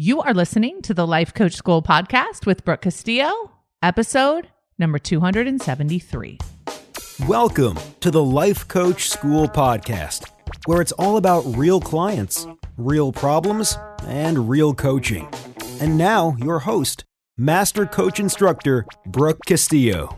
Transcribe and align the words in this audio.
You 0.00 0.22
are 0.22 0.32
listening 0.32 0.80
to 0.82 0.94
the 0.94 1.04
Life 1.04 1.34
Coach 1.34 1.54
School 1.54 1.82
podcast 1.82 2.46
with 2.46 2.64
Brooke 2.64 2.82
Castillo, 2.82 3.50
episode 3.82 4.46
number 4.78 4.96
273. 4.96 6.38
Welcome 7.26 7.76
to 7.98 8.12
the 8.12 8.22
Life 8.22 8.68
Coach 8.68 9.08
School 9.08 9.48
podcast, 9.48 10.30
where 10.66 10.80
it's 10.80 10.92
all 10.92 11.16
about 11.16 11.42
real 11.46 11.80
clients, 11.80 12.46
real 12.76 13.10
problems, 13.10 13.76
and 14.06 14.48
real 14.48 14.72
coaching. 14.72 15.28
And 15.80 15.98
now, 15.98 16.36
your 16.38 16.60
host, 16.60 17.04
Master 17.36 17.84
Coach 17.84 18.20
Instructor 18.20 18.86
Brooke 19.04 19.40
Castillo. 19.46 20.16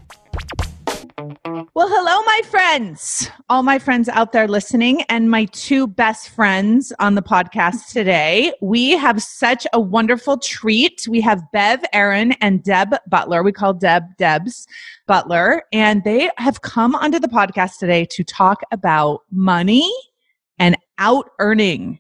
Well, 1.81 1.89
hello, 1.91 2.23
my 2.27 2.43
friends, 2.51 3.31
all 3.49 3.63
my 3.63 3.79
friends 3.79 4.11
out 4.11 4.33
there 4.33 4.47
listening, 4.47 5.01
and 5.09 5.31
my 5.31 5.47
two 5.47 5.87
best 5.87 6.29
friends 6.29 6.93
on 6.99 7.15
the 7.15 7.23
podcast 7.23 7.91
today. 7.91 8.53
We 8.61 8.91
have 8.99 9.23
such 9.23 9.67
a 9.73 9.81
wonderful 9.81 10.37
treat. 10.37 11.09
We 11.09 11.23
have 11.23 11.41
Bev 11.55 11.83
Aron 11.95 12.33
and 12.33 12.63
Deb 12.63 12.97
Butler. 13.09 13.43
We 13.43 13.53
call 13.53 13.73
Deb 13.73 14.15
Deb's 14.19 14.67
Butler, 15.07 15.63
and 15.73 16.05
they 16.05 16.29
have 16.37 16.61
come 16.61 16.95
onto 16.95 17.19
the 17.19 17.29
podcast 17.29 17.79
today 17.79 18.05
to 18.11 18.25
talk 18.25 18.61
about 18.73 19.23
money 19.31 19.91
and 20.59 20.77
out 20.99 21.31
earning 21.39 21.99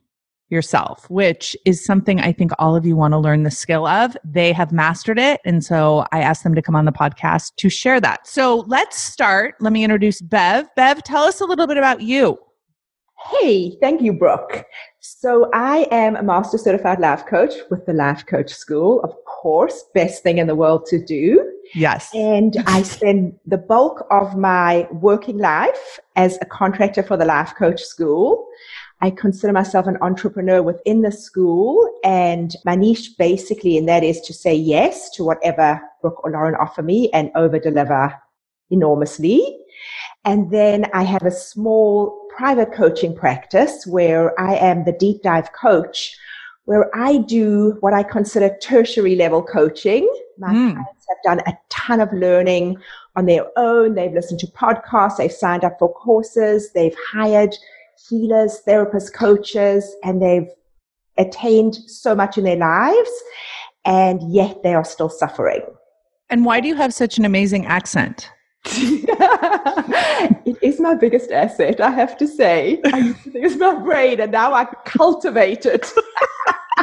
yourself, 0.51 1.09
which 1.09 1.57
is 1.65 1.85
something 1.85 2.21
I 2.21 2.33
think 2.33 2.53
all 2.59 2.77
of 2.77 2.85
you 2.85 2.97
want 2.97 3.13
to 3.13 3.19
learn 3.19 3.45
the 3.45 3.51
skill 3.51 3.87
of. 3.87 4.17
They 4.25 4.53
have 4.53 4.73
mastered 4.73 5.19
it. 5.19 5.41
And 5.45 5.65
so 5.65 6.07
I 6.13 6.21
asked 6.21 6.43
them 6.45 6.55
to 6.55 6.63
come 6.63 6.77
on 6.77 6.85
the 6.85 6.93
podcast 6.93 7.55
to 7.57 7.71
share 7.71 8.01
that. 8.01 8.27
So 8.27 8.65
let's 8.67 8.99
start. 8.99 9.55
Let 9.61 9.73
me 9.73 9.85
introduce 9.85 10.21
Bev. 10.21 10.69
Bev, 10.77 11.03
tell 11.03 11.23
us 11.23 11.41
a 11.41 11.45
little 11.45 11.67
bit 11.67 11.77
about 11.77 12.03
you. 12.03 12.39
Hey, 13.29 13.77
thank 13.81 14.01
you, 14.01 14.15
Brooke. 14.15 14.65
So 15.01 15.51
I 15.53 15.87
am 15.91 16.17
a 16.17 16.23
master 16.23 16.57
certified 16.57 17.01
life 17.01 17.27
coach 17.27 17.53
with 17.71 17.85
the 17.85 17.93
Life 17.93 18.25
Coach 18.27 18.51
School. 18.51 19.01
Of 19.03 19.15
course, 19.25 19.85
best 19.95 20.23
thing 20.23 20.39
in 20.39 20.47
the 20.47 20.55
world 20.55 20.87
to 20.87 21.05
do. 21.05 21.47
Yes. 21.75 22.11
And 22.15 22.57
I 22.67 22.83
spend 22.83 23.39
the 23.47 23.59
bulk 23.59 24.07
of 24.11 24.37
my 24.37 24.89
working 24.91 25.39
life 25.39 26.01
as 26.17 26.39
a 26.41 26.47
contractor 26.47 27.03
for 27.03 27.17
the 27.17 27.25
Life 27.25 27.55
Coach 27.57 27.83
School. 27.83 28.49
I 29.03 29.11
consider 29.11 29.53
myself 29.53 29.87
an 29.87 29.97
entrepreneur 30.03 30.63
within 30.63 31.01
the 31.03 31.13
school 31.13 31.91
and 32.05 32.55
my 32.65 32.75
niche 32.75 33.13
basically, 33.19 33.79
and 33.79 33.89
that 33.89 34.05
is 34.05 34.21
to 34.23 34.35
say 34.35 34.55
yes 34.55 35.11
to 35.11 35.25
whatever 35.25 35.81
Brooke 36.03 36.23
or 36.25 36.31
Lauren 36.31 36.55
offer 36.55 36.83
me 36.83 37.11
and 37.13 37.31
over 37.35 37.59
deliver 37.59 38.15
enormously. 38.71 39.59
And 40.25 40.51
then 40.51 40.87
I 40.93 41.03
have 41.05 41.23
a 41.23 41.31
small 41.31 42.29
private 42.37 42.73
coaching 42.73 43.15
practice 43.15 43.87
where 43.87 44.39
I 44.39 44.55
am 44.57 44.85
the 44.85 44.93
deep 44.93 45.23
dive 45.23 45.53
coach, 45.53 46.17
where 46.65 46.95
I 46.95 47.19
do 47.19 47.79
what 47.81 47.95
I 47.95 48.03
consider 48.03 48.57
tertiary 48.61 49.17
level 49.17 49.43
coaching. 49.43 50.13
My 50.39 50.49
mm. 50.53 50.73
clients 50.73 51.07
have 51.09 51.37
done 51.39 51.41
a 51.47 51.59
ton 51.71 52.01
of 52.01 52.13
learning 52.13 52.77
on 53.17 53.27
their 53.27 53.47
own. 53.57 53.95
They've 53.95 54.13
listened 54.13 54.41
to 54.41 54.47
podcasts. 54.49 55.17
They've 55.17 55.33
signed 55.33 55.65
up 55.65 55.79
for 55.79 55.93
courses. 55.93 56.73
They've 56.73 56.97
hired 57.13 57.57
healers, 58.09 58.61
therapists, 58.67 59.13
coaches, 59.13 59.95
and 60.03 60.23
they've 60.23 60.49
attained 61.19 61.75
so 61.75 62.15
much 62.15 62.39
in 62.39 62.45
their 62.45 62.57
lives, 62.57 63.11
and 63.85 64.33
yet 64.33 64.63
they 64.63 64.75
are 64.75 64.85
still 64.85 65.09
suffering. 65.09 65.63
And 66.29 66.45
why 66.45 66.61
do 66.61 66.69
you 66.69 66.77
have 66.77 66.95
such 66.95 67.19
an 67.19 67.25
amazing 67.25 67.67
accent? 67.67 68.31
it 68.67 70.59
is 70.63 70.81
my 70.81 70.95
biggest 70.95 71.31
asset, 71.31 71.81
I 71.81 71.91
have 71.91 72.17
to 72.19 72.27
say. 72.27 72.81
I 72.85 73.15
used 73.35 73.59
to 73.59 73.73
my 73.73 73.83
brain, 73.83 74.21
and 74.21 74.33
now 74.33 74.53
I 74.53 74.67
cultivate 74.85 75.67
it. 75.67 75.91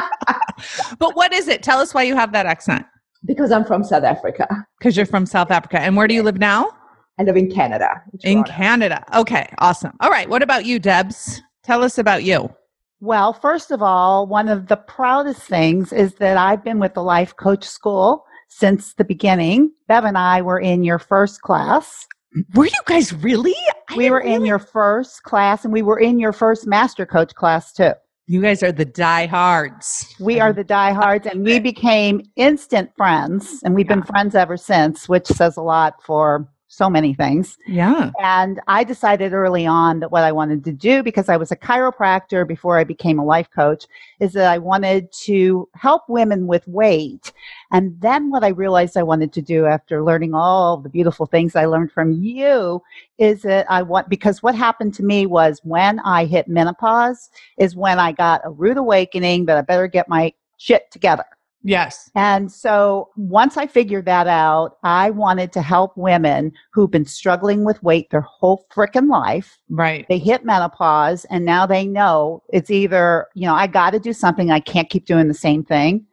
but 0.98 1.14
what 1.16 1.32
is 1.32 1.48
it? 1.48 1.62
Tell 1.62 1.78
us 1.78 1.94
why 1.94 2.02
you 2.02 2.16
have 2.16 2.32
that 2.32 2.46
accent. 2.46 2.84
Because 3.24 3.50
I'm 3.50 3.64
from 3.64 3.84
South 3.84 4.04
Africa. 4.04 4.46
Because 4.78 4.96
you're 4.96 5.06
from 5.06 5.26
South 5.26 5.50
Africa. 5.50 5.80
And 5.80 5.96
where 5.96 6.06
do 6.06 6.14
you 6.14 6.22
live 6.22 6.38
now? 6.38 6.70
I 7.18 7.24
live 7.24 7.36
in 7.36 7.50
Canada. 7.50 8.02
In 8.22 8.44
Canada. 8.44 9.04
Okay, 9.14 9.48
awesome. 9.58 9.92
All 10.00 10.10
right. 10.10 10.28
What 10.28 10.42
about 10.42 10.66
you, 10.66 10.78
Debs? 10.78 11.42
Tell 11.64 11.82
us 11.82 11.98
about 11.98 12.22
you. 12.22 12.54
Well, 13.00 13.32
first 13.32 13.70
of 13.70 13.82
all, 13.82 14.26
one 14.26 14.48
of 14.48 14.68
the 14.68 14.76
proudest 14.76 15.42
things 15.42 15.92
is 15.92 16.14
that 16.14 16.36
I've 16.36 16.64
been 16.64 16.78
with 16.78 16.94
the 16.94 17.02
Life 17.02 17.34
Coach 17.36 17.64
School 17.64 18.24
since 18.48 18.94
the 18.94 19.04
beginning. 19.04 19.72
Bev 19.88 20.04
and 20.04 20.18
I 20.18 20.42
were 20.42 20.60
in 20.60 20.84
your 20.84 20.98
first 20.98 21.42
class. 21.42 22.06
Were 22.54 22.66
you 22.66 22.80
guys 22.86 23.12
really? 23.12 23.54
I 23.90 23.96
we 23.96 24.10
were 24.10 24.18
really... 24.18 24.34
in 24.34 24.44
your 24.44 24.58
first 24.58 25.22
class 25.22 25.64
and 25.64 25.72
we 25.72 25.82
were 25.82 25.98
in 25.98 26.18
your 26.18 26.32
first 26.32 26.66
master 26.66 27.06
coach 27.06 27.34
class 27.34 27.72
too. 27.72 27.92
You 28.26 28.42
guys 28.42 28.62
are 28.62 28.72
the 28.72 28.84
diehards. 28.84 30.14
We 30.20 30.38
are 30.38 30.52
the 30.52 30.62
diehards, 30.62 31.26
and 31.26 31.42
we 31.42 31.60
became 31.60 32.20
instant 32.36 32.90
friends, 32.94 33.60
and 33.64 33.74
we've 33.74 33.86
yeah. 33.86 33.94
been 33.94 34.02
friends 34.02 34.34
ever 34.34 34.58
since, 34.58 35.08
which 35.08 35.26
says 35.26 35.56
a 35.56 35.62
lot 35.62 35.94
for 36.04 36.46
so 36.68 36.88
many 36.90 37.14
things. 37.14 37.56
Yeah. 37.66 38.10
And 38.22 38.60
I 38.68 38.84
decided 38.84 39.32
early 39.32 39.66
on 39.66 40.00
that 40.00 40.12
what 40.12 40.22
I 40.22 40.32
wanted 40.32 40.64
to 40.64 40.72
do, 40.72 41.02
because 41.02 41.30
I 41.30 41.36
was 41.36 41.50
a 41.50 41.56
chiropractor 41.56 42.46
before 42.46 42.78
I 42.78 42.84
became 42.84 43.18
a 43.18 43.24
life 43.24 43.48
coach, 43.50 43.86
is 44.20 44.34
that 44.34 44.50
I 44.50 44.58
wanted 44.58 45.10
to 45.24 45.68
help 45.74 46.02
women 46.08 46.46
with 46.46 46.68
weight. 46.68 47.32
And 47.72 47.98
then 48.00 48.30
what 48.30 48.44
I 48.44 48.48
realized 48.48 48.96
I 48.96 49.02
wanted 49.02 49.32
to 49.32 49.42
do 49.42 49.64
after 49.64 50.04
learning 50.04 50.34
all 50.34 50.76
the 50.76 50.90
beautiful 50.90 51.24
things 51.24 51.56
I 51.56 51.64
learned 51.64 51.90
from 51.90 52.12
you 52.12 52.82
is 53.16 53.42
that 53.42 53.68
I 53.70 53.82
want, 53.82 54.10
because 54.10 54.42
what 54.42 54.54
happened 54.54 54.94
to 54.94 55.02
me 55.02 55.24
was 55.24 55.60
when 55.64 56.00
I 56.00 56.26
hit 56.26 56.48
menopause 56.48 57.30
is 57.56 57.74
when 57.74 57.98
I 57.98 58.12
got 58.12 58.42
a 58.44 58.50
rude 58.50 58.76
awakening 58.76 59.46
that 59.46 59.56
I 59.56 59.62
better 59.62 59.88
get 59.88 60.08
my 60.08 60.34
shit 60.58 60.90
together. 60.90 61.24
Yes. 61.64 62.10
And 62.14 62.52
so 62.52 63.10
once 63.16 63.56
I 63.56 63.66
figured 63.66 64.04
that 64.04 64.26
out, 64.28 64.78
I 64.84 65.10
wanted 65.10 65.52
to 65.52 65.62
help 65.62 65.96
women 65.96 66.52
who've 66.72 66.90
been 66.90 67.04
struggling 67.04 67.64
with 67.64 67.82
weight 67.82 68.10
their 68.10 68.20
whole 68.20 68.66
freaking 68.70 69.10
life. 69.10 69.58
Right. 69.68 70.06
They 70.08 70.18
hit 70.18 70.44
menopause 70.44 71.24
and 71.26 71.44
now 71.44 71.66
they 71.66 71.86
know 71.86 72.42
it's 72.52 72.70
either, 72.70 73.26
you 73.34 73.46
know, 73.46 73.54
I 73.54 73.66
got 73.66 73.90
to 73.90 73.98
do 73.98 74.12
something. 74.12 74.50
I 74.50 74.60
can't 74.60 74.88
keep 74.88 75.04
doing 75.04 75.28
the 75.28 75.34
same 75.34 75.64
thing. 75.64 76.06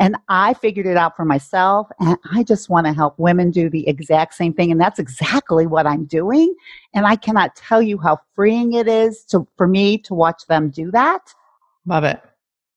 And 0.00 0.16
I 0.28 0.54
figured 0.54 0.86
it 0.86 0.96
out 0.96 1.16
for 1.16 1.24
myself. 1.24 1.88
And 1.98 2.16
I 2.32 2.42
just 2.42 2.68
want 2.68 2.86
to 2.86 2.92
help 2.92 3.18
women 3.18 3.50
do 3.50 3.68
the 3.68 3.88
exact 3.88 4.34
same 4.34 4.52
thing. 4.52 4.70
And 4.70 4.80
that's 4.80 4.98
exactly 4.98 5.66
what 5.66 5.86
I'm 5.86 6.04
doing. 6.04 6.54
And 6.94 7.06
I 7.06 7.16
cannot 7.16 7.56
tell 7.56 7.82
you 7.82 7.98
how 7.98 8.18
freeing 8.34 8.74
it 8.74 8.86
is 8.86 9.24
to, 9.26 9.46
for 9.56 9.66
me 9.66 9.98
to 9.98 10.14
watch 10.14 10.46
them 10.46 10.70
do 10.70 10.90
that. 10.92 11.34
Love 11.86 12.04
it. 12.04 12.20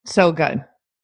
So 0.06 0.32
good. 0.32 0.64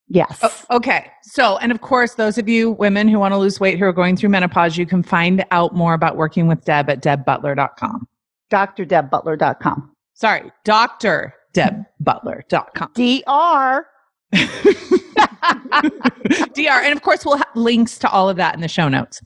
Yes. 0.09 0.40
Oh, 0.41 0.78
okay. 0.78 1.12
So, 1.23 1.57
and 1.57 1.72
of 1.72 1.81
course, 1.81 2.16
those 2.16 2.38
of 2.38 2.47
you 2.47 2.72
women 2.72 3.07
who 3.07 3.19
want 3.19 3.34
to 3.34 3.38
lose 3.38 3.59
weight 3.59 3.78
who 3.78 3.85
are 3.85 3.94
going 3.94 4.16
through 4.16 4.29
menopause, 4.29 4.78
you 4.78 4.85
can 4.85 5.03
find 5.03 5.44
out 5.51 5.75
more 5.75 5.94
about 5.94 6.16
working 6.16 6.47
with 6.47 6.63
Deb 6.63 6.90
at 6.90 7.01
debbutler.com. 7.01 8.07
DrDebButler.com. 8.50 9.91
Sorry, 10.13 10.51
Dr. 10.63 11.34
DebButler.com. 11.53 12.91
DR. 12.94 13.85
DR. 16.53 16.84
And 16.84 16.94
of 16.94 17.01
course, 17.01 17.25
we'll 17.25 17.38
have 17.38 17.47
links 17.56 17.97
to 18.00 18.09
all 18.09 18.29
of 18.29 18.38
that 18.38 18.56
in 18.56 18.62
the 18.62 18.68
show 18.68 18.88
notes. 18.88 19.22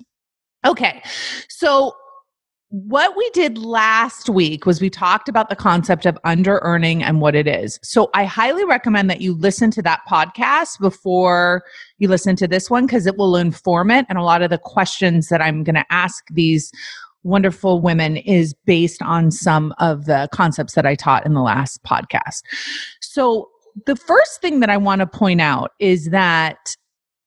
Okay. 0.66 1.02
So, 1.50 1.96
what 2.71 3.17
we 3.17 3.29
did 3.31 3.57
last 3.57 4.29
week 4.29 4.65
was 4.65 4.79
we 4.79 4.89
talked 4.89 5.27
about 5.27 5.49
the 5.49 5.57
concept 5.57 6.05
of 6.05 6.17
under 6.23 6.59
earning 6.59 7.03
and 7.03 7.19
what 7.19 7.35
it 7.35 7.45
is. 7.45 7.77
So 7.83 8.09
I 8.13 8.23
highly 8.23 8.63
recommend 8.63 9.09
that 9.09 9.19
you 9.19 9.33
listen 9.33 9.71
to 9.71 9.81
that 9.81 9.99
podcast 10.09 10.79
before 10.79 11.63
you 11.97 12.07
listen 12.07 12.37
to 12.37 12.47
this 12.47 12.69
one 12.69 12.85
because 12.85 13.05
it 13.05 13.17
will 13.17 13.35
inform 13.35 13.91
it. 13.91 14.05
And 14.07 14.17
a 14.17 14.23
lot 14.23 14.41
of 14.41 14.49
the 14.49 14.57
questions 14.57 15.27
that 15.27 15.41
I'm 15.41 15.65
going 15.65 15.75
to 15.75 15.85
ask 15.89 16.23
these 16.31 16.71
wonderful 17.23 17.81
women 17.81 18.15
is 18.15 18.55
based 18.65 19.01
on 19.01 19.31
some 19.31 19.73
of 19.79 20.05
the 20.05 20.29
concepts 20.31 20.73
that 20.75 20.85
I 20.85 20.95
taught 20.95 21.25
in 21.25 21.33
the 21.33 21.41
last 21.41 21.83
podcast. 21.83 22.41
So 23.01 23.49
the 23.85 23.97
first 23.97 24.39
thing 24.39 24.61
that 24.61 24.69
I 24.69 24.77
want 24.77 24.99
to 24.99 25.07
point 25.07 25.41
out 25.41 25.71
is 25.79 26.05
that 26.11 26.57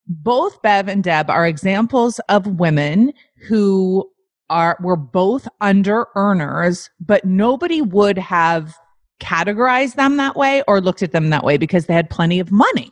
both 0.06 0.60
Bev 0.62 0.88
and 0.88 1.04
Deb 1.04 1.28
are 1.28 1.46
examples 1.46 2.18
of 2.30 2.46
women 2.46 3.12
who 3.46 4.08
are 4.50 4.76
were 4.80 4.96
both 4.96 5.48
under 5.60 6.06
earners, 6.14 6.90
but 7.00 7.24
nobody 7.24 7.80
would 7.80 8.18
have 8.18 8.74
categorized 9.20 9.94
them 9.94 10.16
that 10.16 10.36
way 10.36 10.62
or 10.66 10.80
looked 10.80 11.02
at 11.02 11.12
them 11.12 11.30
that 11.30 11.44
way 11.44 11.56
because 11.56 11.86
they 11.86 11.94
had 11.94 12.10
plenty 12.10 12.40
of 12.40 12.50
money. 12.50 12.90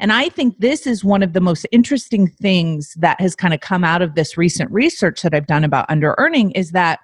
And 0.00 0.12
I 0.12 0.28
think 0.28 0.58
this 0.58 0.86
is 0.86 1.04
one 1.04 1.22
of 1.22 1.32
the 1.32 1.40
most 1.40 1.66
interesting 1.70 2.28
things 2.28 2.94
that 2.98 3.20
has 3.20 3.36
kind 3.36 3.54
of 3.54 3.60
come 3.60 3.84
out 3.84 4.02
of 4.02 4.14
this 4.14 4.36
recent 4.36 4.70
research 4.70 5.22
that 5.22 5.34
I've 5.34 5.46
done 5.46 5.64
about 5.64 5.86
under 5.88 6.14
earning 6.18 6.50
is 6.52 6.70
that 6.72 7.00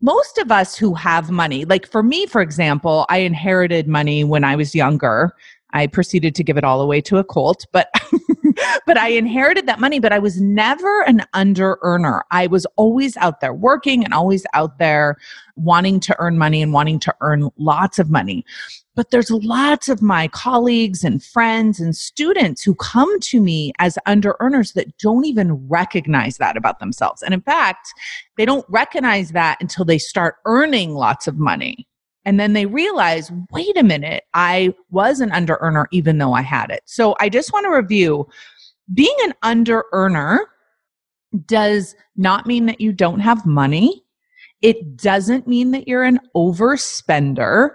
most 0.00 0.38
of 0.38 0.52
us 0.52 0.76
who 0.76 0.94
have 0.94 1.30
money, 1.30 1.64
like 1.64 1.86
for 1.86 2.02
me, 2.02 2.26
for 2.26 2.40
example, 2.40 3.04
I 3.08 3.18
inherited 3.18 3.88
money 3.88 4.22
when 4.22 4.44
I 4.44 4.54
was 4.54 4.74
younger. 4.74 5.32
I 5.72 5.86
proceeded 5.86 6.34
to 6.34 6.44
give 6.44 6.56
it 6.56 6.64
all 6.64 6.80
away 6.80 7.00
to 7.02 7.18
a 7.18 7.24
cult, 7.24 7.66
but 7.72 7.90
but 8.86 8.96
I 8.96 9.08
inherited 9.08 9.66
that 9.66 9.80
money, 9.80 10.00
but 10.00 10.12
I 10.12 10.18
was 10.18 10.40
never 10.40 11.02
an 11.02 11.24
under 11.34 11.78
earner. 11.82 12.24
I 12.30 12.46
was 12.46 12.66
always 12.76 13.16
out 13.18 13.40
there 13.40 13.54
working 13.54 14.04
and 14.04 14.14
always 14.14 14.46
out 14.54 14.78
there 14.78 15.16
wanting 15.56 16.00
to 16.00 16.16
earn 16.18 16.38
money 16.38 16.62
and 16.62 16.72
wanting 16.72 16.98
to 17.00 17.14
earn 17.20 17.50
lots 17.58 17.98
of 17.98 18.10
money. 18.10 18.44
But 18.94 19.10
there's 19.10 19.30
lots 19.30 19.88
of 19.88 20.02
my 20.02 20.26
colleagues 20.28 21.04
and 21.04 21.22
friends 21.22 21.78
and 21.78 21.94
students 21.94 22.62
who 22.62 22.74
come 22.74 23.20
to 23.20 23.40
me 23.40 23.72
as 23.78 23.96
under 24.06 24.36
earners 24.40 24.72
that 24.72 24.96
don't 24.98 25.24
even 25.24 25.68
recognize 25.68 26.38
that 26.38 26.56
about 26.56 26.80
themselves. 26.80 27.22
And 27.22 27.32
in 27.32 27.40
fact, 27.40 27.88
they 28.36 28.44
don't 28.44 28.66
recognize 28.68 29.30
that 29.30 29.58
until 29.60 29.84
they 29.84 29.98
start 29.98 30.36
earning 30.46 30.94
lots 30.94 31.28
of 31.28 31.38
money. 31.38 31.86
And 32.28 32.38
then 32.38 32.52
they 32.52 32.66
realize, 32.66 33.32
wait 33.50 33.74
a 33.78 33.82
minute, 33.82 34.24
I 34.34 34.74
was 34.90 35.22
an 35.22 35.32
under 35.32 35.56
earner 35.62 35.88
even 35.92 36.18
though 36.18 36.34
I 36.34 36.42
had 36.42 36.70
it. 36.70 36.82
So 36.84 37.16
I 37.20 37.30
just 37.30 37.54
want 37.54 37.64
to 37.64 37.70
review 37.70 38.28
being 38.92 39.16
an 39.22 39.32
under 39.42 39.86
earner 39.92 40.46
does 41.46 41.96
not 42.16 42.46
mean 42.46 42.66
that 42.66 42.82
you 42.82 42.92
don't 42.92 43.20
have 43.20 43.46
money. 43.46 44.04
It 44.60 44.98
doesn't 44.98 45.48
mean 45.48 45.70
that 45.70 45.88
you're 45.88 46.02
an 46.02 46.20
overspender. 46.36 47.70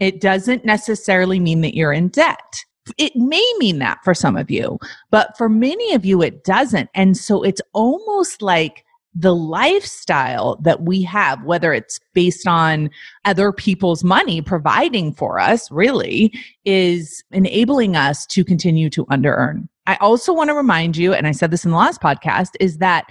It 0.00 0.20
doesn't 0.20 0.64
necessarily 0.64 1.38
mean 1.38 1.60
that 1.60 1.76
you're 1.76 1.92
in 1.92 2.08
debt. 2.08 2.56
It 2.98 3.14
may 3.14 3.52
mean 3.58 3.78
that 3.78 3.98
for 4.02 4.14
some 4.14 4.36
of 4.36 4.50
you, 4.50 4.80
but 5.12 5.38
for 5.38 5.48
many 5.48 5.94
of 5.94 6.04
you, 6.04 6.22
it 6.22 6.42
doesn't. 6.42 6.90
And 6.96 7.16
so 7.16 7.44
it's 7.44 7.62
almost 7.72 8.42
like 8.42 8.84
the 9.14 9.34
lifestyle 9.34 10.56
that 10.62 10.82
we 10.82 11.02
have, 11.02 11.44
whether 11.44 11.72
it's 11.72 12.00
based 12.14 12.46
on 12.46 12.90
other 13.24 13.52
people's 13.52 14.02
money 14.02 14.40
providing 14.40 15.12
for 15.12 15.38
us, 15.38 15.70
really 15.70 16.32
is 16.64 17.22
enabling 17.30 17.94
us 17.94 18.26
to 18.26 18.44
continue 18.44 18.88
to 18.90 19.04
under 19.10 19.34
earn. 19.34 19.68
I 19.86 19.96
also 19.96 20.32
want 20.32 20.48
to 20.48 20.54
remind 20.54 20.96
you, 20.96 21.12
and 21.12 21.26
I 21.26 21.32
said 21.32 21.50
this 21.50 21.64
in 21.64 21.72
the 21.72 21.76
last 21.76 22.00
podcast, 22.00 22.50
is 22.60 22.78
that 22.78 23.06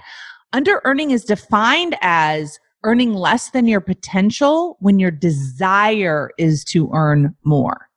under 0.52 0.80
earning 0.84 1.12
is 1.12 1.24
defined 1.24 1.96
as 2.00 2.58
earning 2.84 3.14
less 3.14 3.50
than 3.50 3.68
your 3.68 3.80
potential 3.80 4.76
when 4.80 4.98
your 4.98 5.10
desire 5.10 6.30
is 6.36 6.64
to 6.64 6.90
earn 6.92 7.34
more. 7.44 7.88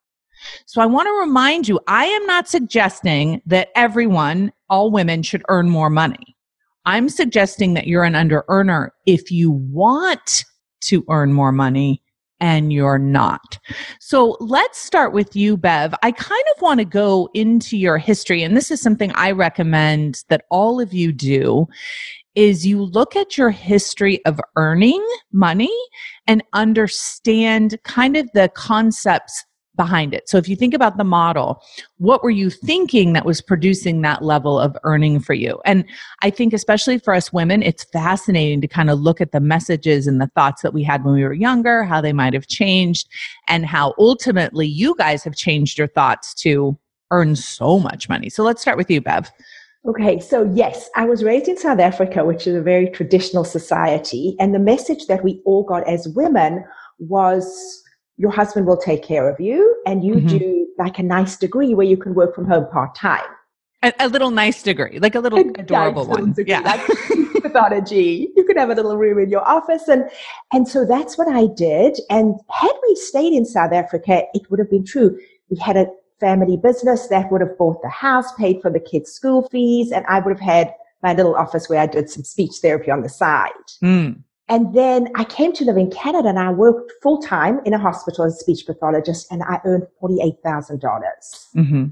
So 0.66 0.80
I 0.80 0.86
want 0.86 1.06
to 1.06 1.20
remind 1.20 1.66
you, 1.66 1.80
I 1.88 2.04
am 2.04 2.26
not 2.26 2.48
suggesting 2.48 3.42
that 3.46 3.70
everyone, 3.74 4.52
all 4.70 4.92
women 4.92 5.22
should 5.22 5.42
earn 5.48 5.68
more 5.68 5.90
money. 5.90 6.35
I'm 6.86 7.08
suggesting 7.08 7.74
that 7.74 7.86
you're 7.86 8.04
an 8.04 8.14
under 8.14 8.44
earner 8.48 8.92
if 9.06 9.30
you 9.30 9.50
want 9.50 10.44
to 10.82 11.04
earn 11.10 11.32
more 11.32 11.52
money 11.52 12.02
and 12.40 12.72
you're 12.72 12.98
not. 12.98 13.58
So 14.00 14.36
let's 14.40 14.78
start 14.78 15.12
with 15.12 15.34
you, 15.34 15.56
Bev. 15.56 15.94
I 16.02 16.12
kind 16.12 16.44
of 16.54 16.62
want 16.62 16.78
to 16.80 16.84
go 16.84 17.28
into 17.34 17.76
your 17.76 17.98
history, 17.98 18.42
and 18.42 18.56
this 18.56 18.70
is 18.70 18.80
something 18.80 19.10
I 19.14 19.30
recommend 19.32 20.22
that 20.28 20.44
all 20.50 20.80
of 20.80 20.92
you 20.92 21.12
do 21.12 21.66
is 22.34 22.66
you 22.66 22.82
look 22.82 23.16
at 23.16 23.38
your 23.38 23.50
history 23.50 24.24
of 24.26 24.38
earning 24.56 25.04
money 25.32 25.74
and 26.26 26.42
understand 26.52 27.78
kind 27.84 28.16
of 28.16 28.30
the 28.34 28.50
concepts 28.54 29.44
behind 29.76 30.14
it. 30.14 30.28
So 30.28 30.38
if 30.38 30.48
you 30.48 30.56
think 30.56 30.74
about 30.74 30.96
the 30.96 31.04
model, 31.04 31.62
what 31.98 32.22
were 32.22 32.30
you 32.30 32.50
thinking 32.50 33.12
that 33.12 33.24
was 33.24 33.40
producing 33.40 34.00
that 34.02 34.22
level 34.22 34.58
of 34.58 34.76
earning 34.82 35.20
for 35.20 35.34
you? 35.34 35.60
And 35.64 35.84
I 36.22 36.30
think 36.30 36.52
especially 36.52 36.98
for 36.98 37.14
us 37.14 37.32
women, 37.32 37.62
it's 37.62 37.84
fascinating 37.84 38.60
to 38.62 38.68
kind 38.68 38.90
of 38.90 39.00
look 39.00 39.20
at 39.20 39.32
the 39.32 39.40
messages 39.40 40.06
and 40.06 40.20
the 40.20 40.30
thoughts 40.34 40.62
that 40.62 40.74
we 40.74 40.82
had 40.82 41.04
when 41.04 41.14
we 41.14 41.24
were 41.24 41.32
younger, 41.32 41.84
how 41.84 42.00
they 42.00 42.12
might 42.12 42.34
have 42.34 42.46
changed 42.46 43.08
and 43.48 43.66
how 43.66 43.94
ultimately 43.98 44.66
you 44.66 44.94
guys 44.96 45.22
have 45.24 45.36
changed 45.36 45.78
your 45.78 45.88
thoughts 45.88 46.34
to 46.34 46.78
earn 47.10 47.36
so 47.36 47.78
much 47.78 48.08
money. 48.08 48.28
So 48.28 48.42
let's 48.42 48.62
start 48.62 48.76
with 48.76 48.90
you, 48.90 49.00
Bev. 49.00 49.30
Okay, 49.88 50.18
so 50.18 50.50
yes, 50.52 50.90
I 50.96 51.04
was 51.04 51.22
raised 51.22 51.46
in 51.46 51.56
South 51.56 51.78
Africa, 51.78 52.24
which 52.24 52.48
is 52.48 52.56
a 52.56 52.60
very 52.60 52.90
traditional 52.90 53.44
society. 53.44 54.34
And 54.40 54.52
the 54.52 54.58
message 54.58 55.06
that 55.06 55.22
we 55.22 55.40
all 55.44 55.62
got 55.62 55.86
as 55.88 56.08
women 56.08 56.64
was 56.98 57.84
your 58.16 58.30
husband 58.30 58.66
will 58.66 58.76
take 58.76 59.02
care 59.02 59.28
of 59.28 59.38
you 59.40 59.76
and 59.86 60.04
you 60.04 60.14
mm-hmm. 60.14 60.38
do 60.38 60.68
like 60.78 60.98
a 60.98 61.02
nice 61.02 61.36
degree 61.36 61.74
where 61.74 61.86
you 61.86 61.96
can 61.96 62.14
work 62.14 62.34
from 62.34 62.46
home 62.46 62.66
part 62.70 62.94
time. 62.94 63.24
A, 63.82 63.92
a, 64.00 64.08
little 64.08 64.30
nice 64.30 64.62
degree, 64.62 64.98
like 64.98 65.14
a 65.14 65.20
little 65.20 65.38
a 65.38 65.52
adorable 65.58 66.06
one. 66.06 66.32
Degree, 66.32 66.52
yeah. 66.52 66.60
Like 66.60 66.80
pathology. 67.42 68.28
You 68.34 68.44
could 68.44 68.56
have 68.56 68.70
a 68.70 68.74
little 68.74 68.96
room 68.96 69.18
in 69.18 69.30
your 69.30 69.46
office. 69.46 69.88
And, 69.88 70.08
and 70.52 70.66
so 70.66 70.84
that's 70.84 71.18
what 71.18 71.28
I 71.28 71.46
did. 71.54 71.98
And 72.10 72.34
had 72.50 72.72
we 72.88 72.96
stayed 72.96 73.32
in 73.32 73.44
South 73.44 73.72
Africa, 73.72 74.22
it 74.34 74.50
would 74.50 74.58
have 74.58 74.70
been 74.70 74.84
true. 74.84 75.18
We 75.50 75.58
had 75.58 75.76
a 75.76 75.86
family 76.18 76.56
business 76.56 77.08
that 77.08 77.30
would 77.30 77.42
have 77.42 77.56
bought 77.58 77.82
the 77.82 77.90
house, 77.90 78.32
paid 78.34 78.62
for 78.62 78.70
the 78.70 78.80
kids' 78.80 79.12
school 79.12 79.48
fees, 79.50 79.92
and 79.92 80.06
I 80.06 80.20
would 80.20 80.38
have 80.38 80.40
had 80.40 80.74
my 81.02 81.12
little 81.12 81.36
office 81.36 81.68
where 81.68 81.80
I 81.80 81.86
did 81.86 82.10
some 82.10 82.24
speech 82.24 82.52
therapy 82.62 82.90
on 82.90 83.02
the 83.02 83.08
side. 83.08 83.50
Mm. 83.82 84.22
And 84.48 84.74
then 84.74 85.08
I 85.16 85.24
came 85.24 85.52
to 85.54 85.64
live 85.64 85.76
in 85.76 85.90
Canada 85.90 86.28
and 86.28 86.38
I 86.38 86.50
worked 86.50 86.92
full 87.02 87.20
time 87.20 87.60
in 87.64 87.74
a 87.74 87.78
hospital 87.78 88.24
as 88.24 88.34
a 88.34 88.36
speech 88.36 88.64
pathologist 88.64 89.26
and 89.30 89.42
I 89.42 89.60
earned 89.64 89.86
$48,000. 90.02 90.80
Mm-hmm. 90.80 91.84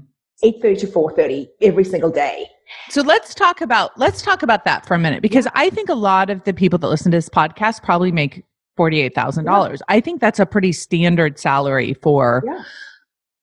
8.30 0.43 0.79
to 0.79 0.87
4.30 0.87 1.47
every 1.61 1.83
single 1.83 2.09
day. 2.09 2.49
So 2.89 3.01
let's 3.01 3.33
talk 3.33 3.61
about, 3.61 3.97
let's 3.97 4.21
talk 4.21 4.43
about 4.43 4.65
that 4.65 4.85
for 4.85 4.93
a 4.93 4.99
minute 4.99 5.21
because 5.21 5.45
yeah. 5.45 5.51
I 5.55 5.69
think 5.69 5.89
a 5.89 5.95
lot 5.95 6.29
of 6.29 6.43
the 6.43 6.53
people 6.53 6.79
that 6.79 6.87
listen 6.87 7.11
to 7.11 7.17
this 7.17 7.29
podcast 7.29 7.83
probably 7.83 8.11
make 8.11 8.43
$48,000. 8.77 9.45
Yeah. 9.45 9.77
I 9.87 9.99
think 9.99 10.21
that's 10.21 10.39
a 10.39 10.45
pretty 10.45 10.71
standard 10.71 11.39
salary 11.39 11.93
for 11.93 12.43
yeah. 12.45 12.63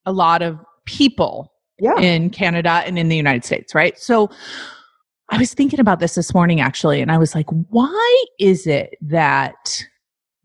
a 0.05 0.11
lot 0.11 0.41
of 0.41 0.59
people 0.85 1.51
in 1.99 2.29
Canada 2.29 2.83
and 2.85 2.97
in 2.97 3.09
the 3.09 3.15
United 3.15 3.43
States, 3.43 3.75
right? 3.75 3.97
So 3.99 4.29
I 5.33 5.37
was 5.37 5.53
thinking 5.55 5.79
about 5.79 5.99
this 5.99 6.13
this 6.13 6.31
morning 6.31 6.61
actually, 6.61 7.01
and 7.01 7.11
I 7.11 7.17
was 7.17 7.33
like, 7.33 7.49
why 7.49 8.23
is 8.39 8.67
it 8.67 8.95
that 9.01 9.83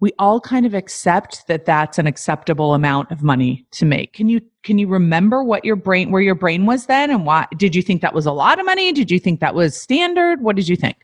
we 0.00 0.12
all 0.18 0.40
kind 0.40 0.64
of 0.64 0.72
accept 0.72 1.46
that 1.46 1.66
that's 1.66 1.98
an 1.98 2.06
acceptable 2.06 2.72
amount 2.72 3.10
of 3.10 3.22
money 3.22 3.66
to 3.72 3.84
make? 3.84 4.14
Can 4.14 4.30
you 4.30 4.40
can 4.62 4.78
you 4.78 4.88
remember 4.88 5.44
what 5.44 5.62
your 5.62 5.76
brain 5.76 6.10
where 6.10 6.22
your 6.22 6.34
brain 6.34 6.64
was 6.64 6.86
then, 6.86 7.10
and 7.10 7.26
why 7.26 7.46
did 7.58 7.74
you 7.74 7.82
think 7.82 8.00
that 8.00 8.14
was 8.14 8.24
a 8.24 8.32
lot 8.32 8.58
of 8.58 8.64
money? 8.64 8.90
Did 8.92 9.10
you 9.10 9.18
think 9.18 9.40
that 9.40 9.54
was 9.54 9.78
standard? 9.78 10.40
What 10.40 10.56
did 10.56 10.68
you 10.68 10.76
think? 10.76 10.96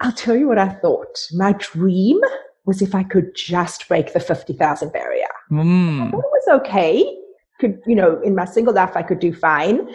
I'll 0.00 0.12
tell 0.12 0.36
you 0.36 0.46
what 0.46 0.58
I 0.58 0.68
thought. 0.68 1.26
My 1.32 1.54
dream 1.54 2.20
was 2.66 2.82
if 2.82 2.94
I 2.94 3.02
could 3.02 3.34
just 3.34 3.88
break 3.88 4.12
the 4.12 4.20
fifty 4.20 4.52
thousand 4.52 4.92
barrier. 4.92 5.24
Mm. 5.50 6.08
I 6.08 6.10
thought 6.10 6.18
it 6.18 6.46
was 6.46 6.60
okay. 6.60 7.18
Could 7.60 7.80
you 7.86 7.94
know 7.94 8.20
in 8.20 8.34
my 8.34 8.44
single 8.44 8.74
life 8.74 8.94
I 8.94 9.02
could 9.02 9.20
do 9.20 9.32
fine 9.32 9.88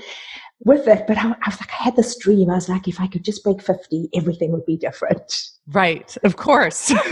with 0.63 0.87
it. 0.87 1.05
But 1.07 1.17
I, 1.17 1.29
I, 1.29 1.49
was 1.49 1.59
like, 1.59 1.71
I 1.79 1.83
had 1.83 1.95
this 1.95 2.17
dream. 2.17 2.49
I 2.49 2.55
was 2.55 2.69
like, 2.69 2.87
if 2.87 2.99
I 2.99 3.07
could 3.07 3.23
just 3.23 3.43
break 3.43 3.61
50, 3.61 4.09
everything 4.13 4.51
would 4.51 4.65
be 4.65 4.77
different. 4.77 5.51
Right. 5.67 6.15
Of 6.23 6.37
course. 6.37 6.91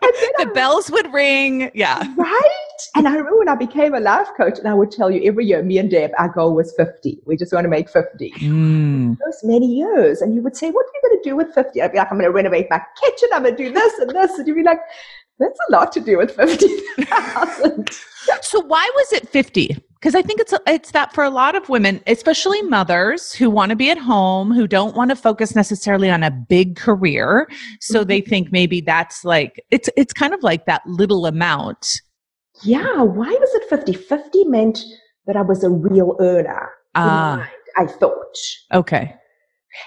the 0.38 0.50
bells 0.54 0.90
would 0.90 1.12
ring. 1.12 1.70
Yeah. 1.74 2.02
Right. 2.16 2.60
And 2.94 3.06
I 3.06 3.12
remember 3.12 3.38
when 3.38 3.48
I 3.48 3.54
became 3.54 3.94
a 3.94 4.00
life 4.00 4.28
coach, 4.36 4.58
and 4.58 4.66
I 4.66 4.74
would 4.74 4.90
tell 4.90 5.10
you 5.10 5.22
every 5.28 5.46
year, 5.46 5.62
me 5.62 5.78
and 5.78 5.90
Deb, 5.90 6.12
our 6.18 6.28
goal 6.28 6.54
was 6.54 6.72
50. 6.76 7.20
We 7.26 7.36
just 7.36 7.52
want 7.52 7.64
to 7.64 7.68
make 7.68 7.90
50. 7.90 8.30
Mm. 8.38 9.18
Those 9.24 9.40
many 9.44 9.66
years. 9.66 10.22
And 10.22 10.34
you 10.34 10.42
would 10.42 10.56
say, 10.56 10.70
What 10.70 10.86
are 10.86 10.92
you 10.94 11.08
going 11.08 11.22
to 11.22 11.28
do 11.28 11.36
with 11.36 11.54
50? 11.54 11.82
I'd 11.82 11.92
be 11.92 11.98
like, 11.98 12.10
I'm 12.10 12.18
going 12.18 12.28
to 12.28 12.32
renovate 12.32 12.68
my 12.70 12.80
kitchen. 13.02 13.28
I'm 13.34 13.42
going 13.42 13.56
to 13.56 13.64
do 13.64 13.72
this 13.72 13.98
and 13.98 14.10
this. 14.10 14.38
And 14.38 14.48
you'd 14.48 14.54
be 14.54 14.62
like, 14.62 14.80
That's 15.38 15.58
a 15.68 15.72
lot 15.72 15.92
to 15.92 16.00
do 16.00 16.16
with 16.18 16.34
50,000. 16.34 17.90
so 18.42 18.60
why 18.60 18.90
was 18.94 19.12
it 19.12 19.28
50? 19.28 19.76
Because 20.00 20.14
I 20.14 20.22
think 20.22 20.40
it's 20.40 20.54
it's 20.66 20.92
that 20.92 21.12
for 21.12 21.24
a 21.24 21.30
lot 21.30 21.54
of 21.54 21.68
women, 21.68 22.00
especially 22.06 22.62
mothers 22.62 23.32
who 23.32 23.50
want 23.50 23.70
to 23.70 23.76
be 23.76 23.90
at 23.90 23.98
home, 23.98 24.50
who 24.50 24.66
don't 24.66 24.96
want 24.96 25.10
to 25.10 25.16
focus 25.16 25.54
necessarily 25.54 26.08
on 26.08 26.22
a 26.22 26.30
big 26.30 26.76
career, 26.76 27.48
so 27.80 28.00
mm-hmm. 28.00 28.08
they 28.08 28.20
think 28.20 28.50
maybe 28.50 28.80
that's 28.80 29.24
like 29.24 29.62
it's 29.70 29.90
it's 29.96 30.12
kind 30.12 30.32
of 30.32 30.42
like 30.42 30.66
that 30.66 30.86
little 30.86 31.26
amount. 31.26 32.00
Yeah, 32.62 33.02
why 33.02 33.28
was 33.28 33.54
it 33.54 33.68
50? 33.68 33.92
50 33.94 34.44
meant 34.44 34.80
that 35.26 35.36
I 35.36 35.42
was 35.42 35.64
a 35.64 35.70
real 35.70 36.16
earner. 36.20 36.70
Uh, 36.94 37.44
I 37.76 37.86
thought. 37.86 38.36
Okay. 38.72 39.14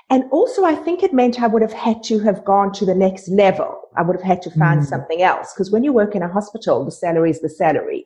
And 0.09 0.23
also, 0.31 0.63
I 0.63 0.75
think 0.75 1.03
it 1.03 1.13
meant 1.13 1.41
I 1.41 1.47
would 1.47 1.61
have 1.61 1.73
had 1.73 2.03
to 2.03 2.19
have 2.19 2.45
gone 2.45 2.71
to 2.73 2.85
the 2.85 2.95
next 2.95 3.27
level. 3.27 3.89
I 3.97 4.01
would 4.01 4.15
have 4.15 4.23
had 4.23 4.41
to 4.43 4.51
find 4.51 4.81
mm. 4.81 4.85
something 4.85 5.21
else. 5.21 5.53
Because 5.53 5.71
when 5.71 5.83
you 5.83 5.91
work 5.91 6.15
in 6.15 6.23
a 6.23 6.31
hospital, 6.31 6.85
the 6.85 6.91
salary 6.91 7.31
is 7.31 7.41
the 7.41 7.49
salary. 7.49 8.05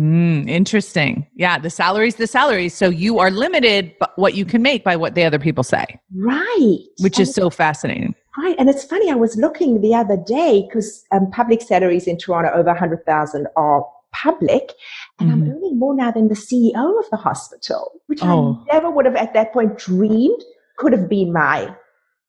Mm, 0.00 0.48
interesting. 0.48 1.26
Yeah, 1.34 1.58
the 1.58 1.68
salary's 1.68 2.14
the 2.14 2.26
salary. 2.26 2.70
So 2.70 2.88
you 2.88 3.18
are 3.18 3.30
limited 3.30 3.94
what 4.16 4.34
you 4.34 4.46
can 4.46 4.62
make 4.62 4.82
by 4.82 4.96
what 4.96 5.14
the 5.14 5.24
other 5.24 5.38
people 5.38 5.62
say. 5.62 5.84
Right. 6.14 6.78
Which 7.00 7.18
and 7.18 7.28
is 7.28 7.34
so 7.34 7.50
fascinating. 7.50 8.14
Right. 8.38 8.56
And 8.58 8.70
it's 8.70 8.82
funny, 8.82 9.10
I 9.10 9.14
was 9.14 9.36
looking 9.36 9.82
the 9.82 9.94
other 9.94 10.16
day 10.16 10.66
because 10.66 11.04
um, 11.12 11.30
public 11.30 11.60
salaries 11.60 12.06
in 12.06 12.16
Toronto 12.16 12.50
over 12.50 12.70
100,000 12.70 13.46
are 13.56 13.86
public. 14.12 14.72
And 15.18 15.30
mm-hmm. 15.30 15.42
I'm 15.42 15.50
earning 15.50 15.78
more 15.78 15.94
now 15.94 16.10
than 16.10 16.28
the 16.28 16.34
CEO 16.34 16.98
of 16.98 17.10
the 17.10 17.18
hospital, 17.18 17.92
which 18.06 18.20
oh. 18.22 18.64
I 18.70 18.74
never 18.74 18.90
would 18.90 19.04
have 19.04 19.16
at 19.16 19.34
that 19.34 19.52
point 19.52 19.76
dreamed 19.76 20.42
could 20.78 20.92
have 20.94 21.10
been 21.10 21.30
my 21.30 21.74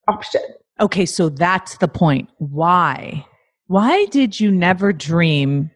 option. 0.10 0.42
Okay. 0.82 1.06
So 1.06 1.30
that's 1.30 1.78
the 1.78 1.88
point. 1.88 2.28
Why? 2.40 3.26
Why 3.68 4.06
did 4.08 4.42
you 4.42 4.52
never 4.52 4.92
dream 4.92 5.72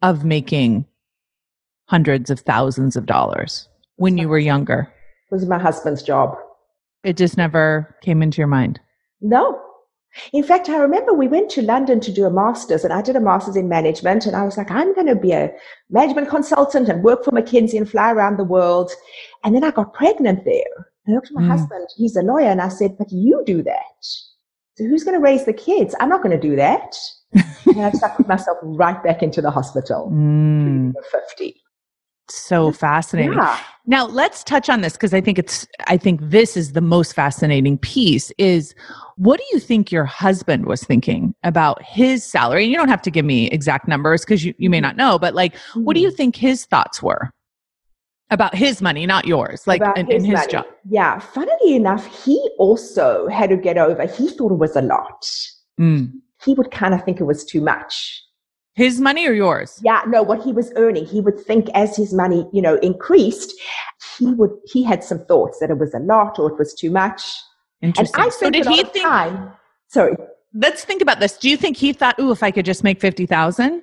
of 0.00 0.24
making 0.24 0.86
hundreds 1.92 2.30
of 2.30 2.40
thousands 2.40 2.96
of 2.96 3.04
dollars 3.04 3.68
when 3.96 4.16
you 4.16 4.26
were 4.26 4.38
younger? 4.38 4.90
It 5.30 5.34
was 5.34 5.44
my 5.46 5.58
husband's 5.58 6.02
job. 6.02 6.34
It 7.04 7.18
just 7.18 7.36
never 7.36 7.94
came 8.02 8.22
into 8.22 8.38
your 8.38 8.46
mind. 8.48 8.80
No. 9.20 9.60
In 10.32 10.42
fact, 10.42 10.70
I 10.70 10.78
remember 10.78 11.12
we 11.12 11.28
went 11.28 11.50
to 11.50 11.60
London 11.60 12.00
to 12.00 12.10
do 12.10 12.24
a 12.24 12.30
master's 12.30 12.82
and 12.84 12.94
I 12.94 13.02
did 13.02 13.14
a 13.16 13.20
master's 13.20 13.56
in 13.56 13.68
management 13.68 14.24
and 14.24 14.34
I 14.34 14.44
was 14.44 14.56
like, 14.56 14.70
I'm 14.70 14.94
going 14.94 15.06
to 15.06 15.14
be 15.14 15.32
a 15.32 15.52
management 15.90 16.30
consultant 16.30 16.88
and 16.88 17.04
work 17.04 17.24
for 17.24 17.30
McKinsey 17.30 17.76
and 17.76 17.88
fly 17.90 18.10
around 18.10 18.38
the 18.38 18.44
world. 18.44 18.90
And 19.44 19.54
then 19.54 19.62
I 19.64 19.70
got 19.70 19.92
pregnant 19.92 20.46
there. 20.46 20.74
I 21.06 21.10
looked 21.12 21.26
at 21.28 21.34
my 21.34 21.42
Mm. 21.42 21.48
husband, 21.48 21.88
he's 21.96 22.16
a 22.16 22.22
lawyer, 22.22 22.48
and 22.48 22.62
I 22.62 22.68
said, 22.68 22.96
but 22.96 23.10
you 23.12 23.42
do 23.44 23.62
that. 23.64 23.98
So 24.76 24.84
who's 24.84 25.04
going 25.04 25.16
to 25.18 25.22
raise 25.22 25.44
the 25.44 25.52
kids? 25.52 25.94
I'm 26.00 26.08
not 26.08 26.22
going 26.22 26.38
to 26.40 26.48
do 26.48 26.56
that. 26.56 26.96
and 27.66 27.80
I 27.84 27.90
just 27.90 28.04
put 28.16 28.28
myself 28.28 28.56
right 28.62 29.02
back 29.02 29.22
into 29.22 29.42
the 29.42 29.50
hospital. 29.50 30.10
Mm, 30.12 30.92
50. 31.10 31.60
So 32.28 32.72
fascinating. 32.72 33.32
Yeah. 33.34 33.58
Now 33.86 34.06
let's 34.06 34.44
touch 34.44 34.70
on 34.70 34.80
this 34.80 34.92
because 34.92 35.12
I 35.12 35.20
think 35.20 35.38
it's 35.38 35.66
I 35.86 35.96
think 35.96 36.20
this 36.22 36.56
is 36.56 36.72
the 36.72 36.80
most 36.80 37.14
fascinating 37.14 37.78
piece 37.78 38.30
is 38.38 38.74
what 39.16 39.38
do 39.38 39.44
you 39.52 39.58
think 39.58 39.90
your 39.90 40.04
husband 40.04 40.66
was 40.66 40.84
thinking 40.84 41.34
about 41.42 41.82
his 41.82 42.24
salary? 42.24 42.62
And 42.62 42.70
you 42.72 42.78
don't 42.78 42.88
have 42.88 43.02
to 43.02 43.10
give 43.10 43.24
me 43.24 43.48
exact 43.48 43.88
numbers 43.88 44.22
because 44.22 44.44
you, 44.44 44.54
you 44.58 44.70
may 44.70 44.80
not 44.80 44.96
know, 44.96 45.18
but 45.18 45.34
like 45.34 45.54
what 45.74 45.94
do 45.94 46.00
Mm-hmm. 46.00 46.04
you 46.04 46.10
think 46.12 46.36
his 46.36 46.64
thoughts 46.64 47.02
were 47.02 47.30
about 48.30 48.54
his 48.54 48.80
money, 48.80 49.04
not 49.04 49.26
yours, 49.26 49.66
like 49.66 49.82
in, 49.96 50.10
in 50.10 50.24
his 50.24 50.46
job? 50.46 50.64
Yeah. 50.88 51.18
Funnily 51.18 51.74
enough, 51.74 52.24
he 52.24 52.38
also 52.58 53.28
had 53.28 53.50
to 53.50 53.56
get 53.56 53.76
over, 53.76 54.06
he 54.06 54.28
thought 54.28 54.52
it 54.52 54.58
was 54.58 54.74
a 54.76 54.82
lot. 54.82 55.26
Mm. 55.78 56.12
He 56.42 56.54
would 56.54 56.70
kind 56.70 56.94
of 56.94 57.04
think 57.04 57.20
it 57.20 57.24
was 57.24 57.44
too 57.44 57.60
much. 57.60 58.22
His 58.74 59.00
money 59.00 59.26
or 59.26 59.32
yours? 59.32 59.80
Yeah, 59.84 60.02
no, 60.06 60.22
what 60.22 60.42
he 60.42 60.52
was 60.52 60.72
earning, 60.76 61.04
he 61.04 61.20
would 61.20 61.38
think 61.38 61.68
as 61.74 61.96
his 61.96 62.14
money, 62.14 62.48
you 62.52 62.62
know, 62.62 62.76
increased, 62.76 63.52
he 64.18 64.26
would, 64.26 64.50
he 64.64 64.82
had 64.82 65.04
some 65.04 65.24
thoughts 65.26 65.58
that 65.58 65.70
it 65.70 65.78
was 65.78 65.92
a 65.92 65.98
lot 65.98 66.38
or 66.38 66.50
it 66.50 66.58
was 66.58 66.72
too 66.72 66.90
much. 66.90 67.22
And 67.82 67.90
Interesting. 67.90 68.24
I 68.24 68.28
so 68.30 68.50
did 68.50 68.66
he 68.66 68.82
think? 68.84 69.04
time. 69.04 69.52
Sorry. 69.88 70.16
Let's 70.54 70.84
think 70.84 71.02
about 71.02 71.20
this. 71.20 71.36
Do 71.36 71.50
you 71.50 71.56
think 71.56 71.76
he 71.76 71.92
thought, 71.92 72.18
"Ooh, 72.18 72.30
if 72.30 72.42
I 72.42 72.50
could 72.50 72.64
just 72.64 72.84
make 72.84 73.00
fifty 73.00 73.26
thousand? 73.26 73.82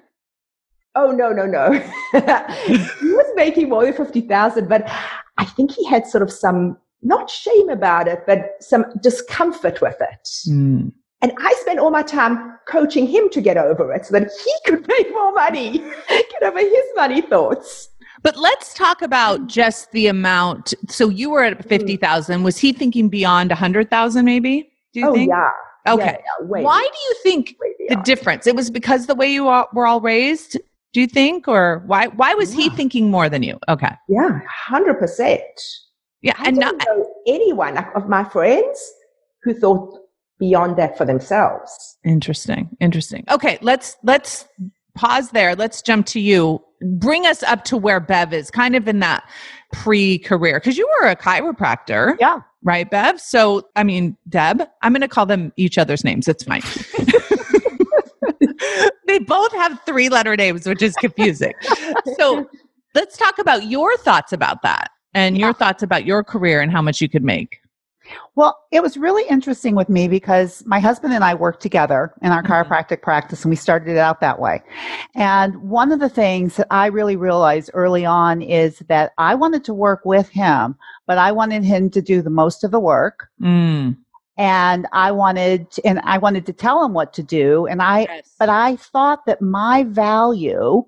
Oh 0.96 1.12
no, 1.12 1.32
no, 1.32 1.46
no. 1.46 1.72
he 2.14 3.12
was 3.12 3.32
making 3.36 3.70
more 3.70 3.84
than 3.84 3.94
fifty 3.94 4.22
thousand, 4.22 4.70
but 4.70 4.90
I 5.38 5.46
think 5.46 5.72
he 5.72 5.86
had 5.86 6.06
sort 6.06 6.22
of 6.22 6.32
some 6.32 6.78
not 7.02 7.30
shame 7.30 7.70
about 7.70 8.08
it, 8.08 8.24
but 8.28 8.62
some 8.62 8.86
discomfort 9.02 9.82
with 9.82 9.98
it. 10.00 10.30
Mm. 10.48 10.94
And 11.22 11.34
I 11.38 11.54
spent 11.60 11.80
all 11.80 11.92
my 11.92 12.04
time 12.04 12.58
coaching 12.68 13.06
him 13.06 13.30
to 13.30 13.42
get 13.42 13.58
over 13.58 13.92
it 13.94 14.06
so 14.06 14.14
that 14.14 14.30
he 14.44 14.54
could 14.66 14.88
make 14.88 15.12
more 15.12 15.34
money, 15.34 15.80
get 15.80 16.44
over 16.44 16.60
his 16.60 16.86
money 16.96 17.22
thoughts. 17.22 17.90
But 18.22 18.38
let's 18.38 18.74
talk 18.74 19.02
about 19.02 19.48
just 19.48 19.92
the 19.92 20.08
amount. 20.08 20.74
So 20.90 21.10
you 21.10 21.30
were 21.30 21.44
at 21.44 21.58
mm. 21.58 21.68
fifty 21.68 21.98
thousand. 21.98 22.44
Was 22.44 22.58
he 22.58 22.74
thinking 22.74 23.10
beyond 23.10 23.52
a 23.52 23.56
hundred 23.56 23.90
thousand? 23.90 24.26
Maybe. 24.26 24.72
Do 24.94 25.00
you 25.00 25.10
oh 25.10 25.14
think? 25.14 25.30
yeah. 25.30 25.50
Okay. 25.88 26.06
Yeah, 26.06 26.18
yeah, 26.42 26.46
way, 26.46 26.64
Why 26.64 26.82
do 26.82 27.00
you 27.08 27.16
think 27.24 27.56
the 27.88 27.96
difference? 28.04 28.46
It 28.46 28.56
was 28.56 28.70
because 28.70 29.08
the 29.08 29.16
way 29.16 29.32
you 29.32 29.48
all, 29.48 29.68
were 29.74 29.88
all 29.88 30.02
raised. 30.02 30.58
Do 30.92 31.02
you 31.02 31.08
think, 31.08 31.48
or 31.48 31.84
why? 31.86 32.08
Why 32.08 32.34
was 32.34 32.52
he 32.52 32.70
thinking 32.70 33.10
more 33.10 33.30
than 33.30 33.44
you? 33.44 33.58
Okay. 33.70 33.92
Yeah, 34.10 34.42
hundred 34.48 34.96
percent. 34.96 35.42
Yeah, 36.22 36.34
I 36.38 36.50
and 36.50 36.60
don't 36.60 36.78
not, 36.78 36.88
know 36.88 37.14
anyone 37.28 37.78
of 37.96 38.10
my 38.10 38.24
friends 38.26 38.92
who 39.44 39.54
thought 39.54 39.98
beyond 40.40 40.78
that 40.78 40.98
for 40.98 41.06
themselves. 41.06 41.98
interesting. 42.04 42.76
Interesting. 42.80 43.24
Okay, 43.30 43.58
let's 43.62 43.98
let's 44.04 44.46
pause 44.96 45.32
there. 45.32 45.56
Let's 45.56 45.82
jump 45.82 46.06
to 46.08 46.20
you. 46.20 46.64
Bring 46.82 47.26
us 47.26 47.44
up 47.44 47.64
to 47.66 47.78
where 47.78 48.00
Bev 48.00 48.34
is, 48.34 48.50
kind 48.50 48.76
of 48.76 48.88
in 48.88 49.00
that 49.00 49.28
pre-career, 49.74 50.60
because 50.60 50.78
you 50.78 50.90
were 51.00 51.08
a 51.08 51.16
chiropractor. 51.16 52.16
Yeah. 52.20 52.40
right, 52.64 52.90
Bev? 52.90 53.20
So, 53.20 53.68
I 53.76 53.84
mean, 53.84 54.16
Deb, 54.30 54.64
I'm 54.82 54.94
going 54.94 55.02
to 55.02 55.08
call 55.08 55.26
them 55.26 55.52
each 55.58 55.78
other's 55.78 56.04
names. 56.04 56.28
It's 56.28 56.44
fine. 56.44 56.62
they 59.08 59.20
both 59.20 59.52
have 59.54 59.80
three 59.86 60.10
letter 60.10 60.36
names, 60.36 60.66
which 60.66 60.82
is 60.82 60.96
confusing. 60.96 61.54
so, 62.18 62.50
let's 62.96 63.18
talk 63.18 63.40
about 63.40 63.68
your 63.68 63.96
thoughts 63.98 64.34
about 64.34 64.62
that 64.64 64.90
and 65.14 65.38
your 65.38 65.54
thoughts 65.54 65.84
about 65.84 66.06
your 66.06 66.24
career 66.24 66.62
and 66.62 66.72
how 66.72 66.82
much 66.82 67.02
you 67.02 67.10
could 67.10 67.24
make. 67.24 67.59
Well, 68.36 68.58
it 68.72 68.82
was 68.82 68.98
really 68.98 69.28
interesting 69.30 69.76
with 69.76 69.90
me 69.90 70.08
because 70.08 70.64
my 70.66 70.80
husband 70.80 71.14
and 71.14 71.24
I 71.24 71.34
worked 71.34 71.62
together 71.62 72.14
in 72.22 72.32
our 72.32 72.42
Mhm. 72.44 72.48
chiropractic 72.48 73.02
practice 73.02 73.44
and 73.44 73.50
we 73.50 73.56
started 73.56 73.90
it 73.90 73.98
out 73.98 74.22
that 74.22 74.40
way. 74.40 74.64
And 75.16 75.56
one 75.62 75.92
of 75.92 76.00
the 76.00 76.10
things 76.10 76.56
that 76.56 76.68
I 76.72 76.88
really 76.88 77.16
realized 77.16 77.72
early 77.74 78.06
on 78.06 78.42
is 78.42 78.80
that 78.88 79.12
I 79.18 79.36
wanted 79.36 79.64
to 79.66 79.74
work 79.74 80.02
with 80.06 80.30
him, 80.30 80.76
but 81.08 81.18
I 81.18 81.32
wanted 81.32 81.64
him 81.64 81.90
to 81.92 82.02
do 82.02 82.22
the 82.22 82.30
most 82.30 82.64
of 82.64 82.72
the 82.72 82.80
work. 82.80 83.28
Mm. 83.42 83.98
And 84.38 84.88
I 84.94 85.12
wanted, 85.12 85.68
and 85.84 86.00
I 86.06 86.18
wanted 86.18 86.46
to 86.46 86.54
tell 86.54 86.84
him 86.84 86.94
what 86.94 87.12
to 87.14 87.24
do. 87.24 87.68
And 87.68 87.82
I, 87.82 88.22
but 88.40 88.48
I 88.48 88.78
thought 88.78 89.26
that 89.26 89.42
my 89.42 89.84
value 89.84 90.86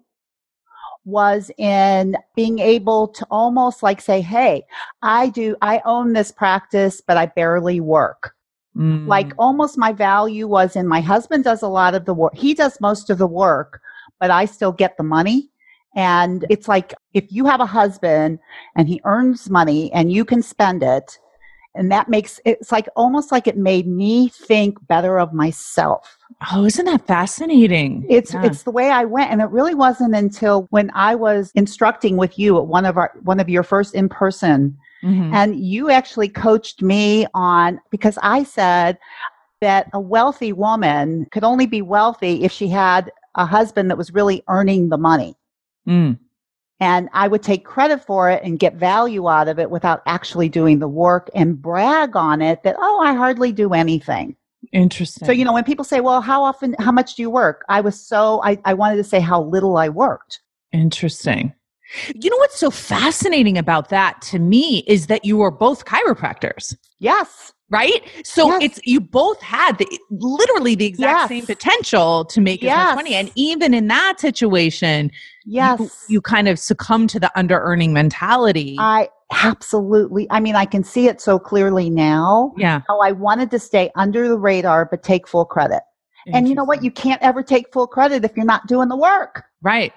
was 1.06 1.50
in 1.58 2.16
being 2.36 2.60
able 2.60 3.08
to 3.08 3.26
almost 3.32 3.82
like 3.84 4.02
say, 4.02 4.22
Hey, 4.22 4.64
I 5.02 5.30
do, 5.30 5.56
I 5.62 5.82
own 5.86 6.14
this 6.14 6.32
practice, 6.32 7.02
but 7.06 7.18
I 7.18 7.26
barely 7.28 7.80
work. 7.80 8.36
Mm. 8.76 9.08
Like 9.08 9.34
almost 9.38 9.78
my 9.78 9.92
value 9.92 10.48
was 10.48 10.76
in 10.76 10.88
my 10.88 11.02
husband 11.02 11.44
does 11.44 11.62
a 11.62 11.68
lot 11.68 11.96
of 11.96 12.06
the 12.06 12.14
work. 12.14 12.36
He 12.36 12.54
does 12.54 12.80
most 12.80 13.10
of 13.10 13.18
the 13.18 13.28
work, 13.28 13.82
but 14.20 14.32
I 14.32 14.46
still 14.46 14.72
get 14.72 14.98
the 14.98 15.04
money. 15.04 15.50
And 15.96 16.46
it's 16.50 16.68
like 16.70 16.94
if 17.14 17.26
you 17.30 17.46
have 17.46 17.60
a 17.60 17.66
husband 17.66 18.40
and 18.76 18.88
he 18.88 19.02
earns 19.04 19.50
money 19.50 19.92
and 19.92 20.12
you 20.12 20.24
can 20.24 20.42
spend 20.42 20.84
it, 20.84 21.20
and 21.76 21.92
that 21.92 22.10
makes 22.10 22.40
it's 22.46 22.72
like 22.72 22.88
almost 22.96 23.32
like 23.32 23.48
it 23.48 23.58
made 23.58 23.88
me 23.88 24.30
think 24.30 24.78
better 24.88 25.20
of 25.20 25.34
myself. 25.34 26.18
Oh, 26.52 26.66
isn't 26.66 26.86
that 26.86 27.06
fascinating? 27.08 28.06
It's 28.10 28.34
Yeah. 28.34 28.44
it's 28.46 28.64
the 28.64 28.72
way 28.72 28.90
I 28.90 29.06
went, 29.06 29.32
and 29.32 29.42
it 29.42 29.50
really 29.50 29.76
wasn't 29.76 30.16
until 30.16 30.68
when 30.70 30.92
I 30.94 31.16
was 31.16 31.52
instructing 31.56 32.18
with 32.18 32.38
you 32.38 32.58
at 32.58 32.68
one 32.68 32.86
of 32.86 32.98
our 32.98 33.12
one 33.24 33.40
of 33.40 33.50
your 33.50 33.64
first 33.64 33.94
in 33.96 34.10
person, 34.10 34.78
Mhm. 35.04 35.34
and 35.34 35.60
you 35.60 35.90
actually 35.90 36.30
coached 36.30 36.82
me 36.82 37.26
on 37.34 37.80
because 37.90 38.18
I 38.22 38.44
said 38.44 38.98
that 39.62 39.88
a 39.94 40.00
wealthy 40.00 40.54
woman 40.54 41.28
could 41.32 41.44
only 41.44 41.68
be 41.68 41.82
wealthy 41.82 42.44
if 42.44 42.52
she 42.52 42.68
had 42.68 43.12
a 43.36 43.46
husband 43.46 43.90
that 43.90 43.98
was 43.98 44.14
really 44.14 44.44
earning 44.48 44.90
the 44.90 44.98
money. 44.98 45.36
Mm. 45.88 46.18
And 46.80 47.10
I 47.14 47.28
would 47.28 47.44
take 47.44 47.64
credit 47.64 48.04
for 48.04 48.30
it 48.32 48.42
and 48.44 48.58
get 48.58 48.74
value 48.76 49.30
out 49.30 49.48
of 49.48 49.60
it 49.60 49.70
without 49.70 50.02
actually 50.08 50.50
doing 50.50 50.80
the 50.80 50.88
work 50.88 51.30
and 51.36 51.62
brag 51.62 52.16
on 52.16 52.42
it 52.42 52.64
that, 52.64 52.76
oh, 52.80 53.02
I 53.04 53.14
hardly 53.14 53.52
do 53.52 53.74
anything. 53.74 54.36
Interesting. 54.72 55.26
So, 55.26 55.32
you 55.32 55.44
know, 55.46 55.54
when 55.54 55.64
people 55.64 55.84
say, 55.86 56.00
well, 56.02 56.22
how 56.22 56.44
often, 56.44 56.76
how 56.80 56.92
much 56.92 57.16
do 57.16 57.22
you 57.22 57.30
work? 57.30 57.66
I 57.70 57.82
was 57.82 58.00
so, 58.00 58.42
I, 58.44 58.58
I 58.66 58.74
wanted 58.74 58.98
to 58.98 59.04
say 59.04 59.20
how 59.20 59.42
little 59.42 59.78
I 59.78 59.90
worked. 59.90 60.40
Interesting. 60.72 61.54
You 62.16 62.30
know 62.30 62.38
what's 62.38 62.58
so 62.58 62.72
fascinating 62.72 63.58
about 63.58 63.90
that 63.90 64.22
to 64.24 64.40
me 64.40 64.84
is 64.88 65.08
that 65.08 65.26
you 65.26 65.36
were 65.38 65.52
both 65.52 65.84
chiropractors. 65.86 66.76
Yes. 67.00 67.52
right? 67.70 68.02
So 68.26 68.48
Yes. 68.50 68.64
it's 68.64 68.80
you 68.84 69.00
both 69.00 69.42
had 69.42 69.78
the 69.78 69.88
literally 70.10 70.76
the 70.76 70.86
exact 70.86 71.20
Yes. 71.22 71.30
same 71.30 71.46
potential 71.46 72.26
to 72.26 72.42
make 72.42 72.62
as 72.64 72.68
much 72.68 72.76
Yes. 72.76 72.96
money, 72.96 73.16
and 73.16 73.32
even 73.36 73.74
in 73.74 73.88
that 73.88 74.20
situation, 74.20 75.10
Yes. 75.46 75.80
you, 75.80 75.90
you 76.10 76.22
kind 76.22 76.50
of 76.50 76.60
succumb 76.60 77.08
to 77.08 77.20
the 77.20 77.32
under 77.38 77.60
earning 77.62 77.94
mentality. 77.94 78.76
I 78.78 79.08
absolutely, 79.32 80.28
I 80.30 80.40
mean, 80.40 80.56
I 80.56 80.66
can 80.66 80.84
see 80.84 81.08
it 81.08 81.22
so 81.22 81.40
clearly 81.40 81.90
now 81.90 82.54
yeah, 82.58 82.82
how 82.88 83.00
I 83.00 83.12
wanted 83.12 83.52
to 83.52 83.60
stay 83.60 83.92
under 83.96 84.28
the 84.28 84.38
radar, 84.38 84.86
but 84.86 85.04
take 85.04 85.28
full 85.28 85.46
credit. 85.46 85.82
And 86.28 86.48
you 86.48 86.56
know 86.56 86.64
what? 86.64 86.84
You 86.84 86.92
can't 86.92 87.22
ever 87.22 87.42
take 87.42 87.72
full 87.74 87.88
credit 87.88 88.24
if 88.24 88.36
you're 88.36 88.46
not 88.46 88.68
doing 88.68 88.90
the 88.90 88.96
work. 88.96 89.44
right, 89.62 89.92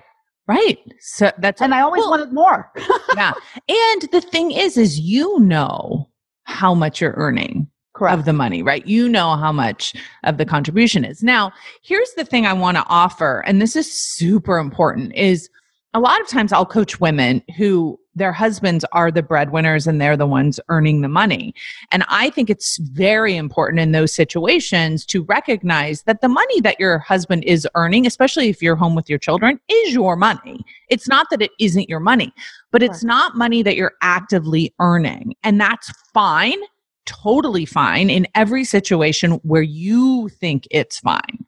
right. 0.47 0.79
So 1.01 1.31
that's 1.39 1.61
And 1.61 1.75
I 1.75 1.81
always 1.81 2.05
wanted 2.05 2.33
more. 2.33 2.73
yeah. 3.15 3.33
And 3.69 4.03
the 4.11 4.21
thing 4.21 4.51
is, 4.51 4.77
is 4.77 4.99
you 4.99 5.39
know 5.41 6.09
how 6.45 6.75
much 6.75 7.01
you're 7.01 7.15
earning 7.17 7.69
Correct. 7.95 8.19
of 8.19 8.25
the 8.25 8.33
money, 8.33 8.63
right? 8.63 8.87
You 8.87 9.09
know 9.09 9.37
how 9.37 9.53
much 9.53 9.95
of 10.25 10.39
the 10.39 10.47
contribution 10.47 11.05
is. 11.05 11.23
Now, 11.23 11.53
here's 11.83 12.13
the 12.17 12.25
thing 12.25 12.47
I 12.47 12.53
want 12.53 12.77
to 12.77 12.85
offer, 12.89 13.43
and 13.47 13.61
this 13.61 13.77
is 13.77 13.93
super 13.93 14.59
important 14.59 15.15
is 15.15 15.49
a 15.93 16.01
lot 16.01 16.21
of 16.21 16.29
times 16.29 16.53
I'll 16.53 16.67
coach 16.67 17.01
women 17.01 17.43
who 17.57 17.99
their 18.15 18.33
husbands 18.33 18.85
are 18.93 19.11
the 19.11 19.23
breadwinners 19.23 19.87
and 19.87 20.01
they're 20.01 20.17
the 20.17 20.27
ones 20.27 20.61
earning 20.69 21.01
the 21.01 21.09
money. 21.09 21.55
And 21.91 22.05
I 22.09 22.31
think 22.31 22.51
it's 22.51 22.79
very 22.79 23.37
important 23.37 23.81
in 23.81 23.93
those 23.93 24.13
situations 24.13 25.05
to 25.07 25.25
recognize 25.25 26.03
that 26.03 26.21
the 26.21 26.29
money 26.29 26.61
that 26.61 26.79
your 26.79 26.99
husband 26.99 27.45
is 27.45 27.67
earning, 27.75 28.07
especially 28.07 28.49
if 28.49 28.63
you're 28.63 28.77
home 28.77 28.95
with 28.95 29.11
your 29.11 29.19
children, 29.19 29.61
is 29.69 29.93
your 29.93 30.17
money. 30.17 30.65
It's 30.89 31.09
not 31.09 31.29
that 31.31 31.43
it 31.43 31.51
isn't 31.59 31.89
your 31.89 32.01
money, 32.01 32.33
but 32.71 32.83
it's 32.83 33.05
not 33.05 33.37
money 33.37 33.63
that 33.63 33.77
you're 33.77 33.95
actively 34.03 34.73
earning. 34.79 35.35
And 35.43 35.61
that's 35.61 35.91
fine 36.13 36.59
totally 37.07 37.67
fine 37.67 38.11
in 38.11 38.27
every 38.35 38.65
situation 38.65 39.33
where 39.43 39.63
you 39.63 40.29
think 40.29 40.67
it's 40.71 40.99
fine. 40.99 41.45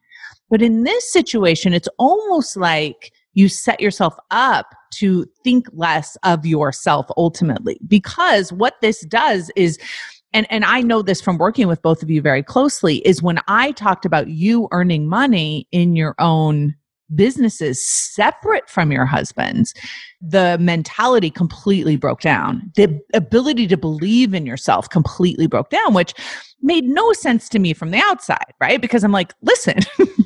But 0.51 0.63
in 0.63 0.85
this 0.85 1.13
situation, 1.13 1.73
it's 1.73 1.89
almost 1.99 2.57
like 2.57 3.13
you 3.37 3.49
set 3.49 3.81
yourself 3.81 4.17
up 4.31 4.75
to 4.95 5.27
think 5.45 5.69
less 5.73 6.17
of 6.25 6.47
yourself 6.47 7.07
ultimately. 7.17 7.79
Because 7.87 8.53
what 8.53 8.75
this 8.81 9.05
does 9.07 9.51
is, 9.55 9.79
and, 10.33 10.47
and 10.51 10.65
I 10.65 10.81
know 10.81 11.03
this 11.03 11.21
from 11.21 11.37
working 11.37 11.69
with 11.69 11.83
both 11.83 12.03
of 12.03 12.11
you 12.11 12.23
very 12.23 12.43
closely, 12.43 12.97
is 13.07 13.23
when 13.23 13.39
I 13.47 13.73
talked 13.73 14.07
about 14.07 14.29
you 14.29 14.69
earning 14.73 15.07
money 15.07 15.69
in 15.71 15.95
your 15.97 16.15
own 16.19 16.75
businesses 17.15 17.87
separate 17.87 18.69
from 18.69 18.91
your 18.91 19.05
husband's, 19.05 19.75
the 20.21 20.57
mentality 20.59 21.31
completely 21.31 21.97
broke 21.97 22.21
down. 22.21 22.73
The 22.75 23.01
ability 23.15 23.69
to 23.69 23.77
believe 23.77 24.35
in 24.35 24.47
yourself 24.47 24.89
completely 24.89 25.47
broke 25.47 25.71
down, 25.71 25.95
which 25.95 26.15
made 26.63 26.85
no 26.85 27.13
sense 27.13 27.49
to 27.51 27.59
me 27.59 27.75
from 27.75 27.91
the 27.91 28.03
outside, 28.03 28.53
right? 28.61 28.81
Because 28.81 29.05
I'm 29.05 29.13
like, 29.13 29.35
listen, 29.43 29.79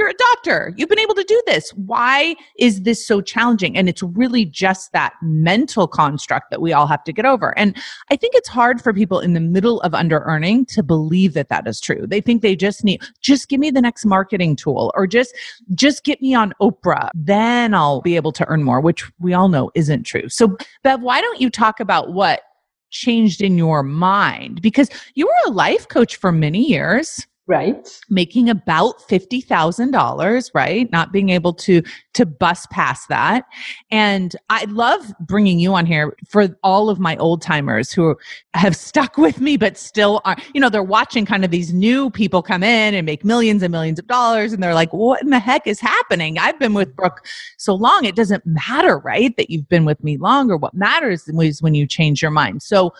you're 0.00 0.08
a 0.08 0.14
doctor. 0.14 0.72
You've 0.78 0.88
been 0.88 0.98
able 0.98 1.14
to 1.14 1.24
do 1.24 1.42
this. 1.46 1.68
Why 1.74 2.34
is 2.56 2.84
this 2.84 3.06
so 3.06 3.20
challenging? 3.20 3.76
And 3.76 3.86
it's 3.86 4.02
really 4.02 4.46
just 4.46 4.92
that 4.92 5.12
mental 5.20 5.86
construct 5.86 6.50
that 6.50 6.62
we 6.62 6.72
all 6.72 6.86
have 6.86 7.04
to 7.04 7.12
get 7.12 7.26
over. 7.26 7.56
And 7.58 7.76
I 8.10 8.16
think 8.16 8.34
it's 8.34 8.48
hard 8.48 8.80
for 8.80 8.94
people 8.94 9.20
in 9.20 9.34
the 9.34 9.40
middle 9.40 9.82
of 9.82 9.92
under 9.92 10.20
earning 10.20 10.64
to 10.66 10.82
believe 10.82 11.34
that 11.34 11.50
that 11.50 11.68
is 11.68 11.82
true. 11.82 12.06
They 12.06 12.22
think 12.22 12.40
they 12.40 12.56
just 12.56 12.82
need, 12.82 13.02
just 13.20 13.50
give 13.50 13.60
me 13.60 13.70
the 13.70 13.82
next 13.82 14.06
marketing 14.06 14.56
tool 14.56 14.90
or 14.94 15.06
just, 15.06 15.36
just 15.74 16.02
get 16.02 16.22
me 16.22 16.32
on 16.34 16.54
Oprah. 16.62 17.10
Then 17.12 17.74
I'll 17.74 18.00
be 18.00 18.16
able 18.16 18.32
to 18.32 18.48
earn 18.48 18.64
more, 18.64 18.80
which 18.80 19.04
we 19.18 19.34
all 19.34 19.50
know 19.50 19.70
isn't 19.74 20.04
true. 20.04 20.30
So 20.30 20.56
Bev, 20.82 21.02
why 21.02 21.20
don't 21.20 21.42
you 21.42 21.50
talk 21.50 21.78
about 21.78 22.14
what 22.14 22.40
changed 22.88 23.42
in 23.42 23.58
your 23.58 23.82
mind? 23.82 24.62
Because 24.62 24.88
you 25.12 25.26
were 25.26 25.50
a 25.50 25.50
life 25.50 25.88
coach 25.88 26.16
for 26.16 26.32
many 26.32 26.66
years 26.66 27.26
right. 27.46 28.00
Making 28.08 28.48
about 28.48 29.00
$50,000 29.08 30.50
right? 30.54 30.90
Not 30.92 31.12
being 31.12 31.30
able 31.30 31.52
to 31.54 31.82
to 32.12 32.26
bust 32.26 32.70
past 32.70 33.08
that. 33.08 33.44
And 33.90 34.34
I 34.48 34.64
love 34.64 35.12
bringing 35.20 35.58
you 35.58 35.74
on 35.74 35.86
here 35.86 36.16
for 36.28 36.48
all 36.62 36.90
of 36.90 36.98
my 36.98 37.16
old 37.16 37.40
timers 37.40 37.92
who 37.92 38.16
have 38.54 38.74
stuck 38.74 39.16
with 39.16 39.40
me 39.40 39.56
but 39.56 39.78
still 39.78 40.20
are 40.24 40.36
you 40.54 40.60
know 40.60 40.68
they're 40.68 40.82
watching 40.82 41.24
kind 41.24 41.44
of 41.44 41.50
these 41.50 41.72
new 41.72 42.10
people 42.10 42.42
come 42.42 42.62
in 42.62 42.94
and 42.94 43.06
make 43.06 43.24
millions 43.24 43.62
and 43.62 43.70
millions 43.70 43.98
of 43.98 44.06
dollars 44.08 44.52
and 44.52 44.62
they're 44.62 44.74
like 44.74 44.92
what 44.92 45.22
in 45.22 45.30
the 45.30 45.38
heck 45.38 45.66
is 45.66 45.80
happening? 45.80 46.38
I've 46.38 46.58
been 46.58 46.74
with 46.74 46.94
Brooke 46.96 47.24
so 47.58 47.74
long 47.74 48.04
it 48.04 48.16
doesn't 48.16 48.44
matter 48.44 48.98
right 48.98 49.36
that 49.36 49.50
you've 49.50 49.68
been 49.68 49.84
with 49.84 50.02
me 50.02 50.16
longer 50.16 50.56
what 50.56 50.74
matters 50.74 51.28
is 51.28 51.62
when 51.62 51.74
you 51.74 51.86
change 51.86 52.22
your 52.22 52.30
mind. 52.30 52.62
So 52.62 52.92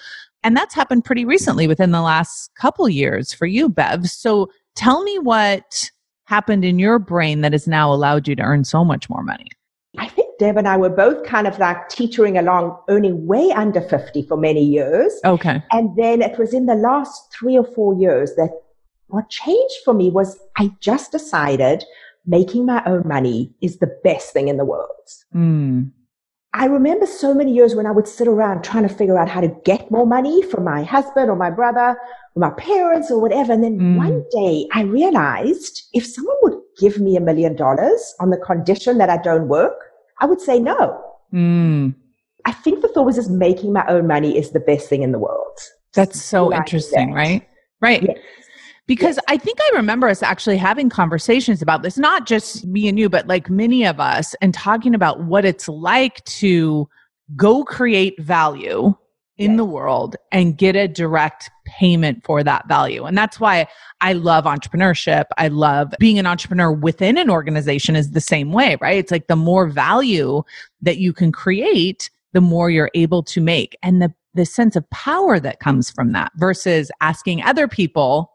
and 0.42 0.56
that's 0.56 0.74
happened 0.74 1.04
pretty 1.04 1.24
recently 1.24 1.66
within 1.66 1.90
the 1.90 2.02
last 2.02 2.50
couple 2.54 2.88
years 2.88 3.32
for 3.32 3.46
you, 3.46 3.68
Bev. 3.68 4.06
So 4.06 4.50
tell 4.74 5.02
me 5.02 5.18
what 5.18 5.90
happened 6.24 6.64
in 6.64 6.78
your 6.78 6.98
brain 6.98 7.40
that 7.40 7.52
has 7.52 7.66
now 7.66 7.92
allowed 7.92 8.28
you 8.28 8.36
to 8.36 8.42
earn 8.42 8.64
so 8.64 8.84
much 8.84 9.10
more 9.10 9.22
money. 9.22 9.48
I 9.98 10.06
think 10.06 10.38
Deb 10.38 10.56
and 10.56 10.68
I 10.68 10.76
were 10.76 10.88
both 10.88 11.26
kind 11.26 11.46
of 11.46 11.58
like 11.58 11.88
teetering 11.88 12.38
along, 12.38 12.78
earning 12.88 13.26
way 13.26 13.50
under 13.50 13.80
50 13.80 14.22
for 14.22 14.36
many 14.36 14.64
years. 14.64 15.12
Okay. 15.24 15.62
And 15.72 15.96
then 15.96 16.22
it 16.22 16.38
was 16.38 16.54
in 16.54 16.66
the 16.66 16.76
last 16.76 17.32
three 17.32 17.58
or 17.58 17.64
four 17.64 17.94
years 17.94 18.34
that 18.36 18.50
what 19.08 19.28
changed 19.28 19.74
for 19.84 19.92
me 19.92 20.10
was 20.10 20.38
I 20.56 20.70
just 20.80 21.10
decided 21.10 21.84
making 22.26 22.66
my 22.66 22.82
own 22.86 23.02
money 23.06 23.52
is 23.60 23.78
the 23.78 23.92
best 24.04 24.32
thing 24.32 24.48
in 24.48 24.56
the 24.56 24.64
world. 24.64 24.88
Mm. 25.34 25.90
I 26.52 26.64
remember 26.64 27.06
so 27.06 27.32
many 27.32 27.52
years 27.52 27.76
when 27.76 27.86
I 27.86 27.92
would 27.92 28.08
sit 28.08 28.26
around 28.26 28.64
trying 28.64 28.86
to 28.86 28.92
figure 28.92 29.16
out 29.16 29.28
how 29.28 29.40
to 29.40 29.54
get 29.64 29.90
more 29.90 30.06
money 30.06 30.42
from 30.42 30.64
my 30.64 30.82
husband 30.82 31.30
or 31.30 31.36
my 31.36 31.50
brother 31.50 31.96
or 32.34 32.40
my 32.40 32.50
parents 32.50 33.10
or 33.10 33.20
whatever. 33.20 33.52
And 33.52 33.62
then 33.62 33.78
mm. 33.78 33.96
one 33.96 34.24
day 34.32 34.66
I 34.72 34.82
realized 34.82 35.82
if 35.92 36.04
someone 36.04 36.36
would 36.42 36.58
give 36.78 36.98
me 36.98 37.16
a 37.16 37.20
million 37.20 37.54
dollars 37.54 38.14
on 38.18 38.30
the 38.30 38.36
condition 38.36 38.98
that 38.98 39.08
I 39.08 39.18
don't 39.18 39.46
work, 39.46 39.78
I 40.18 40.26
would 40.26 40.40
say 40.40 40.58
no. 40.58 41.00
Mm. 41.32 41.94
I 42.44 42.52
think 42.52 42.82
the 42.82 42.88
thought 42.88 43.06
was 43.06 43.16
just 43.16 43.30
making 43.30 43.72
my 43.72 43.86
own 43.86 44.08
money 44.08 44.36
is 44.36 44.50
the 44.50 44.60
best 44.60 44.88
thing 44.88 45.02
in 45.02 45.12
the 45.12 45.18
world. 45.18 45.58
That's 45.94 46.20
so 46.20 46.52
interesting, 46.52 47.10
that. 47.10 47.16
right? 47.16 47.48
Right. 47.80 48.02
Yes. 48.02 48.18
Because. 48.94 49.18
I 49.28 49.36
think 49.36 49.58
I 49.60 49.76
remember 49.76 50.08
us 50.08 50.22
actually 50.22 50.56
having 50.56 50.88
conversations 50.88 51.62
about 51.62 51.82
this, 51.82 51.96
not 51.96 52.26
just 52.26 52.66
me 52.66 52.88
and 52.88 52.98
you, 52.98 53.08
but 53.08 53.28
like 53.28 53.48
many 53.48 53.86
of 53.86 54.00
us, 54.00 54.34
and 54.40 54.52
talking 54.52 54.92
about 54.94 55.22
what 55.22 55.44
it's 55.44 55.68
like 55.68 56.24
to 56.24 56.88
go 57.36 57.64
create 57.64 58.20
value 58.20 58.92
in 59.38 59.52
yes. 59.52 59.56
the 59.56 59.64
world 59.64 60.16
and 60.32 60.58
get 60.58 60.76
a 60.76 60.88
direct 60.88 61.50
payment 61.64 62.24
for 62.24 62.42
that 62.42 62.66
value. 62.68 63.04
And 63.04 63.16
that's 63.16 63.40
why 63.40 63.66
I 64.00 64.12
love 64.12 64.44
entrepreneurship. 64.44 65.26
I 65.38 65.48
love 65.48 65.94
being 65.98 66.18
an 66.18 66.26
entrepreneur 66.26 66.72
within 66.72 67.16
an 67.16 67.30
organization 67.30 67.96
is 67.96 68.10
the 68.10 68.20
same 68.20 68.52
way, 68.52 68.76
right? 68.80 68.98
It's 68.98 69.10
like 69.12 69.28
the 69.28 69.36
more 69.36 69.68
value 69.68 70.42
that 70.82 70.98
you 70.98 71.12
can 71.12 71.32
create, 71.32 72.10
the 72.32 72.40
more 72.40 72.68
you're 72.68 72.90
able 72.94 73.22
to 73.22 73.40
make. 73.40 73.76
And 73.82 74.02
the 74.02 74.12
the 74.34 74.46
sense 74.46 74.76
of 74.76 74.88
power 74.90 75.40
that 75.40 75.58
comes 75.58 75.90
from 75.90 76.12
that 76.12 76.30
versus 76.36 76.90
asking 77.00 77.42
other 77.42 77.66
people 77.66 78.30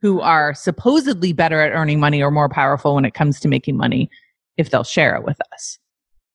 who 0.00 0.20
are 0.20 0.54
supposedly 0.54 1.32
better 1.32 1.60
at 1.60 1.72
earning 1.72 2.00
money 2.00 2.22
or 2.22 2.30
more 2.30 2.48
powerful 2.48 2.94
when 2.94 3.04
it 3.04 3.14
comes 3.14 3.38
to 3.40 3.48
making 3.48 3.76
money 3.76 4.10
if 4.56 4.70
they'll 4.70 4.84
share 4.84 5.14
it 5.16 5.24
with 5.24 5.38
us. 5.52 5.78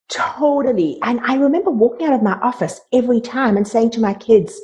Totally. 0.10 1.00
And 1.02 1.20
I 1.22 1.36
remember 1.36 1.72
walking 1.72 2.08
out 2.08 2.14
of 2.14 2.22
my 2.22 2.40
office 2.42 2.80
every 2.94 3.20
time 3.20 3.58
and 3.58 3.68
saying 3.68 3.92
to 3.92 4.00
my 4.00 4.14
kids, 4.14 4.60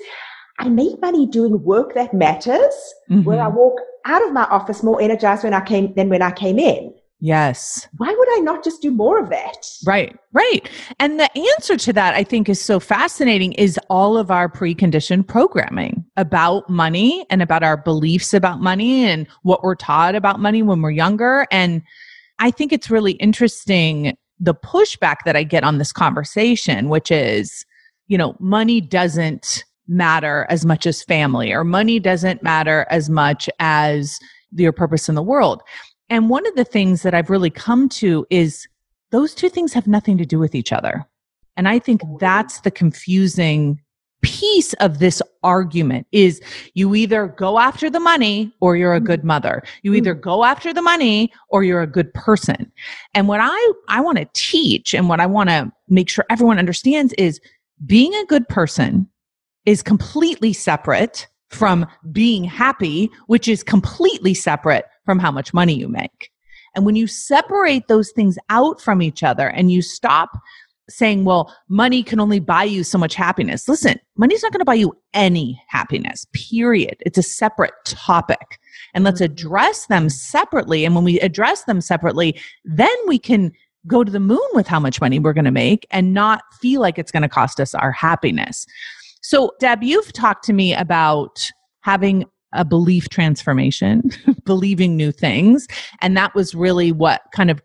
I 0.60 0.70
make 0.70 1.02
money 1.02 1.26
doing 1.26 1.64
work 1.64 1.96
that 1.96 2.14
matters, 2.14 2.94
mm-hmm. 3.10 3.24
where 3.24 3.42
I 3.42 3.48
walk 3.48 3.80
out 4.06 4.24
of 4.24 4.34
my 4.34 4.44
office 4.44 4.84
more 4.84 5.02
energized 5.02 5.44
when 5.44 5.54
I 5.54 5.62
came 5.62 5.94
than 5.96 6.10
when 6.10 6.22
I 6.22 6.32
came 6.32 6.60
in. 6.60 6.94
Yes. 7.24 7.88
Why 7.98 8.08
would 8.10 8.28
I 8.32 8.40
not 8.40 8.64
just 8.64 8.82
do 8.82 8.90
more 8.90 9.20
of 9.20 9.30
that? 9.30 9.68
Right, 9.86 10.18
right. 10.34 10.68
And 11.00 11.20
the 11.20 11.30
answer 11.56 11.78
to 11.78 11.94
that, 11.94 12.16
I 12.16 12.24
think, 12.24 12.50
is 12.50 12.60
so 12.60 12.80
fascinating 12.80 13.54
is 13.54 13.80
all 13.92 14.18
of 14.18 14.32
our 14.32 14.50
preconditioned 14.50 15.28
programming 15.28 16.04
about 16.18 16.68
money 16.68 17.24
and 17.30 17.44
about 17.44 17.62
our 17.62 17.78
beliefs 17.78 18.34
about 18.34 18.60
money 18.60 19.06
and 19.06 19.28
what 19.44 19.62
we're 19.62 19.76
taught 19.76 20.16
about 20.16 20.40
money 20.40 20.64
when 20.64 20.82
we're 20.82 20.90
younger. 20.90 21.46
And 21.52 21.84
I 22.40 22.50
think 22.50 22.74
it's 22.74 22.90
really 22.90 23.14
interesting 23.14 24.18
the 24.40 24.56
pushback 24.56 25.18
that 25.26 25.36
I 25.36 25.44
get 25.44 25.64
on 25.64 25.78
this 25.78 25.94
conversation, 25.94 26.90
which 26.90 27.12
is, 27.12 27.64
you 28.08 28.18
know, 28.18 28.36
money 28.40 28.82
doesn't 28.82 29.64
matter 29.88 30.48
as 30.50 30.66
much 30.66 30.88
as 30.88 31.04
family, 31.04 31.52
or 31.52 31.64
money 31.64 32.00
doesn't 32.00 32.42
matter 32.42 32.88
as 32.90 33.12
much 33.12 33.48
as 33.60 34.20
your 34.56 34.72
purpose 34.72 35.08
in 35.08 35.14
the 35.14 35.22
world. 35.22 35.62
And 36.12 36.30
one 36.30 36.46
of 36.46 36.56
the 36.56 36.66
things 36.66 37.04
that 37.04 37.14
I've 37.14 37.30
really 37.30 37.50
come 37.50 37.88
to 37.90 38.28
is 38.30 38.68
those 39.12 39.34
two 39.34 39.48
things 39.48 39.72
have 39.72 39.88
nothing 39.88 40.18
to 40.18 40.26
do 40.26 40.38
with 40.38 40.54
each 40.54 40.74
other. 40.74 41.08
And 41.56 41.70
I 41.70 41.80
think 41.80 42.02
that's 42.20 42.60
the 42.60 42.70
confusing 42.70 43.82
piece 44.22 44.74
of 44.74 45.00
this 45.00 45.22
argument 45.42 46.06
is 46.12 46.42
you 46.74 46.96
either 46.96 47.28
go 47.28 47.60
after 47.60 47.90
the 47.90 48.00
money 48.00 48.54
or 48.60 48.76
you're 48.76 48.94
a 48.94 48.98
mm-hmm. 48.98 49.06
good 49.06 49.24
mother. 49.24 49.64
You 49.84 49.94
either 49.94 50.14
mm. 50.14 50.22
go 50.22 50.44
after 50.44 50.74
the 50.74 50.82
money 50.82 51.32
or 51.48 51.64
you're 51.64 51.82
a 51.82 51.88
good 51.88 52.14
person. 52.14 52.70
And 53.16 53.30
what 53.30 53.40
I, 53.42 53.72
I 53.88 54.02
want 54.02 54.18
to 54.18 54.28
teach 54.34 54.94
and 54.94 55.08
what 55.08 55.22
I 55.22 55.26
want 55.26 55.50
to 55.50 55.72
make 55.88 56.10
sure 56.10 56.26
everyone 56.30 56.60
understands 56.60 57.14
is 57.14 57.40
being 57.86 58.14
a 58.16 58.26
good 58.26 58.48
person 58.50 59.08
is 59.66 59.82
completely 59.82 60.52
separate 60.52 61.28
from 61.52 61.86
being 62.12 62.44
happy, 62.44 63.12
which 63.28 63.48
is 63.48 63.64
completely 63.64 64.34
separate 64.34 64.86
from 65.06 65.20
how 65.20 65.32
much 65.32 65.54
money 65.54 65.74
you 65.74 65.88
make. 65.88 66.32
And 66.76 66.86
when 66.86 66.96
you 66.96 67.08
separate 67.08 67.88
those 67.88 68.12
things 68.12 68.38
out 68.50 68.80
from 68.80 69.02
each 69.02 69.24
other 69.24 69.50
and 69.50 69.72
you 69.72 69.82
stop 69.82 70.38
saying, 70.90 71.24
well, 71.26 71.56
money 71.70 72.04
can 72.04 72.20
only 72.20 72.40
buy 72.40 72.64
you 72.64 72.84
so 72.84 72.98
much 72.98 73.16
happiness. 73.16 73.68
Listen, 73.68 74.00
money's 74.18 74.44
not 74.44 74.52
going 74.52 74.60
to 74.60 74.66
buy 74.66 74.74
you 74.74 74.96
any 75.14 75.62
happiness, 75.68 76.26
period. 76.34 76.96
It's 77.02 77.18
a 77.18 77.24
separate 77.24 77.74
topic. 77.86 78.60
And 78.94 79.04
let's 79.04 79.22
mm-hmm. 79.22 79.32
address 79.32 79.88
them 79.88 80.10
separately. 80.10 80.86
And 80.86 80.96
when 80.96 81.04
we 81.04 81.20
address 81.20 81.64
them 81.64 81.82
separately, 81.82 82.40
then 82.66 82.90
we 83.08 83.20
can 83.20 83.52
go 83.88 84.04
to 84.04 84.12
the 84.12 84.20
moon 84.20 84.40
with 84.54 84.68
how 84.68 84.80
much 84.80 85.02
money 85.02 85.18
we're 85.18 85.34
going 85.34 85.46
to 85.46 85.52
make 85.52 85.88
and 85.92 86.14
not 86.14 86.44
feel 86.60 86.82
like 86.82 87.00
it's 87.00 87.12
going 87.12 87.24
to 87.24 87.30
cost 87.30 87.60
us 87.60 87.74
our 87.74 87.92
happiness. 87.92 88.68
So, 89.22 89.52
Deb, 89.60 89.84
you've 89.84 90.14
talked 90.14 90.44
to 90.46 90.54
me 90.54 90.74
about 90.74 91.50
having 91.82 92.26
a 92.54 92.66
belief 92.66 93.10
transformation, 93.10 94.12
believing 94.46 94.98
new 94.98 95.12
things. 95.12 95.68
And 96.02 96.18
that 96.18 96.36
was 96.36 96.54
really 96.54 96.92
what 96.92 97.22
kind 97.34 97.50
of 97.50 97.62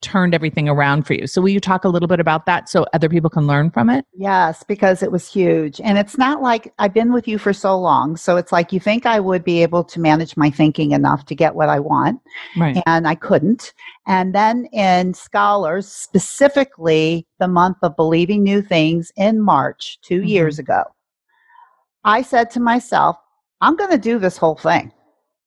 turned 0.00 0.32
everything 0.32 0.68
around 0.68 1.04
for 1.06 1.14
you. 1.14 1.26
So 1.26 1.42
will 1.42 1.48
you 1.48 1.58
talk 1.58 1.84
a 1.84 1.88
little 1.88 2.06
bit 2.06 2.20
about 2.20 2.46
that 2.46 2.68
so 2.68 2.86
other 2.92 3.08
people 3.08 3.28
can 3.28 3.48
learn 3.48 3.70
from 3.70 3.90
it? 3.90 4.04
Yes, 4.14 4.62
because 4.62 5.02
it 5.02 5.10
was 5.10 5.30
huge. 5.30 5.80
And 5.80 5.98
it's 5.98 6.16
not 6.16 6.40
like 6.40 6.72
I've 6.78 6.94
been 6.94 7.12
with 7.12 7.26
you 7.26 7.36
for 7.36 7.52
so 7.52 7.76
long. 7.76 8.16
So 8.16 8.36
it's 8.36 8.52
like 8.52 8.72
you 8.72 8.78
think 8.78 9.06
I 9.06 9.18
would 9.18 9.42
be 9.42 9.60
able 9.62 9.82
to 9.84 10.00
manage 10.00 10.36
my 10.36 10.50
thinking 10.50 10.92
enough 10.92 11.24
to 11.26 11.34
get 11.34 11.56
what 11.56 11.68
I 11.68 11.80
want. 11.80 12.20
Right. 12.56 12.80
And 12.86 13.08
I 13.08 13.16
couldn't. 13.16 13.72
And 14.06 14.34
then 14.34 14.66
in 14.66 15.14
Scholars, 15.14 15.88
specifically 15.88 17.26
the 17.40 17.48
month 17.48 17.78
of 17.82 17.96
believing 17.96 18.44
new 18.44 18.62
things 18.62 19.10
in 19.16 19.40
March 19.40 19.98
2 20.02 20.18
mm-hmm. 20.18 20.28
years 20.28 20.58
ago, 20.60 20.84
I 22.08 22.22
said 22.22 22.50
to 22.52 22.60
myself, 22.60 23.16
I'm 23.60 23.76
going 23.76 23.90
to 23.90 23.98
do 23.98 24.18
this 24.18 24.38
whole 24.38 24.56
thing. 24.56 24.92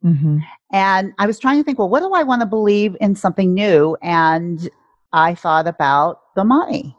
Mm-hmm. 0.06 0.38
And 0.72 1.14
I 1.18 1.26
was 1.26 1.40
trying 1.40 1.58
to 1.58 1.64
think, 1.64 1.80
well, 1.80 1.90
what 1.90 2.02
do 2.02 2.14
I 2.14 2.24
want 2.24 2.42
to 2.42 2.46
believe 2.46 2.96
in 3.02 3.16
something 3.16 3.54
new? 3.54 3.98
And 4.02 4.70
I 5.12 5.34
thought 5.36 5.68
about 5.68 6.20
the 6.36 6.44
money. 6.44 6.96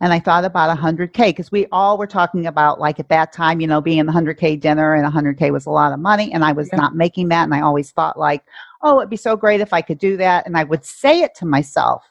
And 0.00 0.12
I 0.12 0.20
thought 0.20 0.44
about 0.44 0.76
100K 0.76 1.16
because 1.30 1.52
we 1.52 1.66
all 1.70 1.98
were 1.98 2.06
talking 2.06 2.46
about, 2.46 2.80
like 2.80 2.98
at 3.00 3.08
that 3.08 3.32
time, 3.32 3.60
you 3.60 3.66
know, 3.66 3.80
being 3.80 3.98
in 3.98 4.06
the 4.06 4.12
100K 4.12 4.58
dinner 4.60 4.94
and 4.94 5.04
100K 5.12 5.52
was 5.52 5.66
a 5.66 5.70
lot 5.70 5.92
of 5.92 6.00
money. 6.00 6.32
And 6.32 6.44
I 6.44 6.52
was 6.52 6.68
Yeah. 6.72 6.78
not 6.78 6.96
making 6.96 7.28
that. 7.28 7.44
And 7.44 7.54
I 7.54 7.60
always 7.60 7.90
thought, 7.90 8.18
like, 8.18 8.44
oh, 8.82 8.98
it'd 8.98 9.10
be 9.10 9.16
so 9.16 9.36
great 9.36 9.60
if 9.60 9.72
I 9.72 9.80
could 9.80 9.98
do 9.98 10.16
that. 10.16 10.46
And 10.46 10.56
I 10.56 10.64
would 10.64 10.84
say 10.84 11.22
it 11.22 11.34
to 11.36 11.46
myself, 11.46 12.04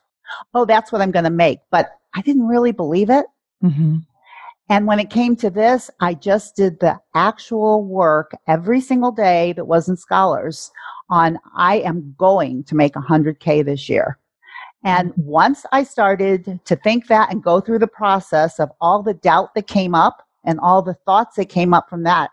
oh, 0.54 0.66
that's 0.66 0.92
what 0.92 1.02
I'm 1.02 1.12
going 1.12 1.26
to 1.26 1.30
make. 1.30 1.60
But 1.70 1.90
I 2.14 2.22
didn't 2.22 2.48
really 2.48 2.72
believe 2.72 3.10
it. 3.10 3.26
Mm-hmm. 3.64 3.98
And 4.72 4.88
when 4.88 5.02
it 5.02 5.10
came 5.10 5.36
to 5.36 5.50
this, 5.50 5.92
I 6.00 6.14
just 6.14 6.56
did 6.56 6.80
the 6.80 6.98
actual 7.14 7.84
work 7.84 8.32
every 8.48 8.80
single 8.80 9.12
day 9.12 9.52
that 9.58 9.66
wasn't 9.66 10.00
scholars 10.00 10.72
on 11.10 11.38
I 11.54 11.80
am 11.80 12.16
going 12.18 12.64
to 12.64 12.76
make 12.76 12.94
100K 12.94 13.66
this 13.66 13.90
year. 13.90 14.18
And 14.86 15.12
once 15.18 15.66
I 15.74 15.84
started 15.84 16.62
to 16.64 16.76
think 16.78 17.08
that 17.08 17.34
and 17.34 17.44
go 17.44 17.60
through 17.60 17.80
the 17.80 17.88
process 17.88 18.62
of 18.62 18.70
all 18.80 19.04
the 19.04 19.14
doubt 19.14 19.56
that 19.56 19.68
came 19.68 19.94
up 19.94 20.26
and 20.46 20.58
all 20.62 20.82
the 20.82 20.96
thoughts 21.06 21.36
that 21.36 21.50
came 21.50 21.74
up 21.74 21.90
from 21.90 22.04
that, 22.04 22.32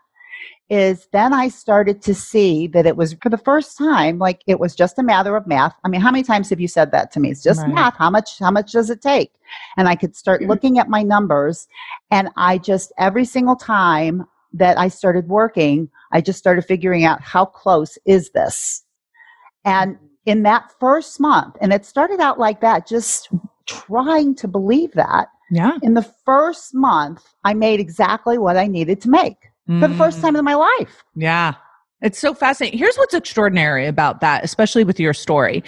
is 0.69 1.07
then 1.11 1.33
I 1.33 1.47
started 1.47 2.01
to 2.03 2.13
see 2.13 2.67
that 2.67 2.85
it 2.85 2.95
was 2.95 3.15
for 3.21 3.29
the 3.29 3.37
first 3.37 3.77
time, 3.77 4.19
like 4.19 4.43
it 4.45 4.59
was 4.59 4.75
just 4.75 4.99
a 4.99 5.03
matter 5.03 5.35
of 5.35 5.47
math. 5.47 5.73
I 5.83 5.89
mean, 5.89 5.99
how 6.01 6.11
many 6.11 6.23
times 6.23 6.49
have 6.49 6.59
you 6.59 6.67
said 6.67 6.91
that 6.91 7.11
to 7.13 7.19
me? 7.19 7.31
It's 7.31 7.41
just 7.41 7.61
Right. 7.61 7.73
math. 7.73 7.97
How 7.97 8.09
much, 8.09 8.37
how 8.37 8.51
much 8.51 8.71
does 8.73 8.91
it 8.91 9.01
take? 9.01 9.33
And 9.77 9.87
I 9.87 9.95
could 9.95 10.15
start 10.15 10.43
looking 10.43 10.77
at 10.77 10.87
my 10.87 11.01
numbers 11.01 11.67
and 12.11 12.29
I 12.37 12.59
just, 12.59 12.91
every 12.99 13.25
single 13.25 13.55
time 13.55 14.25
that 14.53 14.77
I 14.77 14.89
started 14.89 15.27
working, 15.27 15.89
I 16.11 16.21
just 16.21 16.39
started 16.39 16.63
figuring 16.63 17.03
out 17.03 17.21
how 17.21 17.45
close 17.45 17.97
is 18.05 18.29
this? 18.31 18.83
And 19.65 19.95
mm-hmm. 19.95 20.05
in 20.27 20.43
that 20.43 20.71
first 20.79 21.19
month, 21.19 21.55
and 21.61 21.73
it 21.73 21.85
started 21.85 22.19
out 22.19 22.37
like 22.37 22.61
that, 22.61 22.87
just 22.87 23.29
trying 23.65 24.35
to 24.35 24.47
believe 24.47 24.93
that. 24.93 25.29
Yeah. 25.51 25.77
In 25.81 25.95
the 25.95 26.03
first 26.25 26.75
month, 26.75 27.27
I 27.43 27.55
made 27.55 27.79
exactly 27.79 28.37
what 28.37 28.55
I 28.55 28.67
needed 28.67 29.01
to 29.01 29.09
make 29.09 29.48
for 29.79 29.87
the 29.87 29.95
first 29.95 30.17
Mm. 30.17 30.21
time 30.21 30.35
in 30.35 30.43
my 30.45 30.55
life. 30.55 31.03
Yeah. 31.15 31.53
It's 32.01 32.17
so 32.17 32.33
fascinating. 32.33 32.79
Here's 32.79 32.95
what's 32.95 33.13
extraordinary 33.13 33.85
about 33.85 34.21
that, 34.21 34.43
especially 34.43 34.83
with 34.85 34.99
your 34.99 35.13
story, 35.13 35.63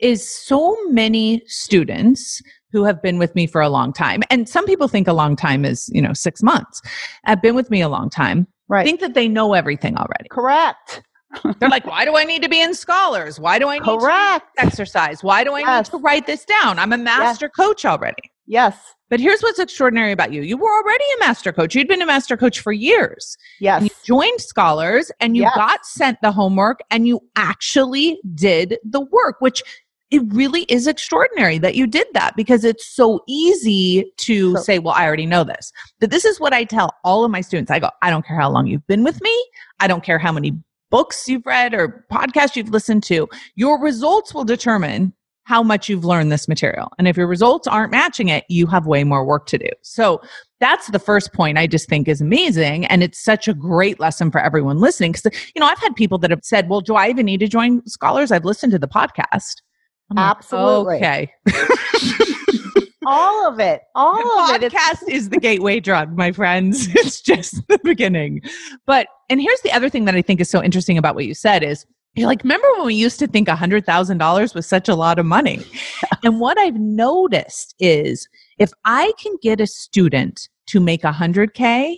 is 0.00 0.28
so 0.28 0.76
many 0.90 1.40
students 1.46 2.42
who 2.72 2.84
have 2.84 3.00
been 3.00 3.16
with 3.18 3.34
me 3.34 3.46
for 3.46 3.60
a 3.62 3.68
long 3.68 3.92
time. 3.92 4.22
And 4.28 4.48
some 4.48 4.66
people 4.66 4.88
think 4.88 5.06
a 5.08 5.12
long 5.12 5.36
time 5.36 5.64
is, 5.64 5.88
you 5.92 6.02
know, 6.02 6.12
six 6.12 6.42
months. 6.42 6.82
Have 7.24 7.40
been 7.40 7.54
with 7.54 7.70
me 7.70 7.80
a 7.80 7.88
long 7.88 8.10
time. 8.10 8.46
Right. 8.68 8.84
Think 8.84 9.00
that 9.00 9.14
they 9.14 9.28
know 9.28 9.54
everything 9.54 9.96
already. 9.96 10.28
Correct. 10.30 11.02
They're 11.60 11.68
like, 11.70 11.86
why 11.86 12.04
do 12.04 12.16
I 12.16 12.24
need 12.24 12.42
to 12.42 12.48
be 12.48 12.60
in 12.60 12.74
scholars? 12.74 13.38
Why 13.38 13.58
do 13.58 13.68
I 13.68 13.78
need 13.78 13.84
to 13.84 13.98
Correct. 13.98 14.46
this 14.56 14.66
exercise? 14.66 15.22
Why 15.22 15.44
do 15.44 15.52
I 15.54 15.60
Yes. 15.60 15.86
need 15.86 15.98
to 15.98 16.02
write 16.02 16.26
this 16.26 16.44
down? 16.44 16.78
I'm 16.78 16.92
a 16.92 16.98
master 16.98 17.48
coach 17.48 17.84
already. 17.86 18.30
Yes. 18.48 18.76
But 19.10 19.20
here's 19.20 19.40
what's 19.42 19.58
extraordinary 19.58 20.10
about 20.10 20.32
you. 20.32 20.42
You 20.42 20.56
were 20.56 20.70
already 20.82 21.04
a 21.16 21.20
master 21.20 21.52
coach. 21.52 21.74
You'd 21.74 21.86
been 21.86 22.02
a 22.02 22.06
master 22.06 22.36
coach 22.36 22.60
for 22.60 22.72
years. 22.72 23.36
Yes. 23.60 23.82
You 23.82 23.90
joined 24.04 24.40
scholars 24.40 25.12
and 25.20 25.36
you 25.36 25.42
Yes. 25.42 25.54
got 25.54 25.84
sent 25.86 26.18
the 26.22 26.32
homework 26.32 26.80
and 26.90 27.06
you 27.06 27.20
actually 27.36 28.18
did 28.34 28.78
the 28.84 29.00
work, 29.00 29.36
which 29.40 29.62
it 30.10 30.22
really 30.28 30.62
is 30.64 30.86
extraordinary 30.86 31.58
that 31.58 31.74
you 31.74 31.86
did 31.86 32.06
that 32.14 32.34
because 32.36 32.64
it's 32.64 32.86
so 32.86 33.20
easy 33.28 34.10
to 34.16 34.56
So- 34.56 34.62
say, 34.62 34.78
well, 34.78 34.94
I 34.96 35.06
already 35.06 35.26
know 35.26 35.44
this. 35.44 35.70
But 36.00 36.10
this 36.10 36.24
is 36.24 36.40
what 36.40 36.54
I 36.54 36.64
tell 36.64 36.90
all 37.04 37.24
of 37.24 37.30
my 37.30 37.42
students. 37.42 37.70
I 37.70 37.78
go, 37.78 37.90
I 38.02 38.08
don't 38.10 38.26
care 38.26 38.38
how 38.40 38.50
long 38.50 38.66
you've 38.66 38.86
been 38.86 39.04
with 39.04 39.20
me. 39.20 39.34
I 39.80 39.86
don't 39.86 40.02
care 40.02 40.18
how 40.18 40.32
many 40.32 40.52
books 40.90 41.28
you've 41.28 41.44
read 41.44 41.74
or 41.74 42.06
podcasts 42.10 42.56
you've 42.56 42.70
listened 42.70 43.02
to. 43.04 43.28
Your 43.56 43.78
results 43.78 44.32
will 44.32 44.44
determine 44.44 45.12
how 45.48 45.62
much 45.62 45.88
you've 45.88 46.04
learned 46.04 46.30
this 46.30 46.46
material. 46.46 46.92
And 46.98 47.08
if 47.08 47.16
your 47.16 47.26
results 47.26 47.66
aren't 47.66 47.90
matching 47.90 48.28
it, 48.28 48.44
you 48.50 48.66
have 48.66 48.86
way 48.86 49.02
more 49.02 49.24
work 49.24 49.46
to 49.46 49.56
do. 49.56 49.70
So 49.80 50.20
that's 50.60 50.88
the 50.88 50.98
first 50.98 51.32
point 51.32 51.56
I 51.56 51.66
just 51.66 51.88
think 51.88 52.06
is 52.06 52.20
amazing. 52.20 52.84
And 52.84 53.02
it's 53.02 53.18
such 53.18 53.48
a 53.48 53.54
great 53.54 53.98
lesson 53.98 54.30
for 54.30 54.42
everyone 54.42 54.78
listening. 54.78 55.14
Cause, 55.14 55.24
you 55.54 55.58
know, 55.58 55.64
I've 55.64 55.78
had 55.78 55.96
people 55.96 56.18
that 56.18 56.30
have 56.30 56.44
said, 56.44 56.68
well, 56.68 56.82
do 56.82 56.96
I 56.96 57.08
even 57.08 57.24
need 57.24 57.40
to 57.40 57.48
join 57.48 57.80
scholars? 57.86 58.30
I've 58.30 58.44
listened 58.44 58.72
to 58.72 58.78
the 58.78 58.86
podcast. 58.86 59.62
I'm 60.10 60.16
like, 60.16 60.36
Absolutely. 60.36 60.96
Okay. 60.96 61.32
all 63.06 63.48
of 63.48 63.58
it. 63.58 63.80
All 63.94 64.16
the 64.18 64.54
of 64.54 64.62
it. 64.62 64.66
It's- 64.66 64.96
podcast 65.00 65.08
is 65.08 65.30
the 65.30 65.38
gateway 65.40 65.80
drug, 65.80 66.14
my 66.14 66.30
friends. 66.30 66.88
It's 66.94 67.22
just 67.22 67.66
the 67.68 67.80
beginning. 67.82 68.42
But, 68.84 69.06
and 69.30 69.40
here's 69.40 69.62
the 69.62 69.72
other 69.72 69.88
thing 69.88 70.04
that 70.04 70.14
I 70.14 70.20
think 70.20 70.42
is 70.42 70.50
so 70.50 70.62
interesting 70.62 70.98
about 70.98 71.14
what 71.14 71.24
you 71.24 71.32
said 71.32 71.62
is, 71.62 71.86
you're 72.18 72.28
like, 72.28 72.42
remember 72.42 72.68
when 72.76 72.86
we 72.86 72.94
used 72.94 73.18
to 73.20 73.26
think 73.26 73.48
$100,000 73.48 74.54
was 74.54 74.66
such 74.66 74.88
a 74.88 74.94
lot 74.94 75.18
of 75.18 75.26
money? 75.26 75.64
and 76.24 76.40
what 76.40 76.58
I've 76.58 76.78
noticed 76.78 77.74
is 77.78 78.28
if 78.58 78.72
I 78.84 79.12
can 79.20 79.36
get 79.42 79.60
a 79.60 79.66
student 79.66 80.48
to 80.66 80.80
make 80.80 81.02
100K, 81.02 81.96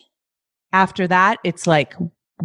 after 0.72 1.08
that, 1.08 1.38
it's 1.44 1.66
like 1.66 1.94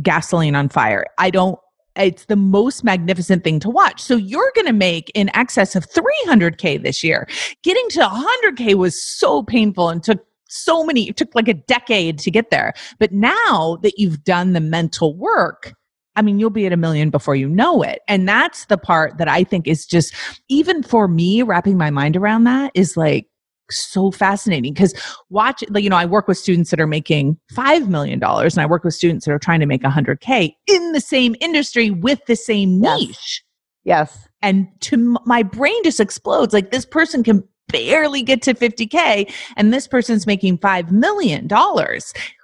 gasoline 0.01 0.55
on 0.55 0.69
fire. 0.69 1.05
I 1.17 1.29
don't, 1.29 1.59
it's 1.95 2.25
the 2.25 2.35
most 2.35 2.83
magnificent 2.83 3.43
thing 3.43 3.59
to 3.61 3.69
watch. 3.69 4.01
So 4.01 4.15
you're 4.15 4.51
going 4.55 4.67
to 4.67 4.73
make 4.73 5.11
in 5.15 5.29
excess 5.35 5.75
of 5.75 5.88
300K 5.89 6.81
this 6.81 7.03
year. 7.03 7.27
Getting 7.63 7.88
to 7.91 8.01
100K 8.01 8.75
was 8.75 9.01
so 9.01 9.43
painful 9.43 9.89
and 9.89 10.03
took 10.03 10.25
so 10.47 10.83
many, 10.83 11.09
it 11.09 11.17
took 11.17 11.33
like 11.35 11.47
a 11.47 11.53
decade 11.53 12.19
to 12.19 12.31
get 12.31 12.49
there. 12.51 12.73
But 12.99 13.11
now 13.11 13.77
that 13.81 13.97
you've 13.97 14.23
done 14.23 14.53
the 14.53 14.61
mental 14.61 15.15
work, 15.15 15.73
I 16.15 16.21
mean, 16.21 16.39
you'll 16.39 16.49
be 16.49 16.65
at 16.65 16.73
a 16.73 16.78
million 16.78 17.10
before 17.10 17.36
you 17.36 17.49
know 17.49 17.82
it. 17.82 18.01
And 18.08 18.28
that's 18.28 18.65
the 18.65 18.78
part 18.78 19.17
that 19.17 19.28
I 19.28 19.43
think 19.43 19.67
is 19.67 19.86
just, 19.86 20.13
even 20.49 20.84
for 20.84 21.08
me, 21.08 21.41
wrapping 21.41 21.78
my 21.78 21.89
mind 21.89 22.15
around 22.15 22.45
that 22.45 22.71
is 22.73 22.95
like 22.95 23.28
so 23.71 24.12
fascinating 24.12 24.73
because 24.73 24.93
watch, 25.30 25.63
like, 25.69 25.84
you 25.84 25.89
know, 25.89 25.97
I 25.97 26.06
work 26.06 26.28
with 26.28 26.38
students 26.38 26.69
that 26.69 26.80
are 26.80 26.88
making 26.88 27.38
$5 27.54 27.88
million 27.88 28.21
and 28.23 28.60
I 28.60 28.65
work 28.65 28.84
with 28.84 28.93
students 28.93 29.25
that 29.25 29.32
are 29.32 29.39
trying 29.39 29.60
to 29.60 29.65
make 29.65 29.82
100K 29.82 30.54
in 30.67 30.91
the 30.91 31.01
same 31.01 31.36
industry 31.41 31.89
with 31.89 32.23
the 32.28 32.36
same 32.36 32.80
niche. 32.80 33.43
yes. 33.84 34.28
And 34.41 34.67
to 34.82 35.17
my 35.25 35.41
brain 35.41 35.84
just 35.84 35.99
explodes. 35.99 36.54
Like 36.54 36.71
this 36.71 36.86
person 36.86 37.23
can 37.23 37.43
barely 37.69 38.21
get 38.21 38.43
to 38.43 38.54
50K 38.54 39.34
and 39.58 39.73
this 39.73 39.88
person's 39.88 40.28
making 40.28 40.60
$5 40.60 40.91
million 40.91 41.47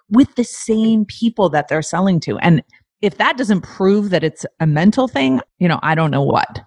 with 0.09 0.35
the 0.35 0.43
same 0.43 1.05
people 1.05 1.49
that 1.49 1.67
they're 1.67 1.83
selling 1.83 2.19
to. 2.21 2.37
And 2.39 2.63
if 3.01 3.17
that 3.17 3.37
doesn't 3.37 3.61
prove 3.61 4.09
that 4.11 4.23
it's 4.23 4.45
a 4.59 4.67
mental 4.67 5.07
thing, 5.07 5.41
you 5.59 5.67
know, 5.67 5.79
I 5.81 5.95
don't 5.95 6.11
know 6.11 6.23
what. 6.23 6.61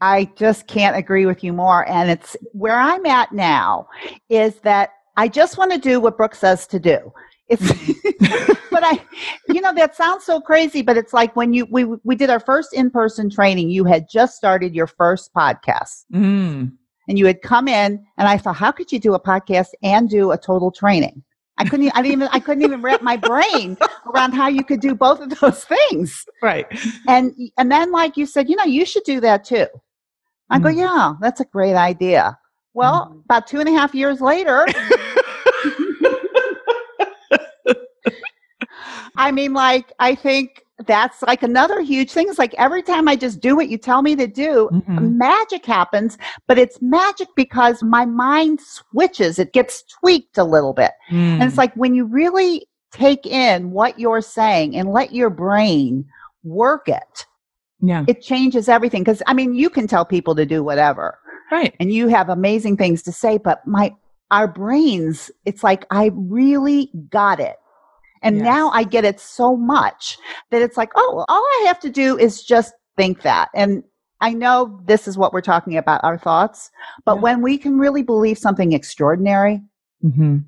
I 0.00 0.30
just 0.36 0.66
can't 0.66 0.96
agree 0.96 1.26
with 1.26 1.44
you 1.44 1.52
more. 1.52 1.86
And 1.88 2.10
it's 2.10 2.36
where 2.52 2.78
I'm 2.78 3.04
at 3.06 3.32
now 3.32 3.88
is 4.28 4.56
that 4.60 4.90
I 5.16 5.28
just 5.28 5.58
want 5.58 5.72
to 5.72 5.78
do 5.78 6.00
what 6.00 6.16
Brooke 6.16 6.34
says 6.34 6.66
to 6.68 6.78
do. 6.80 7.12
It's, 7.48 7.66
but 8.70 8.82
I, 8.84 9.00
you 9.48 9.60
know, 9.60 9.74
that 9.74 9.96
sounds 9.96 10.24
so 10.24 10.40
crazy, 10.40 10.82
but 10.82 10.96
it's 10.96 11.12
like 11.12 11.36
when 11.36 11.52
you, 11.52 11.66
we, 11.70 11.84
we 11.84 12.14
did 12.14 12.30
our 12.30 12.40
first 12.40 12.72
in-person 12.72 13.28
training, 13.28 13.70
you 13.70 13.84
had 13.84 14.06
just 14.10 14.36
started 14.36 14.74
your 14.74 14.86
first 14.86 15.34
podcast 15.34 16.04
Mm. 16.12 16.72
and 17.08 17.18
you 17.18 17.26
had 17.26 17.42
come 17.42 17.68
in 17.68 18.04
and 18.16 18.28
I 18.28 18.38
thought, 18.38 18.56
how 18.56 18.72
could 18.72 18.92
you 18.92 18.98
do 19.00 19.14
a 19.14 19.20
podcast 19.20 19.68
and 19.82 20.08
do 20.08 20.30
a 20.30 20.38
total 20.38 20.70
training? 20.70 21.22
I 21.60 21.64
couldn't, 21.68 21.90
I 21.94 22.00
didn't 22.02 22.12
even, 22.12 22.28
I 22.32 22.40
couldn't 22.40 22.62
even 22.64 22.80
wrap 22.82 23.02
my 23.02 23.16
brain 23.16 23.76
around 24.06 24.32
how 24.32 24.48
you 24.48 24.64
could 24.64 24.80
do 24.80 24.94
both 24.94 25.20
of 25.20 25.28
those 25.40 25.64
things. 25.64 26.24
Right. 26.42 26.66
And 27.06 27.34
and 27.58 27.70
then 27.70 27.92
like 27.92 28.16
you 28.16 28.24
said, 28.26 28.48
you 28.48 28.56
know, 28.56 28.64
you 28.64 28.84
should 28.86 29.04
do 29.04 29.20
that 29.20 29.44
too. 29.44 29.66
I 30.48 30.58
go, 30.58 30.68
Mm. 30.70 30.78
yeah, 30.78 31.14
that's 31.20 31.40
a 31.40 31.44
great 31.44 31.74
idea. 31.76 32.38
Well, 32.72 33.06
Mhm. 33.12 33.24
about 33.24 33.46
two 33.46 33.60
and 33.60 33.68
a 33.68 33.72
half 33.72 33.94
years 33.94 34.20
later, 34.20 34.66
I 39.16 39.30
mean, 39.32 39.52
like, 39.52 39.92
I 39.98 40.14
think 40.14 40.64
that's 40.86 41.22
like 41.22 41.42
another 41.42 41.80
huge 41.80 42.10
thing. 42.10 42.28
It's 42.28 42.38
like 42.38 42.54
every 42.54 42.82
time 42.82 43.08
I 43.08 43.16
just 43.16 43.40
do 43.40 43.54
what 43.56 43.68
you 43.68 43.76
tell 43.78 44.02
me 44.02 44.16
to 44.16 44.26
do, 44.26 44.68
Mhm. 44.72 45.16
magic 45.16 45.66
happens, 45.66 46.16
but 46.46 46.58
it's 46.58 46.80
magic 46.80 47.28
because 47.36 47.82
my 47.82 48.04
mind 48.06 48.60
switches. 48.60 49.38
It 49.38 49.52
gets 49.52 49.82
tweaked 49.82 50.38
a 50.38 50.44
little 50.44 50.72
bit. 50.72 50.92
And 51.10 51.42
Mm. 51.42 51.46
it's 51.46 51.58
like 51.58 51.74
when 51.74 51.94
you 51.94 52.04
really 52.06 52.66
take 52.92 53.26
in 53.26 53.70
what 53.70 53.98
you're 53.98 54.20
saying 54.22 54.76
and 54.76 54.90
let 54.90 55.12
your 55.14 55.30
brain 55.30 56.04
work 56.42 56.88
it, 56.88 57.26
yeah. 57.80 58.04
it 58.08 58.22
changes 58.22 58.68
everything. 58.68 59.02
Because 59.02 59.22
I 59.26 59.34
mean, 59.34 59.54
you 59.54 59.70
can 59.70 59.86
tell 59.86 60.04
people 60.04 60.34
to 60.34 60.46
do 60.46 60.64
whatever, 60.64 61.18
Right. 61.52 61.74
and 61.78 61.92
you 61.92 62.08
have 62.08 62.28
amazing 62.28 62.76
things 62.76 63.02
to 63.02 63.12
say, 63.12 63.38
but 63.38 63.66
my 63.66 63.94
our 64.32 64.46
brains, 64.46 65.30
it's 65.44 65.64
like 65.64 65.84
I 65.90 66.12
really 66.14 66.90
got 67.10 67.40
it. 67.40 67.56
And 68.22 68.36
Yes. 68.36 68.44
now 68.44 68.70
I 68.70 68.84
get 68.84 69.04
it 69.04 69.18
so 69.20 69.56
much 69.56 70.18
that 70.50 70.62
it's 70.62 70.76
like, 70.76 70.90
oh, 70.94 71.12
well, 71.16 71.26
all 71.28 71.42
I 71.42 71.64
have 71.66 71.80
to 71.80 71.90
do 71.90 72.18
is 72.18 72.42
just 72.42 72.74
think 72.96 73.22
that. 73.22 73.48
And 73.54 73.82
I 74.20 74.34
know 74.34 74.80
this 74.84 75.08
is 75.08 75.16
what 75.16 75.32
we're 75.32 75.40
talking 75.40 75.76
about, 75.78 76.04
our 76.04 76.18
thoughts, 76.18 76.70
but 77.06 77.16
Yeah. 77.16 77.22
when 77.22 77.42
we 77.42 77.56
can 77.56 77.78
really 77.78 78.02
believe 78.02 78.38
something 78.38 78.72
extraordinary, 78.72 79.62
Mm-hmm. 80.04 80.38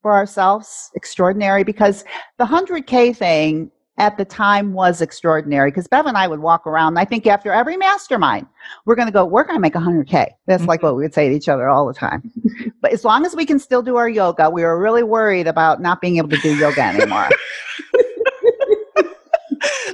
for 0.00 0.12
ourselves 0.12 0.90
extraordinary 0.94 1.62
because 1.64 2.04
the 2.38 2.44
100k 2.44 3.16
thing 3.16 3.70
at 3.98 4.16
the 4.16 4.24
time 4.24 4.72
was 4.72 5.00
extraordinary 5.02 5.70
because 5.70 5.86
Bev 5.86 6.06
and 6.06 6.16
I 6.16 6.26
would 6.26 6.40
walk 6.40 6.66
around. 6.66 6.98
I 6.98 7.04
think 7.04 7.26
after 7.26 7.52
every 7.52 7.76
mastermind, 7.76 8.46
we're 8.86 8.94
going 8.94 9.06
to 9.06 9.12
go, 9.12 9.24
we're 9.24 9.44
going 9.44 9.56
to 9.56 9.60
make 9.60 9.74
100K. 9.74 10.28
That's 10.46 10.64
like 10.64 10.82
what 10.82 10.96
we 10.96 11.02
would 11.02 11.12
say 11.14 11.28
to 11.28 11.34
each 11.34 11.48
other 11.48 11.68
all 11.68 11.86
the 11.86 11.92
time. 11.94 12.30
but 12.80 12.92
as 12.92 13.04
long 13.04 13.26
as 13.26 13.36
we 13.36 13.44
can 13.44 13.58
still 13.58 13.82
do 13.82 13.96
our 13.96 14.08
yoga, 14.08 14.48
we 14.48 14.62
were 14.62 14.80
really 14.80 15.02
worried 15.02 15.46
about 15.46 15.82
not 15.82 16.00
being 16.00 16.16
able 16.16 16.30
to 16.30 16.38
do 16.38 16.54
yoga 16.56 16.80
anymore. 16.82 17.28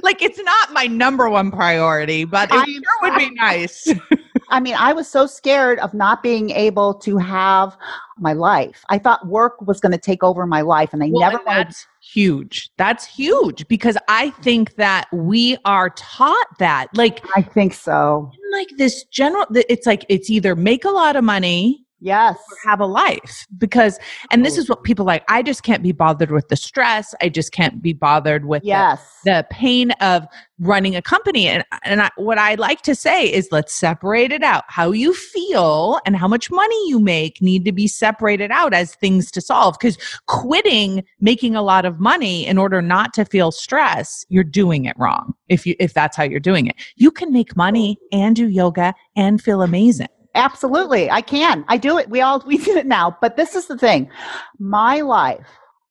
like 0.03 0.21
it's 0.21 0.39
not 0.39 0.73
my 0.73 0.87
number 0.87 1.29
one 1.29 1.51
priority, 1.51 2.23
but 2.23 2.49
it 2.51 2.55
I- 2.57 2.65
sure 2.65 2.81
would 3.01 3.17
be 3.17 3.29
nice. 3.31 3.87
I 4.51 4.59
mean, 4.59 4.73
I 4.73 4.93
was 4.93 5.07
so 5.07 5.27
scared 5.27 5.77
of 5.77 5.93
not 5.93 6.23
being 6.23 6.49
able 6.49 6.95
to 6.95 7.17
have 7.17 7.77
my 8.17 8.33
life. 8.33 8.83
I 8.89 8.97
thought 8.97 9.27
work 9.27 9.61
was 9.61 9.79
going 9.79 9.91
to 9.91 9.97
take 9.99 10.23
over 10.23 10.47
my 10.47 10.61
life, 10.61 10.91
and 10.91 11.03
I 11.03 11.09
Well, 11.11 11.19
never 11.21 11.37
and 11.37 11.45
wanted. 11.45 11.75
Huge. 12.01 12.71
That's 12.77 13.05
huge 13.05 13.67
because 13.67 13.97
I 14.07 14.31
think 14.31 14.75
that 14.75 15.07
we 15.11 15.57
are 15.65 15.89
taught 15.91 16.57
that. 16.59 16.87
Like, 16.93 17.23
I 17.35 17.41
think 17.41 17.73
so. 17.73 18.31
like 18.51 18.69
this 18.77 19.03
general, 19.05 19.45
it's 19.53 19.85
like 19.85 20.05
it's 20.09 20.29
either 20.29 20.55
make 20.55 20.85
a 20.85 20.89
lot 20.89 21.15
of 21.15 21.23
money 21.23 21.85
Yes. 22.01 22.37
have 22.65 22.79
a 22.79 22.85
life 22.85 23.45
because, 23.57 23.99
and 24.31 24.45
this 24.45 24.57
is 24.57 24.69
what 24.69 24.83
people 24.83 25.05
like. 25.05 25.23
I 25.29 25.41
just 25.41 25.63
can't 25.63 25.83
be 25.83 25.91
bothered 25.91 26.31
with 26.31 26.47
the 26.49 26.55
stress. 26.55 27.13
I 27.21 27.29
just 27.29 27.51
can't 27.51 27.81
be 27.81 27.93
bothered 27.93 28.45
with 28.45 28.61
the- 28.63 28.69
Yes. 28.69 29.01
the 29.25 29.45
pain 29.49 29.91
of 29.99 30.25
running 30.59 30.93
a 30.95 31.01
company 31.01 31.47
and 31.47 31.63
and 31.85 32.01
I, 32.01 32.09
what 32.17 32.37
I 32.37 32.55
like 32.55 32.81
to 32.81 32.93
say 32.93 33.25
is 33.31 33.47
let's 33.51 33.73
separate 33.73 34.31
it 34.33 34.43
out 34.43 34.65
how 34.67 34.91
you 34.91 35.13
feel 35.13 35.99
and 36.05 36.17
how 36.17 36.27
much 36.27 36.51
money 36.51 36.89
you 36.89 36.99
make 36.99 37.41
need 37.41 37.63
to 37.63 37.71
be 37.71 37.87
separated 37.87 38.51
out 38.51 38.73
as 38.73 38.93
things 38.95 39.31
to 39.31 39.39
solve 39.41 39.79
cuz 39.79 39.97
quitting 40.27 41.03
making 41.21 41.55
a 41.55 41.61
lot 41.61 41.85
of 41.85 41.99
money 42.01 42.45
in 42.45 42.57
order 42.57 42.81
not 42.81 43.13
to 43.13 43.23
feel 43.25 43.51
stress 43.51 44.25
you're 44.27 44.43
doing 44.43 44.83
it 44.85 44.95
wrong 44.99 45.33
if 45.47 45.65
you 45.65 45.75
if 45.79 45.93
that's 45.93 46.17
how 46.17 46.23
you're 46.23 46.41
doing 46.41 46.67
it 46.67 46.75
you 46.97 47.09
can 47.09 47.31
make 47.31 47.55
money 47.55 47.97
and 48.11 48.35
do 48.35 48.47
yoga 48.49 48.93
and 49.15 49.41
feel 49.41 49.61
amazing 49.61 50.07
Absolutely. 50.39 51.11
I 51.11 51.21
can. 51.21 51.65
I 51.67 51.77
do 51.77 51.97
it. 51.97 52.09
We 52.09 52.21
all 52.21 52.43
we 52.45 52.57
do 52.57 52.77
it 52.77 52.87
now. 52.87 53.17
But 53.21 53.35
this 53.35 53.55
is 53.55 53.67
the 53.67 53.77
thing. 53.77 54.09
My 54.57 55.01
life 55.01 55.47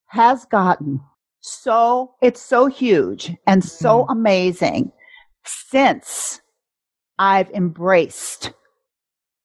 has 0.09 0.45
gotten 0.47 1.01
so 1.41 2.15
it's 2.21 2.41
so 2.43 2.67
huge 2.67 3.33
and 3.47 3.65
so 3.65 4.03
mm-hmm. 4.03 4.13
amazing 4.13 4.93
since 5.45 6.41
I've 7.19 7.51
embraced 7.51 8.53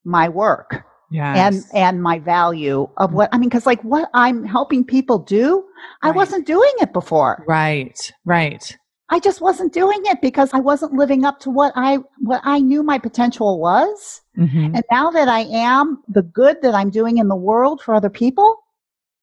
my 0.04 0.28
work 0.30 0.84
yeah 1.12 1.48
and 1.48 1.64
and 1.74 2.02
my 2.02 2.20
value 2.20 2.90
of 2.98 3.14
what 3.14 3.30
I 3.32 3.38
mean 3.38 3.50
cuz 3.50 3.66
like 3.66 3.82
what 3.84 4.10
I'm 4.14 4.44
helping 4.44 4.84
people 4.84 5.20
do, 5.20 5.64
I 6.02 6.12
wasn't 6.12 6.46
doing 6.46 6.72
it 6.80 6.92
before. 6.94 7.44
right 7.48 8.12
right 8.26 8.78
I 9.10 9.20
just 9.20 9.42
wasn't 9.42 9.74
doing 9.74 10.00
it 10.06 10.22
because 10.22 10.54
I 10.54 10.60
wasn't 10.60 10.94
living 10.94 11.26
up 11.26 11.40
to 11.42 11.50
what 11.50 11.74
I 11.76 11.98
what 12.20 12.42
I 12.44 12.60
knew 12.60 12.84
my 12.84 12.98
potential 12.98 13.60
was. 13.60 14.22
Mhm. 14.38 14.76
And 14.76 14.84
now 14.92 15.12
that 15.12 15.28
I 15.28 15.42
am 15.42 16.02
the 16.08 16.24
good 16.24 16.62
that 16.62 16.74
I'm 16.74 16.90
doing 16.90 17.18
in 17.18 17.28
the 17.28 17.36
world 17.36 17.82
for 17.82 17.94
other 17.94 18.10
people, 18.10 18.58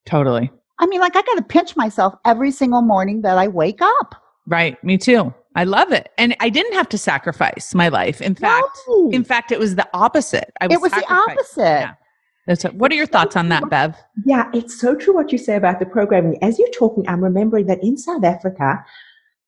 totally 0.06 0.50
I 0.78 0.86
mean, 0.86 1.00
like 1.00 1.14
I 1.14 1.22
got 1.22 1.36
to 1.36 1.42
pinch 1.42 1.76
myself 1.76 2.14
every 2.24 2.50
single 2.50 2.80
morning 2.82 3.20
that 3.22 3.36
I 3.36 3.48
wake 3.48 3.82
up. 3.82 4.14
Right, 4.46 4.82
me 4.82 4.96
too. 4.96 5.34
I 5.54 5.64
love 5.64 5.92
it. 5.92 6.08
And 6.16 6.34
I 6.40 6.48
didn't 6.48 6.72
have 6.72 6.88
to 6.90 6.98
sacrifice 6.98 7.74
my 7.74 7.88
life. 7.88 8.22
In 8.22 8.34
fact, 8.34 8.66
No. 8.88 9.10
in 9.10 9.22
fact 9.24 9.52
it 9.52 9.58
was 9.58 9.74
the 9.76 9.86
opposite. 9.92 10.50
I 10.60 10.68
was 10.68 10.76
it 10.76 10.80
was 10.80 10.92
the 10.92 11.12
opposite. 11.12 11.62
Yeah. 11.62 11.94
That's 12.46 12.64
what, 12.64 12.74
what 12.76 12.92
are 12.92 12.94
your 12.94 13.06
thoughts 13.06 13.36
on 13.36 13.48
that, 13.50 13.68
Bev? 13.68 13.94
Yeah, 14.24 14.48
it's 14.54 14.80
so 14.80 14.94
true 14.94 15.14
what 15.14 15.30
you 15.32 15.38
say 15.38 15.56
about 15.56 15.78
the 15.80 15.86
programming. 15.86 16.42
As 16.42 16.58
you're 16.58 16.70
talking, 16.70 17.06
I'm 17.08 17.22
remembering 17.22 17.66
that 17.66 17.82
in 17.82 17.96
South 17.98 18.24
Africa, 18.24 18.82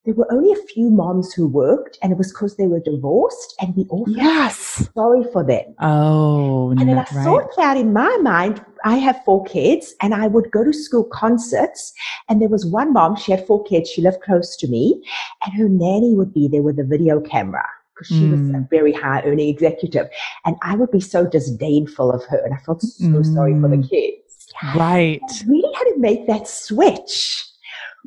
there 0.05 0.15
were 0.15 0.31
only 0.33 0.53
a 0.53 0.57
few 0.67 0.91
moms 0.91 1.33
who 1.33 1.47
worked, 1.47 1.99
and 2.03 2.11
it 2.13 2.19
was 2.19 2.33
because 2.33 2.57
they 2.57 2.67
were 2.67 2.81
divorced, 2.81 3.55
and 3.61 3.75
we 3.77 3.85
all 3.89 4.05
felt 4.07 4.17
Yes. 4.17 4.89
sorry 4.95 5.25
for 5.33 5.45
them. 5.45 5.75
Oh, 5.81 6.71
And 6.71 6.81
then 6.81 6.99
I 6.99 7.03
right. 7.15 7.25
thought 7.25 7.51
that 7.57 7.77
in 7.77 7.93
my 7.93 8.17
mind, 8.19 8.65
I 8.85 8.97
have 8.97 9.23
four 9.25 9.45
kids 9.45 9.95
and 10.01 10.13
I 10.15 10.27
would 10.27 10.51
go 10.51 10.65
to 10.65 10.73
school 10.73 11.05
concerts. 11.05 11.93
And 12.29 12.41
there 12.41 12.49
was 12.49 12.67
one 12.67 12.93
mom, 12.93 13.15
she 13.15 13.31
had 13.31 13.47
four 13.47 13.63
kids, 13.63 13.89
she 13.91 14.03
lived 14.03 14.23
close 14.23 14.57
to 14.57 14.67
me, 14.69 15.01
and 15.45 15.55
her 15.55 15.69
nanny 15.69 16.17
would 16.17 16.33
be 16.35 16.49
there 16.49 16.63
with 16.63 16.81
a 16.81 16.85
video 16.85 17.21
camera 17.21 17.65
because 17.95 18.09
she 18.17 18.27
was 18.27 18.41
a 18.41 18.55
Mm. 18.55 18.71
very 18.71 18.93
high 18.93 19.23
earning 19.25 19.49
executive. 19.49 20.09
And 20.45 20.57
I 20.63 20.75
would 20.75 20.91
be 20.91 20.99
so 21.01 21.27
disdainful 21.27 22.11
of 22.11 22.25
her. 22.25 22.39
And 22.45 22.55
I 22.55 22.59
felt 22.59 22.83
so 22.83 23.23
sorry 23.23 23.55
for 23.61 23.69
the 23.69 23.77
Mm. 23.77 23.89
kids. 23.89 24.49
Right. 24.75 25.21
I 25.23 25.45
really 25.47 25.73
had 25.75 25.85
to 25.85 25.99
make 25.99 26.27
that 26.27 26.49
switch. 26.49 27.47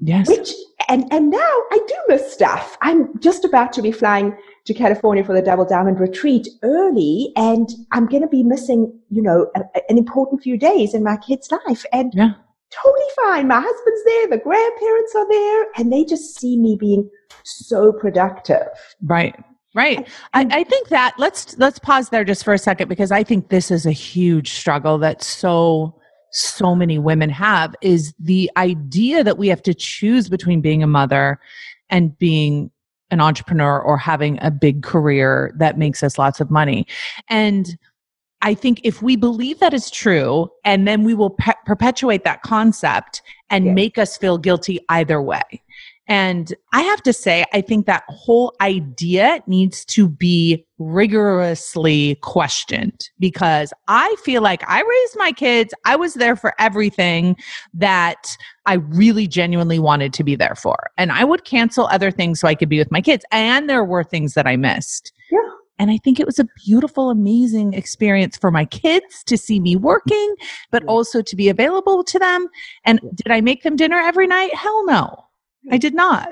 Yes. 0.02 0.28
Which 0.28 0.54
and 0.90 1.12
and 1.12 1.30
now 1.30 1.40
I 1.72 1.80
do 1.88 1.96
miss 2.08 2.32
stuff. 2.34 2.78
I'm 2.82 3.18
just 3.20 3.46
about 3.46 3.74
to 3.74 3.82
be 3.82 3.92
flying 3.92 4.36
to 4.66 4.74
California 4.74 5.24
for 5.24 5.34
the 5.34 5.42
Double 5.42 5.66
Diamond 5.66 6.00
retreat 6.00 6.48
early, 6.64 7.32
and 7.36 7.70
I'm 7.92 8.06
going 8.08 8.22
to 8.24 8.28
be 8.28 8.44
missing, 8.44 8.98
you 9.10 9.22
know, 9.22 9.52
a, 9.56 9.62
a- 9.76 9.90
an 9.92 9.98
important 9.98 10.42
few 10.42 10.58
days 10.58 10.94
in 10.94 11.04
my 11.04 11.18
kid's 11.18 11.52
life. 11.68 11.86
And 11.94 12.12
Yeah. 12.16 12.32
totally 12.72 13.06
fine. 13.16 13.48
My 13.48 13.60
husband's 13.64 14.04
there, 14.06 14.28
the 14.30 14.44
grandparents 14.44 15.16
are 15.16 15.28
there, 15.30 15.66
and 15.78 15.94
they 15.94 16.04
just 16.04 16.40
see 16.40 16.58
me 16.58 16.76
being 16.80 17.10
so 17.44 17.92
productive. 17.92 18.68
Right. 19.04 19.36
Right. 19.76 20.08
I, 20.34 20.48
I 20.50 20.64
think 20.64 20.88
that 20.88 21.16
let's 21.18 21.58
let's 21.58 21.80
pause 21.80 22.08
there 22.10 22.24
just 22.24 22.46
for 22.46 22.54
a 22.54 22.58
second 22.58 22.88
because 22.88 23.12
I 23.12 23.24
think 23.24 23.50
this 23.50 23.70
is 23.70 23.86
a 23.86 23.92
huge 23.92 24.54
struggle 24.54 24.98
that 25.00 25.22
so 25.22 26.00
so 26.32 26.76
many 26.76 27.00
women 27.00 27.30
have 27.30 27.76
is 27.82 28.14
the 28.20 28.52
idea 28.58 29.24
that 29.24 29.38
we 29.38 29.48
have 29.48 29.62
to 29.64 29.74
choose 29.74 30.30
between 30.30 30.62
being 30.62 30.84
a 30.84 30.88
mother 30.88 31.40
and 31.90 32.18
being 32.18 32.72
an 33.12 33.22
entrepreneur 33.22 33.80
or 33.80 33.98
having 33.98 34.40
a 34.42 34.50
big 34.52 34.84
career 34.84 35.54
that 35.58 35.78
makes 35.78 36.04
us 36.04 36.18
lots 36.18 36.42
of 36.42 36.50
money. 36.50 36.88
And 37.30 37.78
I 38.42 38.54
think 38.54 38.82
if 38.84 39.02
we 39.02 39.16
believe 39.16 39.60
that 39.60 39.74
is 39.74 39.90
true, 39.90 40.50
and 40.64 40.88
then 40.88 41.04
we 41.04 41.14
will 41.14 41.32
pe- 41.32 41.54
perpetuate 41.66 42.24
that 42.26 42.42
concept 42.44 43.22
and 43.50 43.66
Yeah. 43.66 43.74
make 43.74 43.98
us 43.98 44.18
feel 44.18 44.38
guilty 44.38 44.80
either 44.90 45.22
way. 45.22 45.42
And 46.08 46.54
I 46.72 46.82
have 46.82 47.02
to 47.04 47.14
say, 47.14 47.46
I 47.52 47.62
think 47.62 47.88
that 47.88 48.04
whole 48.10 48.54
idea 48.62 49.42
needs 49.48 49.84
to 49.86 50.08
be 50.08 50.66
rigorously 50.78 52.16
questioned 52.22 53.10
because 53.20 53.74
I 53.88 54.16
feel 54.24 54.42
like 54.42 54.64
I 54.70 54.82
raised 54.82 55.18
my 55.18 55.32
kids. 55.32 55.74
I 55.86 55.96
was 55.96 56.14
there 56.16 56.36
for 56.36 56.54
everything 56.60 57.36
that 57.74 58.38
I 58.66 58.76
really 58.76 59.28
genuinely 59.28 59.80
wanted 59.80 60.14
to 60.14 60.24
be 60.24 60.36
there 60.36 60.56
for. 60.56 60.92
And 60.98 61.12
I 61.12 61.24
would 61.24 61.44
cancel 61.46 61.88
other 61.88 62.12
things 62.12 62.40
so 62.40 62.48
I 62.48 62.56
could 62.56 62.70
be 62.70 62.78
with 62.78 62.92
my 62.92 63.02
kids. 63.02 63.26
And 63.32 63.70
there 63.70 63.84
were 63.84 64.04
things 64.04 64.36
that 64.36 64.46
I 64.46 64.58
missed. 64.58 65.12
Yeah. 65.32 65.40
And 65.78 65.92
I 65.92 65.98
think 65.98 66.20
it 66.20 66.26
was 66.26 66.40
a 66.40 66.48
beautiful, 66.66 67.10
amazing 67.10 67.74
experience 67.74 68.38
for 68.38 68.50
my 68.50 68.66
kids 68.66 69.24
to 69.26 69.38
see 69.38 69.60
me 69.60 69.76
working, 69.76 70.36
but 70.72 70.86
also 70.86 71.22
to 71.22 71.36
be 71.36 71.50
available 71.50 72.04
to 72.06 72.20
them. 72.20 72.48
And 72.86 73.02
did 73.14 73.30
I 73.30 73.42
make 73.42 73.64
them 73.64 73.76
dinner 73.76 73.98
every 73.98 74.28
night? 74.28 74.56
Hell 74.56 74.86
no. 74.86 75.25
I 75.72 75.78
did 75.78 75.94
not. 75.94 76.30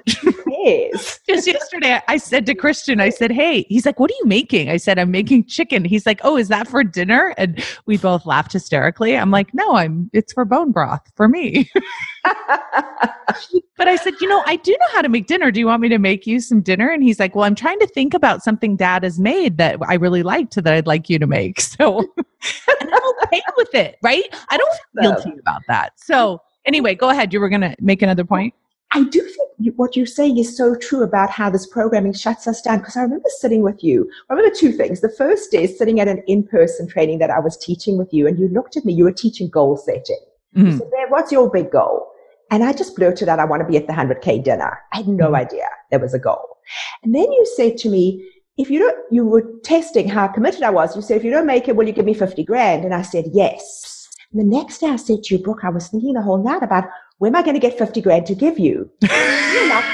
Yes. 0.48 1.20
Just 1.28 1.48
yesterday, 1.48 2.00
I 2.08 2.18
said 2.18 2.46
to 2.46 2.56
Christian, 2.56 3.00
I 3.00 3.10
said, 3.10 3.32
Hey, 3.32 3.66
he's 3.70 3.86
like, 3.86 4.00
What 4.00 4.12
are 4.12 4.16
you 4.20 4.26
making? 4.26 4.70
I 4.70 4.78
said, 4.78 5.00
I'm 5.00 5.12
making 5.12 5.46
chicken. 5.46 5.86
He's 5.86 6.06
like, 6.06 6.20
Oh, 6.24 6.38
is 6.38 6.48
that 6.50 6.68
for 6.68 6.84
dinner? 6.84 7.34
And 7.38 7.64
we 7.86 7.98
both 7.98 8.26
laughed 8.26 8.54
hysterically. 8.54 9.18
I'm 9.18 9.32
like, 9.32 9.54
No, 9.54 9.76
I'm, 9.76 10.10
it's 10.14 10.34
for 10.34 10.46
bone 10.46 10.72
broth 10.72 11.02
for 11.16 11.28
me. 11.28 11.70
but 12.24 13.88
I 13.88 13.96
said, 13.96 14.14
You 14.22 14.28
know, 14.28 14.44
I 14.46 14.58
do 14.58 14.72
know 14.72 14.88
how 14.94 15.02
to 15.02 15.10
make 15.10 15.28
dinner. 15.28 15.52
Do 15.52 15.60
you 15.60 15.68
want 15.68 15.82
me 15.82 15.90
to 15.90 15.98
make 16.00 16.28
you 16.28 16.40
some 16.40 16.62
dinner? 16.62 16.90
And 16.90 17.04
he's 17.04 17.20
like, 17.20 17.36
Well, 17.36 17.46
I'm 17.46 17.56
trying 17.56 17.80
to 17.80 17.88
think 17.88 18.14
about 18.14 18.44
something 18.44 18.76
dad 18.76 19.04
has 19.04 19.20
made 19.20 19.58
that 19.58 19.78
I 19.88 19.96
really 19.96 20.24
liked 20.24 20.56
that 20.56 20.74
I'd 20.74 20.88
like 20.88 21.10
you 21.10 21.20
to 21.20 21.28
make. 21.28 21.62
So, 21.74 22.00
and 22.00 22.90
I'm 22.94 23.02
okay 23.24 23.42
with 23.58 23.74
it, 23.74 23.98
right? 24.04 24.24
I 24.50 24.58
don't 24.58 24.74
feel 24.74 25.14
guilty 25.14 25.40
about 25.40 25.62
that. 25.70 25.94
So, 25.96 26.40
anyway, 26.66 26.94
go 26.94 27.10
ahead. 27.10 27.34
You 27.34 27.40
were 27.40 27.50
going 27.50 27.62
to 27.62 27.76
make 27.80 28.04
another 28.04 28.24
point. 28.24 28.54
I 28.94 29.04
do 29.06 29.22
think 29.22 29.76
what 29.76 29.96
you're 29.96 30.06
saying 30.06 30.38
is 30.38 30.56
so 30.56 30.76
true 30.76 31.04
about 31.04 31.30
how 31.30 31.50
this 31.50 31.66
programming 31.66 32.14
shuts 32.14 32.48
us 32.48 32.62
down. 32.62 32.80
Because 32.80 32.96
I 32.96 33.02
remember 33.02 33.30
sitting 33.40 33.62
with 33.62 33.84
you. 33.84 34.10
I 34.30 34.34
remember 34.34 34.56
two 34.56 34.72
things. 34.72 35.02
The 35.02 35.10
first 35.10 35.54
is 35.54 35.78
sitting 35.78 36.00
at 36.00 36.08
an 36.08 36.22
in-person 36.28 36.88
training 36.88 37.20
that 37.20 37.32
I 37.32 37.40
was 37.40 37.58
teaching 37.58 37.98
with 37.98 38.14
you, 38.14 38.28
and 38.28 38.38
you 38.38 38.50
looked 38.50 38.78
at 38.78 38.86
me. 38.86 38.94
You 38.94 39.06
were 39.06 39.12
teaching 39.12 39.50
goal 39.50 39.78
setting. 39.78 40.20
You 40.54 40.66
Mhm. 40.66 40.78
said, 40.78 40.90
what's 41.10 41.32
your 41.32 41.50
big 41.50 41.72
goal?" 41.72 42.08
And 42.52 42.64
I 42.64 42.72
just 42.74 42.96
blurted 42.96 43.30
out, 43.30 43.40
"I 43.40 43.46
want 43.46 43.62
to 43.62 43.68
be 43.68 43.78
at 43.78 43.88
the 43.88 43.94
100k 43.94 44.38
dinner." 44.38 44.80
I 44.94 44.98
had 44.98 45.08
no 45.08 45.30
Mhm. 45.32 45.38
idea 45.38 45.66
there 45.90 46.00
was 46.00 46.14
a 46.14 46.20
goal. 46.20 46.58
And 47.04 47.16
then 47.16 47.32
you 47.32 47.46
said 47.56 47.78
to 47.80 47.90
me, 47.90 48.24
"If 48.58 48.70
you 48.70 48.80
don't," 48.80 48.98
you 49.10 49.26
were 49.26 49.46
testing 49.64 50.08
how 50.08 50.28
committed 50.28 50.62
I 50.62 50.70
was. 50.70 50.96
You 50.96 51.02
said, 51.02 51.18
"If 51.18 51.24
you 51.24 51.32
don't 51.32 51.48
make 51.48 51.68
it, 51.68 51.76
will 51.76 51.88
you 51.88 51.94
give 51.94 52.06
me 52.06 52.14
50 52.14 52.44
grand?" 52.44 52.86
And 52.86 52.94
I 52.94 53.02
said, 53.02 53.26
"Yes." 53.34 54.08
And 54.32 54.40
the 54.42 54.58
next 54.58 54.80
day, 54.80 54.88
I 54.88 54.96
said 54.98 55.24
to 55.24 55.36
you, 55.36 55.44
Brooke, 55.44 55.64
I 55.64 55.70
was 55.70 55.88
thinking 55.88 56.14
the 56.14 56.22
whole 56.22 56.38
night 56.38 56.64
about 56.64 56.86
where 57.24 57.30
am 57.30 57.38
I 57.38 57.42
going 57.42 57.54
to 57.54 57.60
get 57.62 57.78
50 57.78 58.02
grand 58.02 58.26
to 58.26 58.36
give 58.36 58.60
you? 58.60 58.92
you 59.02 59.70
like 59.70 59.86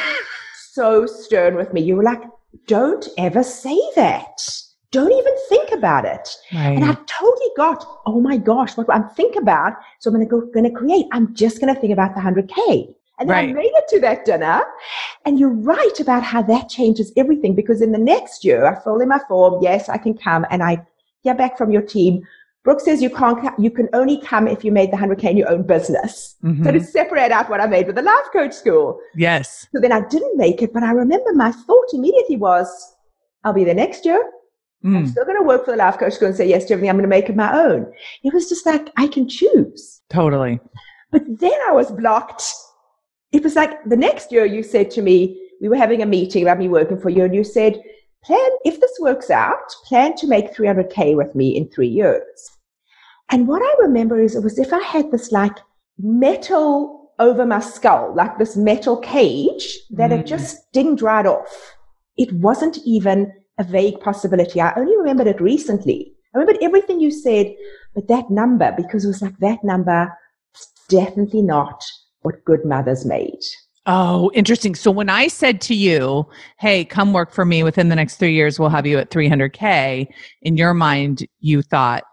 so 0.56 1.06
stern 1.06 1.58
with 1.58 1.72
me. 1.74 1.80
You 1.80 1.96
were 1.96 2.04
like, 2.04 2.24
don't 2.66 3.08
ever 3.20 3.44
say 3.44 3.80
that. 3.96 4.42
Don't 4.90 5.12
even 5.12 5.34
think 5.48 5.72
about 5.72 6.06
it. 6.06 6.28
And 6.76 6.84
I 6.84 6.96
totally 7.06 7.52
got, 7.56 7.86
oh 8.08 8.20
my 8.20 8.38
gosh, 8.38 8.76
what 8.76 8.92
I'm 8.92 9.08
think 9.10 9.36
about? 9.36 9.74
So 10.00 10.10
I'm 10.10 10.16
going 10.16 10.28
to 10.28 10.32
go, 10.32 10.42
going 10.52 10.64
to 10.64 10.72
create. 10.72 11.06
I'm 11.12 11.36
just 11.36 11.62
going 11.62 11.72
to 11.72 11.80
think 11.80 11.94
about 11.94 12.16
the 12.16 12.22
100K. 12.22 12.96
And 13.20 13.30
then 13.30 13.38
I 13.38 13.54
made 13.54 13.74
it 13.76 13.88
to 13.90 14.00
that 14.00 14.26
dinner 14.26 14.64
And 15.24 15.40
you're 15.40 15.54
right 15.54 16.00
about 16.00 16.24
how 16.24 16.42
that 16.42 16.68
changes 16.68 17.14
everything 17.16 17.54
because 17.54 17.80
in 17.80 17.92
the 17.92 18.00
next 18.00 18.44
year, 18.44 18.66
I 18.66 18.84
fill 18.84 19.02
in 19.02 19.10
my 19.10 19.20
form. 19.28 19.62
Yes, 19.62 19.88
I 19.88 20.00
can 20.00 20.18
come 20.18 20.48
and 20.50 20.64
I 20.64 20.84
hear 21.22 21.36
back 21.36 21.60
from 21.60 21.70
your 21.70 21.84
team. 21.84 22.24
Brooke 22.70 22.82
says 22.82 23.02
you 23.02 23.10
can't, 23.10 23.60
you 23.60 23.72
can 23.72 23.90
only 23.94 24.22
come 24.22 24.48
if 24.48 24.64
you 24.64 24.72
made 24.72 24.92
the 24.92 24.98
100K 24.98 25.32
in 25.32 25.38
your 25.38 25.50
own 25.50 25.64
business. 25.64 26.36
Mm-hmm. 26.44 26.64
So 26.64 26.72
to 26.72 26.84
separate 26.84 27.32
out 27.32 27.50
what 27.50 27.60
I 27.60 27.66
made 27.66 27.88
with 27.88 27.96
the 27.96 28.04
life 28.04 28.28
coach 28.32 28.54
school. 28.54 29.00
Yes. 29.16 29.66
So 29.74 29.82
then 29.82 29.92
I 29.92 30.08
didn't 30.08 30.38
make 30.38 30.62
it, 30.62 30.72
but 30.72 30.84
I 30.84 30.92
remember 30.92 31.34
my 31.34 31.52
thought 31.52 31.88
immediately 31.94 32.36
was, 32.36 32.70
I'll 33.44 33.54
be 33.54 33.64
there 33.64 33.74
next 33.74 34.06
year. 34.06 34.24
Mm. 34.86 34.98
I'm 34.98 35.08
still 35.08 35.26
going 35.26 35.40
to 35.40 35.44
work 35.44 35.66
for 35.66 35.72
the 35.72 35.78
life 35.78 35.98
coach 35.98 36.14
school 36.14 36.28
and 36.28 36.38
say 36.38 36.48
yes 36.48 36.66
to 36.66 36.74
everything. 36.74 36.92
I'm 36.92 36.98
going 36.98 37.10
to 37.10 37.10
make 37.10 37.28
it 37.28 37.36
my 37.36 37.52
own. 37.52 37.92
It 38.24 38.36
was 38.36 38.48
just 38.48 38.68
like, 38.68 38.92
I 38.98 39.08
can 39.08 39.28
choose. 39.28 40.02
Totally. 40.12 40.60
But 41.12 41.24
then 41.26 41.58
I 41.68 41.72
was 41.72 41.90
blocked. 41.90 42.44
It 43.32 43.44
was 43.44 43.56
like 43.56 43.84
the 43.86 43.98
next 43.98 44.32
year 44.32 44.46
you 44.46 44.62
said 44.62 44.92
to 44.92 45.02
me, 45.02 45.42
we 45.60 45.70
were 45.70 45.76
having 45.76 46.04
a 46.04 46.06
meeting 46.06 46.44
about 46.44 46.60
me 46.60 46.70
working 46.70 47.00
for 47.00 47.10
you 47.10 47.24
and 47.24 47.34
you 47.34 47.44
said, 47.44 47.82
plan, 48.24 48.50
if 48.64 48.80
this 48.80 48.96
works 49.00 49.32
out, 49.32 49.74
plan 49.86 50.16
to 50.18 50.28
make 50.28 50.54
300K 50.54 51.16
with 51.16 51.34
me 51.34 51.58
in 51.58 51.68
three 51.68 51.88
years. 51.88 52.59
And 53.32 53.48
what 53.48 53.62
I 53.62 53.76
remember 53.82 54.20
is 54.20 54.36
it 54.36 54.44
was 54.44 54.58
if 54.58 54.74
I 54.74 54.82
had 54.82 55.12
this 55.12 55.32
like 55.32 55.58
metal 55.98 57.00
over 57.20 57.46
my 57.46 57.60
skull, 57.60 58.14
like 58.16 58.38
this 58.38 58.56
metal 58.56 58.98
cage 58.98 59.80
that 59.92 60.12
mm. 60.12 60.20
it 60.20 60.26
just 60.26 60.72
dinged 60.72 61.02
right 61.02 61.26
off. 61.26 61.76
It 62.18 62.32
wasn't 62.34 62.80
even 62.86 63.32
a 63.60 63.64
vague 63.64 64.00
possibility. 64.00 64.62
I 64.62 64.74
only 64.76 64.98
remembered 64.98 65.28
it 65.28 65.42
recently. 65.42 66.14
I 66.34 66.40
remembered 66.40 66.64
everything 66.64 67.00
you 67.00 67.12
said, 67.12 67.54
but 67.94 68.08
that 68.08 68.30
number, 68.30 68.74
because 68.76 69.04
it 69.04 69.10
was 69.10 69.22
like 69.22 69.38
that 69.40 69.64
number, 69.64 70.14
definitely 70.88 71.42
not 71.42 71.84
what 72.22 72.44
good 72.46 72.64
mothers 72.66 73.06
made. 73.06 73.40
Oh, 73.86 74.32
interesting. 74.34 74.76
So 74.76 74.92
when 74.92 75.10
I 75.10 75.28
said 75.28 75.62
to 75.62 75.76
you, 75.76 76.28
hey, 76.60 76.86
come 76.86 77.12
work 77.12 77.32
for 77.32 77.44
me 77.44 77.64
within 77.64 77.90
the 77.90 77.96
next 77.96 78.18
three 78.18 78.34
years, 78.34 78.60
we'll 78.60 78.70
have 78.70 78.86
you 78.86 78.98
at 78.98 79.10
300K, 79.10 80.08
in 80.44 80.58
your 80.58 80.74
mind, 80.74 81.26
you 81.40 81.62
thought, 81.62 82.04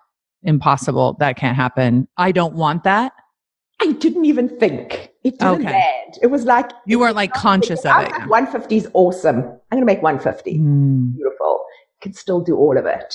impossible. 0.47 1.17
That 1.21 1.37
can't 1.37 1.57
happen. 1.57 2.09
I 2.17 2.33
don't 2.33 2.55
want 2.55 2.85
that. 2.85 3.13
I 3.81 3.93
didn't 3.93 4.25
even 4.25 4.49
think. 4.59 5.11
It 5.23 5.39
didn't 5.39 5.61
okay. 5.61 5.73
land. 5.73 6.19
It 6.23 6.29
was 6.29 6.45
like 6.45 6.71
you 6.87 6.99
weren't 6.99 7.17
like 7.17 7.33
conscious 7.33 7.85
of 7.85 8.05
it. 8.05 8.13
150 8.13 8.77
is 8.77 8.89
awesome. 8.95 9.39
I'm 9.39 9.79
going 9.79 9.83
to 9.83 9.87
make 9.87 10.03
150. 10.03 10.59
Mm. 10.59 11.15
Beautiful. 11.15 11.65
Can 12.01 12.13
still 12.15 12.41
do 12.41 12.57
all 12.57 12.79
of 12.79 12.87
it. 12.87 13.15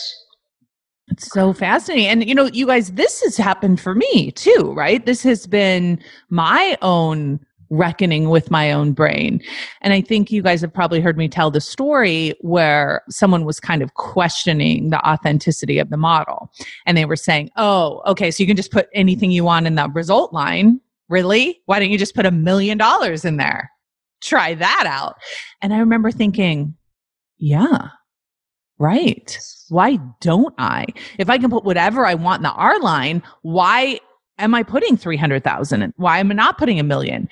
It's 1.07 1.29
so 1.31 1.51
fascinating. 1.51 2.07
And, 2.07 2.27
you 2.27 2.35
know, 2.35 2.45
you 2.45 2.65
guys, 2.67 2.91
this 2.93 3.21
has 3.23 3.37
happened 3.37 3.79
for 3.81 3.95
me 3.95 4.31
too, 4.31 4.73
right? 4.75 5.05
This 5.05 5.23
has 5.23 5.45
been 5.45 6.01
my 6.29 6.77
own 6.81 7.39
reckoning 7.71 8.29
with 8.29 8.51
my 8.51 8.71
own 8.71 8.91
brain. 8.91 9.41
And 9.81 9.93
I 9.93 10.01
think 10.01 10.29
you 10.29 10.43
guys 10.43 10.61
have 10.61 10.73
probably 10.73 10.99
heard 10.99 11.17
me 11.17 11.27
tell 11.27 11.49
the 11.49 11.61
story 11.61 12.35
where 12.41 13.01
someone 13.09 13.45
was 13.45 13.59
kind 13.59 13.81
of 13.81 13.95
questioning 13.95 14.89
the 14.89 15.03
authenticity 15.07 15.79
of 15.79 15.89
the 15.89 15.97
model. 15.97 16.51
And 16.85 16.97
they 16.97 17.05
were 17.05 17.15
saying, 17.15 17.49
oh, 17.55 18.03
okay, 18.05 18.29
so 18.29 18.43
you 18.43 18.47
can 18.47 18.57
just 18.57 18.71
put 18.71 18.89
anything 18.93 19.31
you 19.31 19.45
want 19.45 19.67
in 19.67 19.75
the 19.75 19.89
result 19.89 20.33
line. 20.33 20.79
Really? 21.09 21.61
Why 21.65 21.79
don't 21.79 21.89
you 21.89 21.97
just 21.97 22.15
put 22.15 22.25
a 22.25 22.31
million 22.31 22.77
dollars 22.77 23.25
in 23.25 23.37
there? 23.37 23.71
Try 24.21 24.53
that 24.53 24.83
out. 24.85 25.15
And 25.61 25.73
I 25.73 25.79
remember 25.79 26.11
thinking, 26.11 26.75
yeah, 27.37 27.87
right. 28.77 29.39
Why 29.69 29.97
don't 30.19 30.53
I? 30.57 30.87
If 31.17 31.29
I 31.29 31.37
can 31.37 31.49
put 31.49 31.63
whatever 31.63 32.05
I 32.05 32.15
want 32.15 32.39
in 32.39 32.43
the 32.43 32.51
R 32.51 32.79
line, 32.81 33.23
why 33.41 33.99
am 34.41 34.53
I 34.53 34.63
putting 34.63 34.97
300,000 34.97 35.81
in? 35.81 35.93
Why 35.97 36.19
am 36.19 36.31
I 36.31 36.33
not 36.33 36.57
putting 36.57 36.79
a 36.79 36.83
million? 36.83 37.29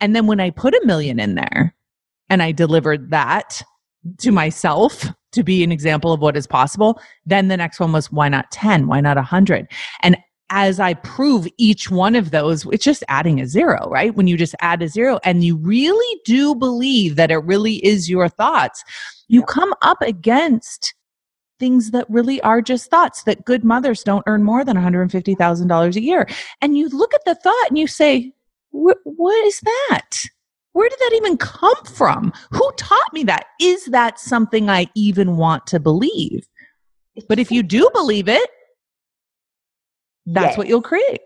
And 0.00 0.14
then 0.14 0.26
when 0.26 0.40
I 0.40 0.50
put 0.50 0.74
a 0.74 0.82
million 0.84 1.18
in 1.18 1.34
there 1.34 1.74
and 2.28 2.42
I 2.42 2.52
delivered 2.52 3.10
that 3.10 3.62
to 4.18 4.30
myself 4.30 5.06
to 5.32 5.42
be 5.42 5.62
an 5.62 5.72
example 5.72 6.12
of 6.12 6.20
what 6.20 6.36
is 6.36 6.46
possible, 6.46 7.00
then 7.26 7.48
the 7.48 7.56
next 7.56 7.80
one 7.80 7.92
was 7.92 8.12
why 8.12 8.28
not 8.28 8.50
10? 8.50 8.86
Why 8.86 9.00
not 9.00 9.16
100? 9.16 9.68
And 10.02 10.16
as 10.50 10.80
I 10.80 10.94
prove 10.94 11.46
each 11.58 11.90
one 11.90 12.16
of 12.16 12.32
those, 12.32 12.66
it's 12.66 12.84
just 12.84 13.04
adding 13.08 13.40
a 13.40 13.46
zero, 13.46 13.88
right? 13.88 14.14
When 14.14 14.26
you 14.26 14.36
just 14.36 14.56
add 14.60 14.82
a 14.82 14.88
zero 14.88 15.20
and 15.24 15.44
you 15.44 15.56
really 15.56 16.20
do 16.24 16.54
believe 16.56 17.16
that 17.16 17.30
it 17.30 17.38
really 17.38 17.76
is 17.86 18.10
your 18.10 18.28
thoughts, 18.28 18.82
you 19.28 19.44
come 19.44 19.72
up 19.82 20.02
against 20.02 20.92
things 21.60 21.92
that 21.92 22.10
really 22.10 22.40
are 22.40 22.60
just 22.60 22.90
thoughts 22.90 23.22
that 23.22 23.44
good 23.44 23.62
mothers 23.62 24.02
don't 24.02 24.24
earn 24.26 24.42
more 24.42 24.64
than 24.64 24.76
$150,000 24.76 25.96
a 25.96 26.00
year. 26.02 26.26
And 26.60 26.76
you 26.76 26.88
look 26.88 27.14
at 27.14 27.24
the 27.24 27.36
thought 27.36 27.68
and 27.68 27.78
you 27.78 27.86
say, 27.86 28.32
what 28.72 28.98
is 29.44 29.60
that? 29.60 30.10
Where 30.72 30.88
did 30.88 30.98
that 30.98 31.12
even 31.16 31.36
come 31.36 31.84
from? 31.84 32.32
Who 32.52 32.70
taught 32.76 33.12
me 33.12 33.24
that? 33.24 33.46
Is 33.60 33.86
that 33.86 34.18
something 34.18 34.68
I 34.70 34.86
even 34.94 35.36
want 35.36 35.66
to 35.68 35.80
believe? 35.80 36.48
But 37.28 37.38
if 37.38 37.50
you 37.52 37.62
do 37.62 37.90
believe 37.92 38.28
it, 38.28 38.48
that's 40.26 40.50
yes. 40.50 40.58
what 40.58 40.68
you'll 40.68 40.82
create. 40.82 41.20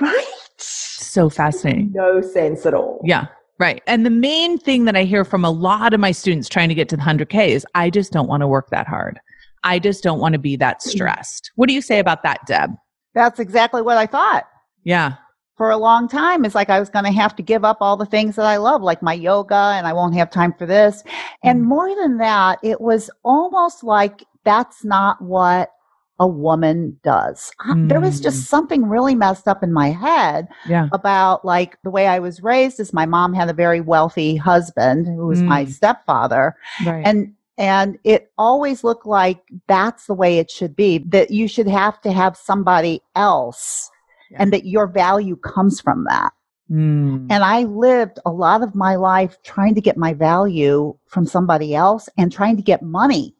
Right. 0.00 0.24
So 0.58 1.28
fascinating. 1.30 1.92
No 1.92 2.20
sense 2.20 2.66
at 2.66 2.74
all. 2.74 3.00
Yeah. 3.04 3.26
Right. 3.58 3.82
And 3.86 4.04
the 4.04 4.10
main 4.10 4.58
thing 4.58 4.84
that 4.84 4.96
I 4.96 5.04
hear 5.04 5.24
from 5.24 5.44
a 5.44 5.50
lot 5.50 5.94
of 5.94 6.00
my 6.00 6.12
students 6.12 6.48
trying 6.48 6.68
to 6.68 6.74
get 6.74 6.88
to 6.90 6.96
the 6.96 7.02
100K 7.02 7.48
is 7.48 7.66
I 7.74 7.90
just 7.90 8.12
don't 8.12 8.28
want 8.28 8.42
to 8.42 8.46
work 8.46 8.70
that 8.70 8.86
hard. 8.86 9.20
I 9.64 9.78
just 9.78 10.02
don't 10.02 10.20
want 10.20 10.34
to 10.34 10.38
be 10.38 10.56
that 10.56 10.80
mm-hmm. 10.80 10.90
stressed. 10.90 11.50
What 11.56 11.68
do 11.68 11.74
you 11.74 11.82
say 11.82 11.98
about 11.98 12.22
that, 12.22 12.40
Deb? 12.46 12.70
That's 13.14 13.38
exactly 13.38 13.82
what 13.82 13.96
I 13.96 14.06
thought. 14.06 14.44
Yeah. 14.84 15.14
For 15.56 15.70
a 15.70 15.76
long 15.76 16.08
time, 16.08 16.44
it's 16.44 16.54
like 16.54 16.70
I 16.70 16.80
was 16.80 16.88
going 16.88 17.04
to 17.04 17.12
have 17.12 17.36
to 17.36 17.42
give 17.42 17.64
up 17.64 17.78
all 17.80 17.96
the 17.96 18.06
things 18.06 18.36
that 18.36 18.46
I 18.46 18.56
love, 18.56 18.82
like 18.82 19.02
my 19.02 19.12
yoga, 19.12 19.74
and 19.76 19.86
I 19.86 19.92
won't 19.92 20.14
have 20.14 20.30
time 20.30 20.54
for 20.54 20.66
this. 20.66 21.04
And 21.44 21.60
mm. 21.60 21.64
more 21.64 21.94
than 21.94 22.18
that, 22.18 22.58
it 22.62 22.80
was 22.80 23.10
almost 23.22 23.84
like 23.84 24.24
that's 24.44 24.84
not 24.84 25.20
what 25.22 25.70
a 26.18 26.26
woman 26.26 26.98
does. 27.02 27.52
Mm. 27.66 27.88
There 27.88 28.00
was 28.00 28.20
just 28.20 28.42
mm. 28.42 28.46
something 28.46 28.88
really 28.88 29.14
messed 29.14 29.48
up 29.48 29.62
in 29.62 29.72
my 29.72 29.90
head 29.90 30.48
yeah. 30.68 30.88
about 30.92 31.44
like 31.44 31.76
the 31.82 31.90
way 31.90 32.06
I 32.06 32.18
was 32.18 32.42
raised 32.42 32.80
is 32.80 32.92
my 32.92 33.06
mom 33.06 33.34
had 33.34 33.48
a 33.48 33.52
very 33.52 33.80
wealthy 33.80 34.36
husband 34.36 35.06
who 35.06 35.26
was 35.26 35.42
mm. 35.42 35.46
my 35.46 35.64
stepfather. 35.64 36.56
Right. 36.86 37.02
And 37.04 37.34
and 37.62 37.96
it 38.02 38.32
always 38.38 38.82
looked 38.82 39.06
like 39.06 39.40
that's 39.68 40.06
the 40.06 40.14
way 40.14 40.38
it 40.38 40.50
should 40.50 40.74
be, 40.74 40.98
that 40.98 41.30
you 41.30 41.46
should 41.46 41.68
have 41.68 42.00
to 42.00 42.10
have 42.10 42.36
somebody 42.36 43.00
else 43.14 43.88
yeah. 44.32 44.38
and 44.40 44.52
that 44.52 44.66
your 44.66 44.88
value 44.88 45.36
comes 45.36 45.80
from 45.80 46.04
that. 46.08 46.32
Mm. 46.68 47.28
And 47.30 47.44
I 47.44 47.62
lived 47.62 48.18
a 48.26 48.32
lot 48.32 48.64
of 48.64 48.74
my 48.74 48.96
life 48.96 49.38
trying 49.44 49.76
to 49.76 49.80
get 49.80 49.96
my 49.96 50.12
value 50.12 50.96
from 51.06 51.24
somebody 51.24 51.72
else 51.72 52.08
and 52.18 52.32
trying 52.32 52.56
to 52.56 52.62
get 52.64 52.82
money 52.82 53.32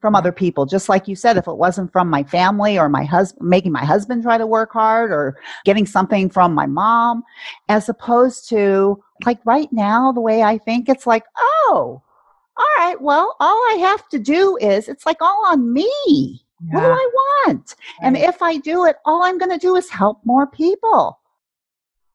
from 0.00 0.16
other 0.16 0.32
people. 0.32 0.66
Just 0.66 0.88
like 0.88 1.06
you 1.06 1.14
said, 1.14 1.36
if 1.36 1.46
it 1.46 1.56
wasn't 1.56 1.92
from 1.92 2.10
my 2.10 2.24
family 2.24 2.76
or 2.76 2.88
my 2.88 3.04
husband, 3.04 3.48
making 3.48 3.70
my 3.70 3.84
husband 3.84 4.24
try 4.24 4.38
to 4.38 4.46
work 4.46 4.72
hard 4.72 5.12
or 5.12 5.38
getting 5.64 5.86
something 5.86 6.30
from 6.30 6.52
my 6.52 6.66
mom, 6.66 7.22
as 7.68 7.88
opposed 7.88 8.48
to 8.48 9.00
like 9.24 9.38
right 9.44 9.68
now, 9.72 10.10
the 10.10 10.20
way 10.20 10.42
I 10.42 10.58
think, 10.58 10.88
it's 10.88 11.06
like, 11.06 11.22
oh, 11.38 12.02
all 12.56 12.66
right, 12.78 13.00
well, 13.00 13.36
all 13.40 13.56
I 13.70 13.76
have 13.80 14.08
to 14.08 14.18
do 14.18 14.56
is 14.60 14.88
it's 14.88 15.06
like 15.06 15.20
all 15.20 15.46
on 15.46 15.72
me. 15.72 16.42
Yeah. 16.62 16.74
What 16.74 16.80
do 16.80 16.86
I 16.88 17.10
want? 17.46 17.74
Right. 17.78 18.06
And 18.06 18.16
if 18.16 18.40
I 18.40 18.56
do 18.56 18.86
it, 18.86 18.96
all 19.04 19.22
I'm 19.22 19.38
going 19.38 19.50
to 19.50 19.58
do 19.58 19.76
is 19.76 19.90
help 19.90 20.20
more 20.24 20.46
people. 20.46 21.18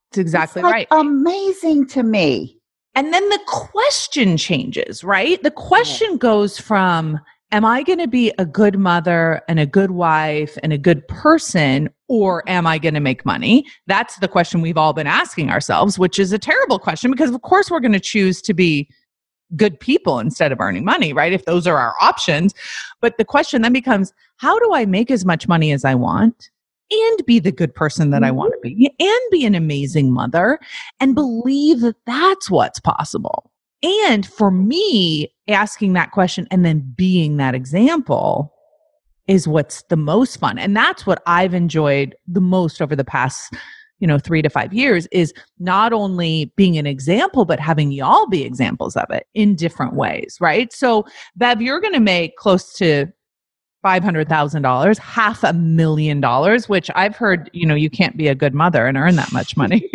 It's 0.09 0.17
exactly 0.17 0.61
it's 0.61 0.63
like 0.63 0.73
right. 0.73 0.87
Amazing 0.91 1.87
to 1.89 2.03
me. 2.03 2.57
And 2.95 3.13
then 3.13 3.29
the 3.29 3.39
question 3.47 4.35
changes, 4.35 5.03
right? 5.03 5.41
The 5.41 5.51
question 5.51 6.17
goes 6.17 6.57
from, 6.57 7.19
am 7.51 7.63
I 7.63 7.83
going 7.83 7.99
to 7.99 8.07
be 8.07 8.33
a 8.37 8.45
good 8.45 8.77
mother 8.77 9.41
and 9.47 9.59
a 9.59 9.65
good 9.65 9.91
wife 9.91 10.57
and 10.63 10.73
a 10.73 10.77
good 10.77 11.07
person, 11.07 11.89
or 12.09 12.43
am 12.49 12.67
I 12.67 12.79
going 12.79 12.93
to 12.95 12.99
make 12.99 13.25
money? 13.25 13.65
That's 13.87 14.17
the 14.17 14.27
question 14.27 14.59
we've 14.61 14.77
all 14.77 14.91
been 14.91 15.07
asking 15.07 15.49
ourselves, 15.49 15.97
which 15.99 16.19
is 16.19 16.33
a 16.33 16.39
terrible 16.39 16.79
question 16.79 17.11
because, 17.11 17.29
of 17.29 17.41
course, 17.43 17.71
we're 17.71 17.79
going 17.79 17.91
to 17.93 17.99
choose 17.99 18.41
to 18.41 18.53
be 18.53 18.89
good 19.55 19.79
people 19.79 20.19
instead 20.19 20.51
of 20.51 20.59
earning 20.59 20.85
money, 20.85 21.13
right? 21.13 21.33
If 21.33 21.45
those 21.45 21.67
are 21.67 21.77
our 21.77 21.95
options. 22.01 22.53
But 23.01 23.17
the 23.17 23.25
question 23.25 23.61
then 23.61 23.73
becomes 23.73 24.13
how 24.37 24.57
do 24.59 24.73
I 24.73 24.85
make 24.85 25.11
as 25.11 25.25
much 25.25 25.47
money 25.47 25.71
as 25.71 25.85
I 25.85 25.95
want? 25.95 26.49
And 26.91 27.25
be 27.25 27.39
the 27.39 27.53
good 27.53 27.73
person 27.73 28.09
that 28.09 28.23
I 28.23 28.31
want 28.31 28.53
to 28.53 28.59
be, 28.61 28.75
mm-hmm. 28.75 29.05
and 29.07 29.31
be 29.31 29.45
an 29.45 29.55
amazing 29.55 30.11
mother, 30.11 30.59
and 30.99 31.15
believe 31.15 31.79
that 31.81 31.95
that's 32.05 32.49
what's 32.49 32.81
possible. 32.81 33.49
And 33.81 34.25
for 34.25 34.51
me, 34.51 35.33
asking 35.47 35.93
that 35.93 36.11
question 36.11 36.47
and 36.51 36.65
then 36.65 36.93
being 36.95 37.37
that 37.37 37.55
example 37.55 38.53
is 39.27 39.47
what's 39.47 39.83
the 39.83 39.95
most 39.95 40.37
fun. 40.37 40.59
And 40.59 40.75
that's 40.75 41.05
what 41.05 41.23
I've 41.25 41.53
enjoyed 41.53 42.15
the 42.27 42.41
most 42.41 42.81
over 42.81 42.95
the 42.95 43.05
past 43.05 43.53
you 44.01 44.07
know, 44.07 44.19
three 44.19 44.41
to 44.41 44.49
five 44.49 44.73
years 44.73 45.07
is 45.11 45.33
not 45.59 45.93
only 45.93 46.51
being 46.57 46.77
an 46.77 46.87
example, 46.87 47.45
but 47.45 47.59
having 47.59 47.91
y'all 47.91 48.27
be 48.27 48.43
examples 48.43 48.97
of 48.97 49.05
it 49.11 49.27
in 49.33 49.55
different 49.55 49.93
ways, 49.93 50.37
right? 50.41 50.73
So, 50.73 51.05
Bev, 51.37 51.61
you're 51.61 51.79
going 51.79 51.93
to 51.93 52.01
make 52.01 52.35
close 52.35 52.73
to 52.73 53.05
$500,000, 53.85 54.97
half 54.97 55.43
a 55.43 55.53
million 55.53 56.19
dollars, 56.19 56.67
which 56.67 56.89
I've 56.95 57.15
heard, 57.15 57.49
you 57.53 57.65
know, 57.65 57.75
you 57.75 57.89
can't 57.89 58.17
be 58.17 58.27
a 58.27 58.35
good 58.35 58.53
mother 58.53 58.85
and 58.85 58.97
earn 58.97 59.15
that 59.15 59.31
much 59.31 59.55
money. 59.55 59.89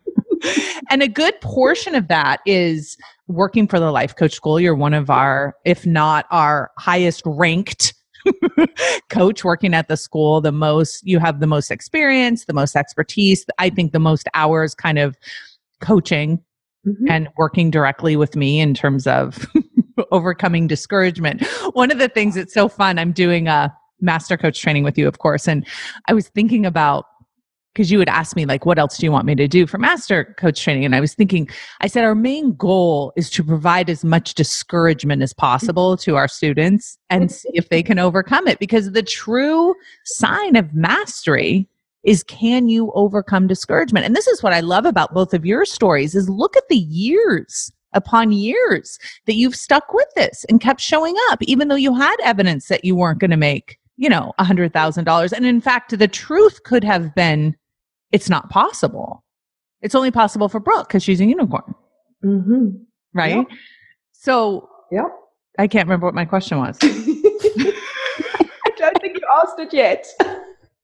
and 0.90 1.02
a 1.02 1.08
good 1.08 1.40
portion 1.40 1.94
of 1.94 2.08
that 2.08 2.40
is 2.46 2.96
working 3.28 3.68
for 3.68 3.78
the 3.78 3.90
life 3.90 4.16
coach 4.16 4.32
school. 4.32 4.58
You're 4.58 4.74
one 4.74 4.94
of 4.94 5.10
our, 5.10 5.54
if 5.64 5.84
not 5.84 6.26
our 6.30 6.70
highest 6.78 7.22
ranked 7.26 7.94
coach 9.08 9.44
working 9.44 9.74
at 9.74 9.88
the 9.88 9.96
school, 9.96 10.40
the 10.40 10.52
most, 10.52 11.06
you 11.06 11.18
have 11.18 11.40
the 11.40 11.46
most 11.46 11.70
experience, 11.70 12.44
the 12.44 12.52
most 12.52 12.76
expertise. 12.76 13.44
I 13.58 13.70
think 13.70 13.92
the 13.92 13.98
most 13.98 14.28
hours 14.34 14.74
kind 14.74 14.98
of 14.98 15.16
coaching 15.80 16.42
mm-hmm. 16.86 17.08
and 17.08 17.28
working 17.36 17.70
directly 17.70 18.16
with 18.16 18.36
me 18.36 18.60
in 18.60 18.74
terms 18.74 19.06
of 19.06 19.46
overcoming 20.10 20.66
discouragement. 20.66 21.46
One 21.72 21.90
of 21.90 21.98
the 21.98 22.08
things 22.08 22.34
that's 22.34 22.54
so 22.54 22.68
fun, 22.68 22.98
I'm 22.98 23.12
doing 23.12 23.48
a 23.48 23.74
master 24.00 24.36
coach 24.36 24.60
training 24.60 24.84
with 24.84 24.96
you, 24.96 25.06
of 25.06 25.18
course, 25.18 25.46
and 25.46 25.66
I 26.08 26.14
was 26.14 26.28
thinking 26.28 26.64
about 26.64 27.04
because 27.74 27.90
you 27.90 27.98
would 27.98 28.08
ask 28.08 28.36
me 28.36 28.44
like 28.46 28.66
what 28.66 28.78
else 28.78 28.98
do 28.98 29.06
you 29.06 29.12
want 29.12 29.26
me 29.26 29.34
to 29.34 29.48
do 29.48 29.66
for 29.66 29.78
master 29.78 30.34
coach 30.38 30.62
training? 30.62 30.84
And 30.84 30.94
i 30.94 31.00
was 31.00 31.14
thinking 31.14 31.48
i 31.80 31.86
said 31.86 32.04
our 32.04 32.14
main 32.14 32.54
goal 32.54 33.12
is 33.16 33.30
to 33.30 33.44
provide 33.44 33.88
as 33.90 34.04
much 34.04 34.34
discouragement 34.34 35.22
as 35.22 35.32
possible 35.32 35.96
to 35.98 36.16
our 36.16 36.28
students 36.28 36.98
and 37.08 37.30
see 37.30 37.50
if 37.54 37.68
they 37.68 37.82
can 37.82 37.98
overcome 37.98 38.46
it. 38.46 38.58
Because 38.58 38.92
the 38.92 39.02
true 39.02 39.74
sign 40.04 40.56
of 40.56 40.72
mastery 40.74 41.68
is 42.02 42.22
can 42.24 42.68
you 42.68 42.90
overcome 42.94 43.46
discouragement? 43.46 44.06
And 44.06 44.16
this 44.16 44.26
is 44.26 44.42
what 44.42 44.52
i 44.52 44.60
love 44.60 44.86
about 44.86 45.14
both 45.14 45.34
of 45.34 45.44
your 45.46 45.64
stories 45.64 46.14
is 46.14 46.28
look 46.28 46.56
at 46.56 46.68
the 46.68 46.78
years 46.78 47.72
upon 47.92 48.30
years 48.30 48.98
that 49.26 49.34
you've 49.34 49.56
stuck 49.56 49.92
with 49.92 50.06
this 50.14 50.44
and 50.48 50.60
kept 50.60 50.80
showing 50.80 51.16
up 51.30 51.42
even 51.42 51.68
though 51.68 51.74
you 51.74 51.94
had 51.94 52.16
evidence 52.22 52.68
that 52.68 52.84
you 52.84 52.94
weren't 52.94 53.18
going 53.18 53.32
to 53.32 53.36
make 53.36 53.78
you 54.00 54.08
know, 54.08 54.32
a 54.38 54.44
hundred 54.44 54.72
thousand 54.72 55.04
dollars. 55.04 55.30
And 55.30 55.44
in 55.44 55.60
fact, 55.60 55.96
the 55.96 56.08
truth 56.08 56.62
could 56.64 56.82
have 56.82 57.14
been, 57.14 57.54
it's 58.12 58.30
not 58.30 58.48
possible. 58.48 59.22
It's 59.82 59.94
only 59.94 60.10
possible 60.10 60.48
for 60.48 60.58
Brooke 60.58 60.88
because 60.88 61.02
she's 61.02 61.20
a 61.20 61.26
unicorn. 61.26 61.74
Mm-hmm. 62.24 62.68
Right. 63.12 63.36
Yep. 63.36 63.46
So, 64.12 64.70
yep. 64.90 65.04
I 65.58 65.66
can't 65.66 65.86
remember 65.86 66.06
what 66.06 66.14
my 66.14 66.24
question 66.24 66.56
was. 66.56 66.78
I 66.82 66.86
don't 68.78 68.98
think 69.02 69.18
you 69.18 69.26
asked 69.42 69.58
it 69.58 69.74
yet. 69.74 70.06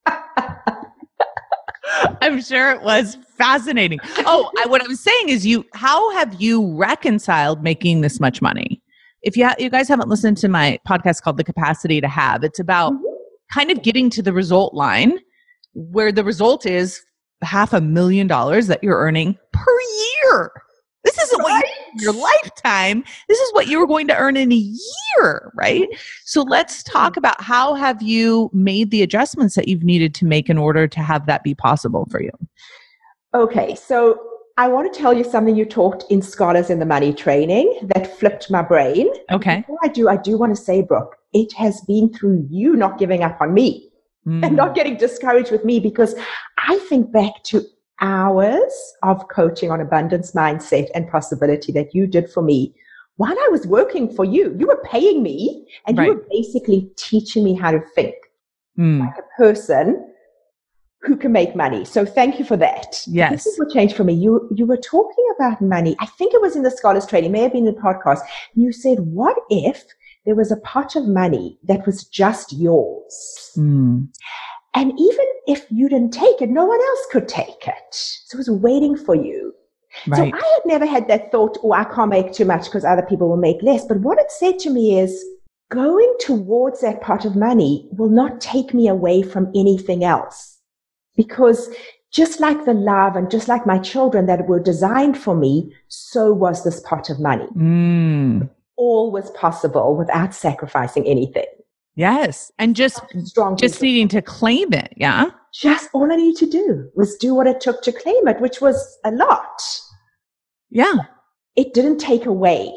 I'm 2.21 2.43
sure 2.43 2.73
it 2.73 2.83
was 2.83 3.17
fascinating. 3.39 3.99
Oh, 4.27 4.51
I, 4.59 4.67
what 4.67 4.83
I'm 4.83 4.95
saying 4.95 5.31
is, 5.31 5.47
you. 5.47 5.65
How 5.73 6.13
have 6.13 6.39
you 6.39 6.77
reconciled 6.77 7.63
making 7.63 8.03
this 8.03 8.21
much 8.21 8.43
money? 8.43 8.76
If 9.27 9.37
you 9.37 9.45
ha- 9.45 9.57
you 9.59 9.69
guys 9.69 9.89
haven't 9.89 10.09
listened 10.09 10.39
to 10.39 10.49
my 10.49 10.79
podcast 10.89 11.21
called 11.21 11.37
The 11.37 11.45
Capacity 11.45 12.01
to 12.01 12.09
Have, 12.09 12.45
it's 12.45 12.61
about 12.61 12.93
mm-hmm. 12.93 13.05
kind 13.53 13.71
of 13.73 13.83
getting 13.83 14.09
to 14.11 14.23
the 14.23 14.33
result 14.33 14.73
line 14.73 15.19
where 15.75 16.13
the 16.13 16.25
result 16.25 16.65
is 16.65 17.03
half 17.43 17.73
a 17.73 17.81
million 17.81 18.29
dollars 18.29 18.69
that 18.69 18.83
you're 18.83 18.97
earning 18.97 19.37
per 19.53 19.77
year. 20.25 20.53
This 21.03 21.19
isn't 21.19 21.39
right. 21.41 21.51
what 21.51 21.65
you 21.97 22.05
your 22.05 22.13
lifetime. 22.13 23.05
This 23.29 23.39
is 23.39 23.53
what 23.53 23.67
you 23.67 23.81
were 23.81 23.87
going 23.87 24.07
to 24.09 24.17
earn 24.17 24.37
in 24.37 24.53
a 24.53 24.55
year, 24.55 25.53
right? 25.57 25.89
So 26.25 26.43
let's 26.43 26.85
talk 26.85 27.13
mm-hmm. 27.13 27.19
about 27.19 27.41
how 27.41 27.75
have 27.75 28.01
you 28.03 28.49
made 28.53 28.93
the 28.93 29.03
adjustments 29.03 29.57
that 29.57 29.67
you've 29.67 29.85
needed 29.85 30.15
to 30.17 30.25
make 30.25 30.49
in 30.49 30.57
order 30.57 30.87
to 30.87 31.01
have 31.01 31.27
that 31.27 31.43
be 31.43 31.55
possible 31.55 32.07
for 32.11 32.23
you. 32.23 32.31
Okay, 33.35 33.75
so 33.75 34.36
I 34.59 34.69
want 34.69 34.93
to 34.93 34.99
tell 34.99 35.13
you 35.13 35.23
something 35.23 35.55
you 35.55 35.67
taught 35.67 36.05
in 36.11 36.23
Scholars 36.23 36.71
in 36.71 36.79
the 36.79 36.87
Money 36.87 37.13
training 37.13 37.89
that 37.95 38.19
flipped 38.19 38.51
my 38.51 38.63
brain. 38.63 39.13
Okay. 39.31 39.61
Before 39.61 39.79
I 39.83 39.89
do, 39.89 40.09
I 40.09 40.17
do 40.17 40.39
want 40.39 40.57
to 40.57 40.61
say, 40.61 40.81
Brooke, 40.81 41.17
it 41.35 41.53
has 41.53 41.83
been 41.83 42.13
through 42.13 42.47
you 42.49 42.75
not 42.75 42.99
giving 42.99 43.23
up 43.23 43.39
on 43.41 43.53
me 43.53 43.91
mm. 44.27 44.45
and 44.45 44.57
not 44.57 44.75
getting 44.75 44.97
discouraged 44.97 45.53
with 45.53 45.65
me 45.65 45.79
because 45.79 46.15
I 46.57 46.79
think 46.89 47.13
back 47.13 47.43
to 47.45 47.63
hours 48.01 48.95
of 49.03 49.29
coaching 49.29 49.71
on 49.71 49.81
abundance 49.81 50.33
mindset 50.33 50.89
and 50.95 51.09
possibility 51.09 51.73
that 51.73 51.95
you 51.95 52.07
did 52.07 52.31
for 52.31 52.43
me 52.43 52.75
while 53.17 53.33
I 53.39 53.49
was 53.51 53.67
working 53.67 54.15
for 54.15 54.25
you. 54.25 54.55
You 54.59 54.67
were 54.67 54.83
paying 54.85 55.23
me 55.23 55.67
and 55.87 55.99
right. 55.99 56.07
you 56.07 56.15
were 56.15 56.27
basically 56.31 56.91
teaching 56.97 57.45
me 57.45 57.55
how 57.55 57.73
to 57.73 57.81
think 57.95 58.15
mm. 58.79 59.01
like 59.01 59.19
a 59.19 59.37
person 59.37 60.13
who 61.03 61.17
can 61.17 61.33
make 61.33 61.55
money. 61.55 61.85
So 61.85 62.05
thank 62.05 62.39
you 62.39 62.45
for 62.45 62.57
that. 62.57 63.03
Yes. 63.07 63.31
This 63.31 63.47
is 63.47 63.59
what 63.59 63.71
changed 63.71 63.97
for 63.97 64.05
me. 64.05 64.15
You 64.15 64.49
you 64.55 64.67
were 64.67 64.77
talking 64.77 65.25
about 65.37 65.61
money. 65.61 65.97
I 66.01 66.07
think 66.07 66.35
it 66.35 66.43
was 66.43 66.57
in 66.57 66.63
the 66.63 66.71
scholars 66.71 67.07
training, 67.07 67.33
may 67.33 67.43
have 67.43 67.53
been 67.53 67.67
in 67.67 67.75
the 67.75 67.81
podcast. 67.81 68.21
You 68.55 68.73
said, 68.73 69.01
what 69.01 69.37
if 69.51 69.85
there 70.25 70.35
was 70.35 70.51
a 70.51 70.57
pot 70.59 70.97
of 70.97 71.07
money 71.07 71.59
that 71.65 71.87
was 71.87 72.05
just 72.05 72.53
yours? 72.53 73.53
Mm. 73.57 74.09
And 74.75 74.93
even 74.99 75.27
if 75.47 75.67
you 75.71 75.89
didn't 75.89 76.13
take 76.13 76.43
it, 76.43 76.51
no 76.51 76.67
one 76.67 76.81
else 76.81 77.07
could 77.11 77.29
take 77.29 77.67
it. 77.67 77.95
So 77.95 78.37
it 78.37 78.39
was 78.39 78.51
waiting 78.51 78.97
for 78.97 79.15
you. 79.15 79.55
Right. 80.07 80.19
So 80.19 80.25
I 80.25 80.53
had 80.55 80.67
never 80.67 80.85
had 80.85 81.09
that 81.09 81.33
thought, 81.33 81.57
oh, 81.63 81.73
I 81.73 81.85
can't 81.85 82.11
make 82.11 82.33
too 82.33 82.45
much 82.45 82.65
because 82.65 82.85
other 82.85 83.07
people 83.09 83.31
will 83.31 83.39
make 83.39 83.63
less. 83.63 83.87
But 83.87 84.01
what 84.01 84.19
it 84.19 84.31
said 84.31 84.59
to 84.61 84.71
me 84.71 84.99
is, 84.99 85.25
going 85.71 86.15
towards 86.21 86.81
that 86.81 87.01
pot 87.01 87.25
of 87.25 87.35
money 87.35 87.89
will 87.93 88.09
not 88.09 88.41
take 88.41 88.73
me 88.73 88.87
away 88.87 89.23
from 89.23 89.51
anything 89.55 90.05
else 90.05 90.56
because 91.17 91.69
just 92.13 92.41
like 92.41 92.65
the 92.65 92.75
love 92.75 93.17
and 93.17 93.31
just 93.31 93.49
like 93.49 93.67
my 93.67 93.79
children 93.79 94.27
that 94.27 94.47
were 94.47 94.61
designed 94.61 95.19
for 95.19 95.35
me, 95.35 95.73
so 95.89 96.33
was 96.33 96.65
this 96.65 96.81
pot 96.81 97.11
of 97.11 97.21
money. 97.21 97.47
Mm. 97.57 98.49
All 98.77 99.11
was 99.11 99.31
possible 99.31 99.97
without 99.97 100.35
sacrificing 100.35 101.07
anything. 101.07 101.47
Yes. 101.95 102.53
And 102.59 102.77
just 102.77 103.01
strong 103.25 103.57
just 103.57 103.77
people. 103.77 103.87
needing 103.87 104.09
to 104.09 104.23
claim 104.23 104.73
it. 104.73 104.93
Yeah. 104.97 105.31
Just 105.55 105.89
all 105.95 106.13
I 106.13 106.17
needed 106.17 106.39
to 106.41 106.51
do 106.51 106.91
was 106.95 107.17
do 107.17 107.35
what 107.35 107.47
it 107.47 107.61
took 107.61 107.83
to 107.83 107.93
claim 107.93 108.29
it, 108.29 108.41
which 108.41 108.61
was 108.61 108.99
a 109.05 109.11
lot. 109.11 109.63
Yeah. 110.71 110.95
It 111.57 111.73
didn't 111.73 111.99
take 111.99 112.27
away 112.27 112.71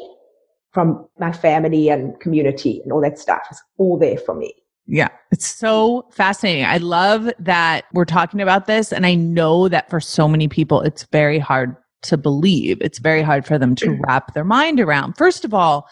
from 0.72 1.06
my 1.18 1.32
family 1.32 1.88
and 1.88 2.18
community 2.20 2.80
and 2.82 2.92
all 2.92 3.00
that 3.02 3.18
stuff. 3.18 3.42
It's 3.50 3.62
all 3.76 3.98
there 3.98 4.18
for 4.18 4.34
me. 4.34 4.54
Yeah, 4.86 5.08
it's 5.30 5.46
so 5.46 6.06
fascinating. 6.10 6.64
I 6.64 6.78
love 6.78 7.30
that 7.38 7.84
we're 7.92 8.04
talking 8.04 8.40
about 8.40 8.66
this. 8.66 8.92
And 8.92 9.06
I 9.06 9.14
know 9.14 9.68
that 9.68 9.88
for 9.88 10.00
so 10.00 10.26
many 10.26 10.48
people, 10.48 10.80
it's 10.82 11.04
very 11.12 11.38
hard 11.38 11.76
to 12.02 12.16
believe. 12.16 12.78
It's 12.80 12.98
very 12.98 13.22
hard 13.22 13.46
for 13.46 13.58
them 13.58 13.74
to 13.76 13.86
mm. 13.86 14.00
wrap 14.06 14.34
their 14.34 14.44
mind 14.44 14.80
around. 14.80 15.16
First 15.16 15.44
of 15.44 15.54
all, 15.54 15.86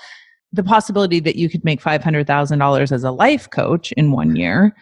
the 0.53 0.65
possibility 0.65 1.21
that 1.21 1.37
you 1.37 1.49
could 1.49 1.63
make 1.63 1.83
$500,000 1.83 2.93
as 2.93 3.05
a 3.05 3.11
life 3.11 3.51
coach 3.51 3.93
in 3.93 4.13
one 4.13 4.35
year 4.35 4.75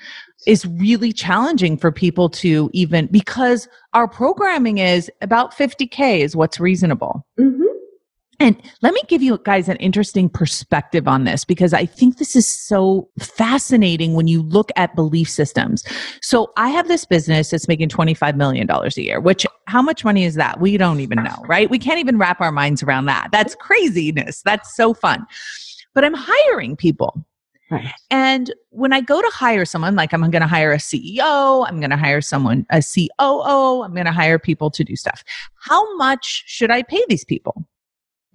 is 0.46 0.64
really 0.64 1.12
challenging 1.12 1.76
for 1.76 1.90
people 1.90 2.28
to 2.30 2.70
even 2.72 3.07
because 3.07 3.68
our 3.92 4.07
programming 4.07 4.78
is 4.78 5.11
about 5.22 5.52
50K 5.52 6.20
is 6.20 6.36
what's 6.36 6.61
reasonable. 6.61 7.26
Mm-hmm. 7.38 7.66
And 8.39 8.61
let 8.82 8.93
me 8.93 9.01
give 9.09 9.22
you 9.22 9.39
guys 9.45 9.68
an 9.68 9.76
interesting 9.76 10.28
perspective 10.28 11.09
on 11.09 11.24
this 11.24 11.45
because 11.45 11.72
I 11.72 11.87
think 11.87 12.18
this 12.18 12.37
is 12.37 12.47
so 12.47 13.09
fascinating 13.18 14.14
when 14.14 14.26
you 14.26 14.43
look 14.43 14.70
at 14.76 14.95
belief 14.95 15.30
systems. 15.30 15.82
So 16.20 16.53
I 16.57 16.68
have 16.68 16.89
this 16.89 17.07
business 17.07 17.51
that's 17.51 17.68
making 17.68 17.89
$25 17.89 18.37
million 18.37 18.68
a 18.70 18.91
year, 18.97 19.20
which 19.20 19.47
how 19.66 19.80
much 19.80 20.05
money 20.05 20.24
is 20.24 20.34
that? 20.34 20.61
We 20.61 20.76
don't 20.76 21.01
even 21.01 21.22
know, 21.22 21.43
right? 21.47 21.70
We 21.70 21.78
can't 21.78 21.99
even 21.99 22.18
wrap 22.18 22.41
our 22.41 22.53
minds 22.53 22.82
around 22.82 23.07
that. 23.07 23.28
That's 23.32 23.55
craziness. 23.55 24.43
That's 24.43 24.76
so 24.76 24.93
fun. 24.93 25.26
But 25.95 26.05
I'm 26.05 26.14
hiring 26.14 26.76
people. 26.76 27.24
Right. 27.70 27.93
And 28.11 28.55
when 28.70 28.93
I 28.93 29.01
go 29.01 29.20
to 29.20 29.30
hire 29.32 29.64
someone, 29.64 29.97
like 29.97 30.12
I'm 30.12 30.20
going 30.20 30.43
to 30.43 30.47
hire 30.47 30.72
a 30.72 30.76
CEO, 30.76 31.66
I'm 31.66 31.80
going 31.80 31.91
to 31.91 31.97
hire 31.97 32.20
someone, 32.20 32.64
a 32.70 32.80
COO, 32.80 33.82
I'm 33.82 33.93
going 33.93 34.07
to 34.07 34.12
hire 34.12 34.39
people 34.39 34.70
to 34.70 34.84
do 34.84 34.95
stuff. 34.95 35.24
How 35.62 35.97
much 35.97 36.45
should 36.47 36.70
I 36.70 36.82
pay 36.82 37.05
these 37.09 37.24
people? 37.24 37.66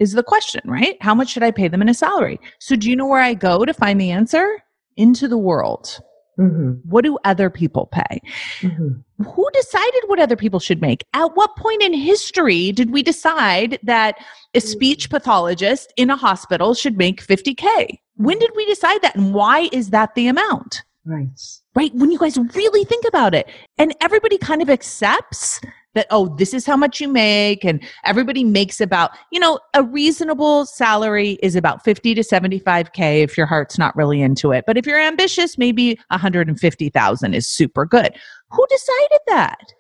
Is 0.02 0.14
the 0.14 0.24
question, 0.24 0.62
right? 0.66 0.98
How 1.00 1.14
much 1.14 1.30
should 1.30 1.44
I 1.44 1.52
pay 1.52 1.68
them 1.68 1.82
in 1.82 1.88
a 1.88 1.94
salary? 1.94 2.40
So, 2.60 2.76
do 2.76 2.90
you 2.90 2.96
know 2.96 3.06
where 3.06 3.22
I 3.22 3.36
go 3.36 3.66
to 3.66 3.74
find 3.74 4.02
the 4.02 4.10
answer? 4.10 4.58
Into 4.98 5.28
the 5.28 5.38
world. 5.38 6.00
Mm-hmm. 6.40 6.90
What 6.90 7.04
do 7.04 7.20
other 7.24 7.52
people 7.52 7.86
pay? 7.86 8.20
Mm-hmm. 8.62 9.24
Who 9.24 9.50
decided 9.54 10.04
what 10.08 10.20
other 10.20 10.36
people 10.36 10.60
should 10.60 10.82
make? 10.82 11.06
At 11.14 11.36
what 11.36 11.56
point 11.56 11.84
in 11.84 11.94
history 11.94 12.72
did 12.72 12.90
we 12.90 13.04
decide 13.04 13.78
that 13.84 14.16
a 14.54 14.58
mm-hmm. 14.58 14.68
speech 14.68 15.10
pathologist 15.12 15.94
in 15.98 16.10
a 16.10 16.16
hospital 16.16 16.74
should 16.74 16.98
make 16.98 17.24
50K? 17.24 18.00
When 18.16 18.40
did 18.40 18.52
we 18.56 18.66
decide 18.66 19.04
that? 19.04 19.16
And 19.16 19.36
why 19.36 19.70
is 19.72 19.92
that 19.92 20.16
the 20.16 20.28
amount? 20.28 20.82
Right. 21.06 21.28
Right. 21.76 21.94
When 21.94 22.12
you 22.12 22.18
guys 22.18 22.38
really 22.38 22.86
think 22.86 23.06
about 23.08 23.36
it, 23.36 23.48
and 23.78 23.96
everybody 24.02 24.38
kind 24.38 24.62
of 24.62 24.70
accepts 24.70 25.62
that, 25.94 26.08
oh, 26.10 26.34
this 26.38 26.54
is 26.54 26.66
how 26.66 26.78
much 26.78 27.02
you 27.02 27.08
make. 27.08 27.64
And 27.64 27.84
everybody 28.04 28.44
makes 28.44 28.80
about, 28.80 29.12
you 29.32 29.40
know, 29.40 29.60
a 29.74 29.84
reasonable 29.84 30.66
salary 30.66 31.38
is 31.44 31.56
about 31.56 31.84
50 31.84 32.16
to 32.16 32.22
75K 32.22 33.24
if 33.24 33.38
your 33.38 33.46
heart's 33.46 33.78
not 33.78 33.96
really 33.96 34.22
into 34.22 34.52
it. 34.52 34.66
But 34.66 34.78
if 34.78 34.86
you're 34.86 35.00
ambitious, 35.00 35.58
maybe 35.58 36.00
150,000 36.10 37.34
is 37.34 37.48
super 37.48 37.86
good. 37.86 38.14
Who 38.52 38.66
decided 38.70 39.20
that? 39.28 39.74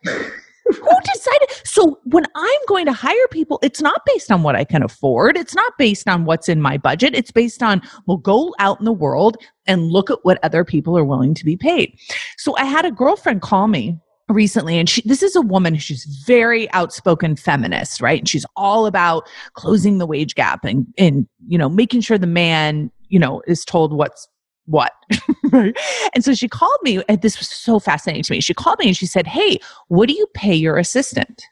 Who 0.66 1.00
decided? 1.14 1.50
So 1.66 2.00
when 2.06 2.26
I'm 2.36 2.60
going 2.68 2.86
to 2.86 2.94
hire 2.94 3.28
people, 3.32 3.60
it's 3.62 3.82
not 3.82 4.02
based 4.06 4.32
on 4.32 4.44
what 4.44 4.56
I 4.56 4.64
can 4.64 4.84
afford. 4.84 5.36
It's 5.36 5.56
not 5.56 5.74
based 5.78 6.08
on 6.08 6.26
what's 6.26 6.48
in 6.48 6.62
my 6.62 6.78
budget. 6.78 7.16
It's 7.16 7.32
based 7.32 7.64
on, 7.64 7.82
well, 8.06 8.18
go 8.18 8.54
out 8.60 8.80
in 8.80 8.86
the 8.86 8.94
world 8.94 9.38
and 9.68 9.92
look 9.92 10.10
at 10.10 10.20
what 10.24 10.40
other 10.44 10.64
people 10.64 10.98
are 10.98 11.04
willing 11.04 11.34
to 11.34 11.44
be 11.44 11.58
paid. 11.58 11.98
So 12.38 12.56
I 12.58 12.66
had 12.66 12.86
a 12.86 12.92
girlfriend 12.92 13.42
call 13.42 13.68
me 13.68 13.98
recently 14.32 14.78
and 14.78 14.90
she 14.90 15.02
this 15.06 15.24
is 15.24 15.36
a 15.36 15.42
woman 15.42 15.78
she's 15.78 16.06
very 16.26 16.72
outspoken 16.72 17.36
feminist 17.36 18.02
right? 18.02 18.20
And 18.20 18.30
she's 18.30 18.46
all 18.56 18.86
about 18.86 19.28
closing 19.54 19.98
the 19.98 20.06
wage 20.06 20.36
gap 20.36 20.64
and 20.66 20.86
and 20.98 21.28
you 21.48 21.58
know 21.58 21.70
making 21.70 22.02
sure 22.02 22.18
the 22.18 22.28
man 22.28 22.92
you 23.10 23.20
know 23.20 23.42
is 23.48 23.66
told 23.66 23.94
what's 23.94 24.28
what 24.66 24.94
and 25.54 26.24
so 26.24 26.34
she 26.34 26.48
called 26.48 26.78
me 26.84 27.02
and 27.10 27.22
this 27.22 27.40
was 27.40 27.50
so 27.50 27.80
fascinating 27.80 28.24
to 28.24 28.32
me. 28.32 28.42
She 28.42 28.54
called 28.54 28.80
me 28.80 28.88
and 28.88 28.98
she 28.98 29.06
said 29.06 29.28
hey 29.28 29.60
what 29.88 30.08
do 30.08 30.14
you 30.14 30.28
pay 30.34 30.56
your 30.56 30.78
assistant? 30.78 31.44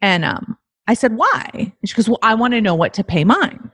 And 0.00 0.24
um 0.24 0.56
i 0.86 0.94
said 0.94 1.16
why? 1.16 1.50
And 1.54 1.88
she 1.88 1.94
goes 1.94 2.08
well 2.08 2.18
i 2.22 2.34
want 2.34 2.54
to 2.54 2.60
know 2.60 2.74
what 2.74 2.94
to 2.94 3.04
pay 3.04 3.24
mine 3.24 3.70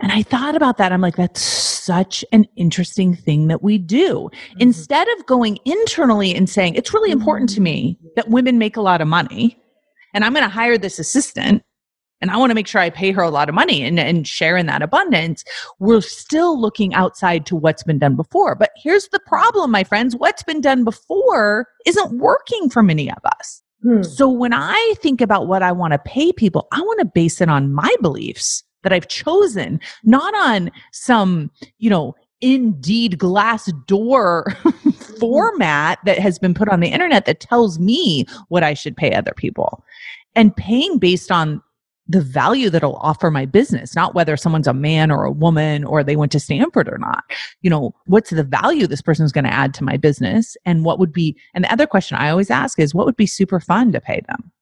and 0.00 0.10
I 0.10 0.22
thought 0.22 0.56
about 0.56 0.78
that. 0.78 0.92
I'm 0.92 1.00
like, 1.00 1.16
that's 1.16 1.40
such 1.40 2.24
an 2.32 2.46
interesting 2.56 3.14
thing 3.14 3.48
that 3.48 3.62
we 3.62 3.78
do. 3.78 4.30
Mm-hmm. 4.32 4.60
Instead 4.60 5.08
of 5.16 5.26
going 5.26 5.58
internally 5.64 6.34
and 6.34 6.48
saying, 6.48 6.74
it's 6.74 6.92
really 6.92 7.12
important 7.12 7.50
to 7.50 7.60
me 7.60 7.96
mm-hmm. 7.98 8.08
that 8.16 8.28
women 8.28 8.58
make 8.58 8.76
a 8.76 8.82
lot 8.82 9.00
of 9.00 9.08
money 9.08 9.56
and 10.12 10.24
I'm 10.24 10.32
going 10.32 10.44
to 10.44 10.50
hire 10.50 10.78
this 10.78 10.98
assistant 10.98 11.62
and 12.20 12.30
I 12.30 12.36
want 12.36 12.50
to 12.50 12.54
make 12.54 12.66
sure 12.66 12.80
I 12.80 12.90
pay 12.90 13.12
her 13.12 13.22
a 13.22 13.30
lot 13.30 13.48
of 13.48 13.54
money 13.54 13.82
and, 13.82 14.00
and 14.00 14.26
share 14.26 14.56
in 14.56 14.66
that 14.66 14.82
abundance, 14.82 15.44
we're 15.78 16.00
still 16.00 16.58
looking 16.58 16.94
outside 16.94 17.44
to 17.46 17.56
what's 17.56 17.82
been 17.82 17.98
done 17.98 18.16
before. 18.16 18.54
But 18.54 18.70
here's 18.76 19.08
the 19.08 19.20
problem, 19.26 19.70
my 19.70 19.84
friends 19.84 20.16
what's 20.16 20.42
been 20.42 20.60
done 20.60 20.84
before 20.84 21.66
isn't 21.86 22.18
working 22.18 22.70
for 22.70 22.82
many 22.82 23.10
of 23.10 23.18
us. 23.24 23.62
Hmm. 23.82 24.02
So 24.02 24.30
when 24.30 24.54
I 24.54 24.94
think 25.02 25.20
about 25.20 25.48
what 25.48 25.62
I 25.62 25.72
want 25.72 25.92
to 25.92 25.98
pay 25.98 26.32
people, 26.32 26.66
I 26.72 26.80
want 26.80 27.00
to 27.00 27.04
base 27.04 27.40
it 27.40 27.50
on 27.50 27.74
my 27.74 27.94
beliefs 28.00 28.64
that 28.84 28.92
I've 28.92 29.08
chosen, 29.08 29.80
not 30.04 30.34
on 30.36 30.70
some, 30.92 31.50
you 31.78 31.90
know, 31.90 32.14
indeed 32.40 33.18
glass 33.18 33.72
door 33.86 34.46
format 35.18 35.98
that 36.04 36.18
has 36.18 36.38
been 36.38 36.54
put 36.54 36.68
on 36.68 36.80
the 36.80 36.88
internet 36.88 37.24
that 37.26 37.40
tells 37.40 37.78
me 37.78 38.26
what 38.48 38.62
I 38.62 38.74
should 38.74 38.96
pay 38.96 39.12
other 39.12 39.32
people. 39.36 39.82
And 40.36 40.54
paying 40.54 40.98
based 40.98 41.32
on 41.32 41.62
the 42.06 42.20
value 42.20 42.68
that 42.68 42.78
it'll 42.78 42.96
offer 42.96 43.30
my 43.30 43.46
business, 43.46 43.94
not 43.94 44.14
whether 44.14 44.36
someone's 44.36 44.66
a 44.66 44.74
man 44.74 45.10
or 45.10 45.24
a 45.24 45.30
woman 45.30 45.84
or 45.84 46.04
they 46.04 46.16
went 46.16 46.32
to 46.32 46.40
Stanford 46.40 46.88
or 46.88 46.98
not. 46.98 47.24
You 47.62 47.70
know, 47.70 47.94
what's 48.06 48.30
the 48.30 48.42
value 48.42 48.86
this 48.86 49.00
person's 49.00 49.32
going 49.32 49.44
to 49.44 49.52
add 49.52 49.72
to 49.74 49.84
my 49.84 49.96
business? 49.96 50.56
And 50.66 50.84
what 50.84 50.98
would 50.98 51.12
be, 51.12 51.34
and 51.54 51.64
the 51.64 51.72
other 51.72 51.86
question 51.86 52.18
I 52.18 52.28
always 52.28 52.50
ask 52.50 52.78
is 52.78 52.94
what 52.94 53.06
would 53.06 53.16
be 53.16 53.26
super 53.26 53.58
fun 53.58 53.92
to 53.92 54.00
pay 54.00 54.20
them? 54.28 54.52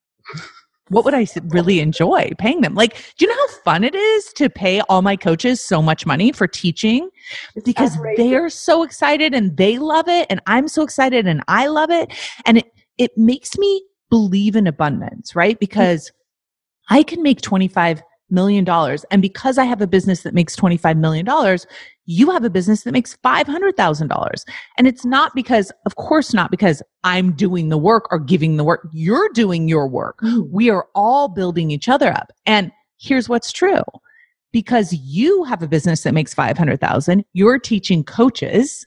What 0.93 1.05
would 1.05 1.13
I 1.13 1.27
really 1.47 1.79
enjoy 1.79 2.31
paying 2.37 2.61
them? 2.61 2.75
Like, 2.75 2.95
do 3.17 3.25
you 3.25 3.27
know 3.27 3.47
how 3.47 3.53
fun 3.63 3.83
it 3.83 3.95
is 3.95 4.31
to 4.33 4.49
pay 4.49 4.81
all 4.81 5.01
my 5.01 5.15
coaches 5.15 5.59
so 5.59 5.81
much 5.81 6.05
money 6.05 6.31
for 6.31 6.47
teaching? 6.47 7.09
Because 7.65 7.97
they're 8.15 8.49
so 8.49 8.83
excited 8.83 9.33
and 9.33 9.57
they 9.57 9.79
love 9.79 10.07
it, 10.07 10.27
and 10.29 10.39
I'm 10.47 10.67
so 10.67 10.83
excited 10.83 11.27
and 11.27 11.43
I 11.47 11.67
love 11.67 11.89
it. 11.89 12.13
And 12.45 12.59
it, 12.59 12.71
it 12.97 13.11
makes 13.17 13.57
me 13.57 13.83
believe 14.09 14.55
in 14.55 14.67
abundance, 14.67 15.35
right? 15.35 15.55
Mm. 15.55 15.59
Because 15.59 16.11
I 16.89 17.03
can 17.03 17.23
make 17.23 17.41
25 17.41 18.03
million 18.33 18.65
dollars. 18.65 19.05
And 19.11 19.21
because 19.21 19.57
I 19.57 19.63
have 19.63 19.81
a 19.81 19.87
business 19.87 20.23
that 20.23 20.33
makes 20.33 20.55
$25 20.55 20.97
million, 20.97 21.25
you 22.05 22.31
have 22.31 22.43
a 22.43 22.49
business 22.49 22.83
that 22.83 22.91
makes 22.91 23.15
$500,000. 23.23 24.43
And 24.77 24.87
it's 24.87 25.05
not 25.05 25.33
because, 25.33 25.71
of 25.85 25.95
course, 25.95 26.33
not 26.33 26.51
because 26.51 26.81
I'm 27.03 27.31
doing 27.33 27.69
the 27.69 27.77
work 27.77 28.07
or 28.11 28.19
giving 28.19 28.57
the 28.57 28.63
work. 28.63 28.87
You're 28.91 29.29
doing 29.29 29.67
your 29.67 29.87
work. 29.87 30.19
Mm. 30.21 30.49
We 30.49 30.69
are 30.69 30.87
all 30.95 31.29
building 31.29 31.71
each 31.71 31.87
other 31.87 32.11
up. 32.11 32.31
And 32.45 32.71
here's 32.99 33.29
what's 33.29 33.51
true. 33.51 33.83
Because 34.51 34.93
you 34.93 35.43
have 35.45 35.63
a 35.63 35.67
business 35.67 36.03
that 36.03 36.13
makes 36.13 36.33
500,000, 36.33 37.23
you're 37.33 37.57
teaching 37.57 38.03
coaches. 38.03 38.85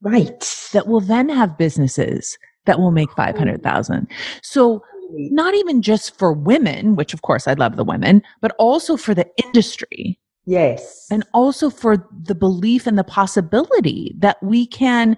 Right. 0.00 0.68
That 0.72 0.86
will 0.86 1.00
then 1.00 1.28
have 1.28 1.58
businesses 1.58 2.38
that 2.66 2.78
will 2.78 2.90
make 2.90 3.12
500,000. 3.12 4.08
So 4.42 4.82
not 5.10 5.54
even 5.54 5.82
just 5.82 6.16
for 6.18 6.32
women, 6.32 6.96
which 6.96 7.14
of 7.14 7.22
course 7.22 7.46
I 7.46 7.54
love 7.54 7.76
the 7.76 7.84
women, 7.84 8.22
but 8.40 8.54
also 8.58 8.96
for 8.96 9.14
the 9.14 9.26
industry. 9.44 10.18
Yes. 10.46 11.06
And 11.10 11.24
also 11.32 11.70
for 11.70 12.06
the 12.24 12.34
belief 12.34 12.86
and 12.86 12.98
the 12.98 13.04
possibility 13.04 14.14
that 14.18 14.42
we 14.42 14.66
can 14.66 15.16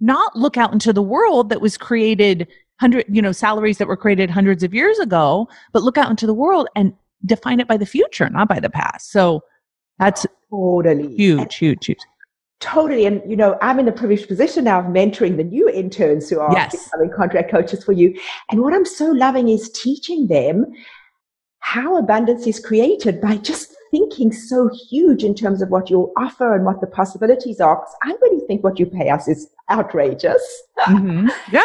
not 0.00 0.36
look 0.36 0.56
out 0.56 0.72
into 0.72 0.92
the 0.92 1.02
world 1.02 1.48
that 1.50 1.60
was 1.60 1.76
created 1.76 2.46
hundred, 2.80 3.04
you 3.08 3.20
know, 3.20 3.32
salaries 3.32 3.78
that 3.78 3.88
were 3.88 3.96
created 3.96 4.30
hundreds 4.30 4.62
of 4.62 4.72
years 4.72 4.98
ago, 5.00 5.48
but 5.72 5.82
look 5.82 5.98
out 5.98 6.10
into 6.10 6.26
the 6.26 6.34
world 6.34 6.68
and 6.76 6.92
define 7.26 7.58
it 7.58 7.66
by 7.66 7.76
the 7.76 7.86
future, 7.86 8.30
not 8.30 8.48
by 8.48 8.60
the 8.60 8.70
past. 8.70 9.10
So 9.10 9.42
that's 9.98 10.26
totally 10.50 11.14
huge, 11.16 11.56
huge, 11.56 11.86
huge. 11.86 11.98
Totally. 12.60 13.06
And, 13.06 13.22
you 13.28 13.36
know, 13.36 13.56
I'm 13.62 13.78
in 13.78 13.86
the 13.86 13.92
privileged 13.92 14.26
position 14.26 14.64
now 14.64 14.80
of 14.80 14.86
mentoring 14.86 15.36
the 15.36 15.44
new 15.44 15.68
interns 15.68 16.28
who 16.28 16.40
are 16.40 16.52
yes. 16.52 16.72
becoming 16.84 17.10
contract 17.16 17.50
coaches 17.50 17.84
for 17.84 17.92
you. 17.92 18.18
And 18.50 18.62
what 18.62 18.74
I'm 18.74 18.84
so 18.84 19.06
loving 19.06 19.48
is 19.48 19.70
teaching 19.70 20.26
them 20.26 20.66
how 21.60 21.96
abundance 21.96 22.46
is 22.46 22.58
created 22.58 23.20
by 23.20 23.36
just 23.36 23.74
thinking 23.92 24.32
so 24.32 24.68
huge 24.88 25.22
in 25.22 25.34
terms 25.34 25.62
of 25.62 25.68
what 25.68 25.88
you'll 25.88 26.12
offer 26.16 26.54
and 26.54 26.64
what 26.64 26.80
the 26.80 26.86
possibilities 26.88 27.60
are. 27.60 27.76
Because 27.76 27.94
I 28.02 28.14
really 28.22 28.44
think 28.46 28.64
what 28.64 28.78
you 28.78 28.86
pay 28.86 29.08
us 29.08 29.28
is 29.28 29.48
outrageous. 29.70 30.62
Mm-hmm. 30.80 31.28
Yeah. 31.52 31.62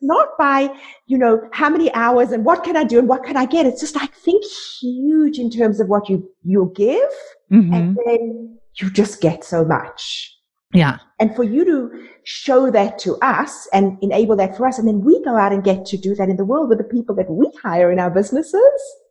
not 0.00 0.28
by, 0.38 0.68
you 1.06 1.18
know, 1.18 1.48
how 1.52 1.68
many 1.68 1.92
hours 1.94 2.30
and 2.30 2.44
what 2.44 2.62
can 2.62 2.76
I 2.76 2.84
do 2.84 2.98
and 2.98 3.08
what 3.08 3.24
can 3.24 3.36
I 3.36 3.46
get. 3.46 3.66
It's 3.66 3.80
just 3.80 3.96
like 3.96 4.14
think 4.14 4.44
huge 4.80 5.38
in 5.38 5.50
terms 5.50 5.80
of 5.80 5.88
what 5.88 6.08
you, 6.08 6.30
you 6.44 6.72
give. 6.76 7.10
Mm-hmm. 7.50 7.74
And 7.74 7.98
then 8.06 8.58
you 8.74 8.90
just 8.90 9.20
get 9.20 9.42
so 9.42 9.64
much. 9.64 10.35
Yeah. 10.76 10.98
And 11.18 11.34
for 11.34 11.44
you 11.44 11.64
to 11.64 12.08
show 12.24 12.70
that 12.70 12.98
to 13.00 13.16
us 13.22 13.68
and 13.72 13.98
enable 14.02 14.36
that 14.36 14.56
for 14.56 14.66
us, 14.66 14.78
and 14.78 14.86
then 14.86 15.00
we 15.00 15.22
go 15.24 15.36
out 15.36 15.52
and 15.52 15.64
get 15.64 15.86
to 15.86 15.96
do 15.96 16.14
that 16.16 16.28
in 16.28 16.36
the 16.36 16.44
world 16.44 16.68
with 16.68 16.78
the 16.78 16.84
people 16.84 17.14
that 17.16 17.30
we 17.30 17.50
hire 17.62 17.90
in 17.90 17.98
our 17.98 18.10
businesses. 18.10 18.60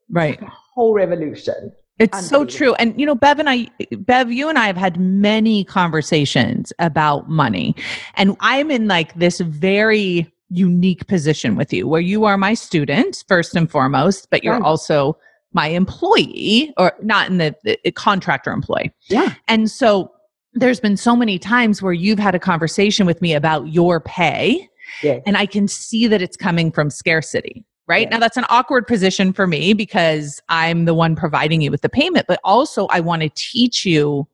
Right. 0.10 0.40
whole 0.76 0.94
revolution. 0.94 1.72
It's 1.98 2.28
so 2.28 2.44
true. 2.44 2.76
And 2.76 3.00
you 3.00 3.06
know, 3.06 3.16
Bev 3.16 3.40
and 3.40 3.50
I, 3.50 3.68
Bev, 3.98 4.32
you 4.32 4.50
and 4.50 4.60
I 4.60 4.68
have 4.68 4.76
had 4.76 5.00
many 5.00 5.64
conversations 5.64 6.74
about 6.78 7.30
money. 7.30 7.74
And 8.16 8.36
I'm 8.42 8.70
in 8.70 8.88
like 8.88 9.16
this 9.16 9.40
very 9.40 10.32
unique 10.50 11.08
position 11.08 11.56
with 11.56 11.72
you 11.74 11.88
where 11.88 12.02
you 12.02 12.26
are 12.26 12.38
my 12.38 12.54
student 12.54 13.24
first 13.28 13.56
and 13.56 13.72
foremost, 13.72 14.30
but 14.30 14.44
you're 14.44 14.54
right. 14.54 14.64
also 14.64 15.18
my 15.54 15.68
employee 15.68 16.74
or 16.78 16.94
not 17.02 17.30
in 17.30 17.38
the, 17.38 17.56
the 17.64 17.92
contractor 17.94 18.52
employee. 18.52 18.92
Yeah. 19.08 19.34
And 19.48 19.72
so 19.72 20.12
there's 20.56 20.80
been 20.80 20.98
so 20.98 21.16
many 21.16 21.38
times 21.38 21.82
where 21.82 21.94
you've 21.94 22.20
had 22.20 22.34
a 22.34 22.40
conversation 22.40 23.06
with 23.06 23.22
me 23.22 23.34
about 23.34 23.68
your 23.68 24.00
pay. 24.00 24.68
Yes. 25.04 25.22
And 25.26 25.38
I 25.38 25.46
can 25.46 25.68
see 25.68 26.08
that 26.08 26.22
it's 26.22 26.38
coming 26.38 26.72
from 26.72 26.90
scarcity, 26.90 27.66
right? 27.88 28.04
Yes. 28.04 28.12
Now 28.12 28.20
that's 28.20 28.38
an 28.38 28.46
awkward 28.50 28.88
position 28.88 29.34
for 29.34 29.46
me 29.46 29.74
because 29.74 30.42
I'm 30.48 30.86
the 30.86 30.94
one 30.94 31.16
providing 31.16 31.62
you 31.62 31.72
with 31.72 31.82
the 31.82 31.90
payment, 31.90 32.26
but 32.28 32.40
also 32.44 32.88
I 32.88 33.02
want 33.02 33.22
to 33.22 33.30
teach 33.36 33.86
you, 33.86 34.28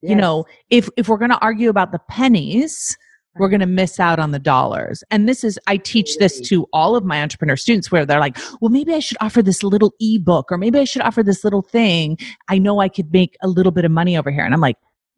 yes. 0.00 0.10
you 0.10 0.16
know, 0.16 0.46
if 0.70 0.88
if 0.96 1.08
we're 1.08 1.18
going 1.18 1.30
to 1.30 1.40
argue 1.40 1.68
about 1.68 1.92
the 1.92 2.00
pennies, 2.08 2.96
we're 3.38 3.50
going 3.50 3.60
to 3.60 3.66
miss 3.66 4.00
out 4.00 4.18
on 4.18 4.30
the 4.30 4.38
dollars. 4.38 5.04
And 5.10 5.28
this 5.28 5.44
is, 5.44 5.58
I 5.66 5.76
teach 5.76 6.16
this 6.16 6.40
to 6.48 6.66
all 6.72 6.96
of 6.96 7.04
my 7.04 7.20
entrepreneur 7.20 7.56
students 7.56 7.92
where 7.92 8.06
they're 8.06 8.18
like, 8.18 8.38
well, 8.62 8.70
maybe 8.70 8.94
I 8.94 8.98
should 8.98 9.18
offer 9.20 9.42
this 9.42 9.62
little 9.62 9.92
ebook 10.00 10.50
or 10.50 10.56
maybe 10.56 10.78
I 10.78 10.84
should 10.84 11.02
offer 11.02 11.22
this 11.22 11.44
little 11.44 11.60
thing. 11.60 12.16
I 12.48 12.56
know 12.56 12.80
I 12.80 12.88
could 12.88 13.12
make 13.12 13.36
a 13.42 13.48
little 13.48 13.72
bit 13.72 13.84
of 13.84 13.90
money 13.90 14.16
over 14.16 14.30
here. 14.30 14.44
And 14.44 14.54
I'm 14.54 14.60
like, 14.60 14.76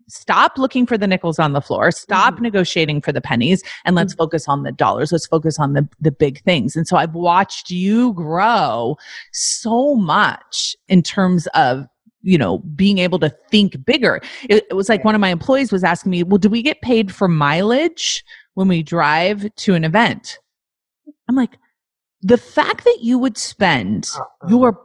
stop 0.09 0.59
looking 0.59 0.87
for 0.87 0.99
the 0.99 1.07
nickels 1.07 1.39
on 1.39 1.53
the 1.53 1.61
floor 1.61 1.91
stop 1.91 2.35
mm-hmm. 2.35 2.45
negotiating 2.45 3.01
for 3.01 3.13
the 3.13 3.21
pennies 3.21 3.63
and 3.85 3.95
let's 3.95 4.13
mm-hmm. 4.13 4.23
focus 4.23 4.49
on 4.49 4.63
the 4.63 4.73
dollars 4.73 5.13
let's 5.13 5.27
focus 5.27 5.59
on 5.59 5.75
the 5.75 5.87
the 6.01 6.11
big 6.11 6.43
things 6.43 6.75
and 6.75 6.89
so 6.89 6.97
i've 6.97 7.15
watched 7.15 7.71
you 7.71 8.13
grow 8.15 8.97
so 9.33 9.95
much 9.95 10.75
in 10.89 11.03
terms 11.03 11.47
of 11.49 11.87
you 12.23 12.39
know 12.39 12.59
being 12.75 12.99
able 12.99 13.19
to 13.19 13.35
think 13.51 13.85
bigger 13.85 14.21
it, 14.49 14.65
it 14.71 14.75
was 14.75 14.89
like 14.89 15.05
one 15.05 15.15
of 15.15 15.21
my 15.21 15.29
employees 15.29 15.71
was 15.71 15.85
asking 15.85 16.11
me 16.11 16.23
well 16.23 16.39
do 16.39 16.49
we 16.49 16.63
get 16.63 16.81
paid 16.83 17.15
for 17.15 17.29
mileage 17.29 18.25
when 18.55 18.69
we 18.69 18.83
drive 18.83 19.55
to 19.57 19.75
an 19.75 19.85
event 19.85 20.39
i'm 21.29 21.37
like 21.37 21.59
the 22.23 22.39
fact 22.39 22.85
that 22.85 22.99
you 23.01 23.19
would 23.19 23.39
spend 23.39 24.09
uh-uh. 24.17 24.49
your 24.49 24.81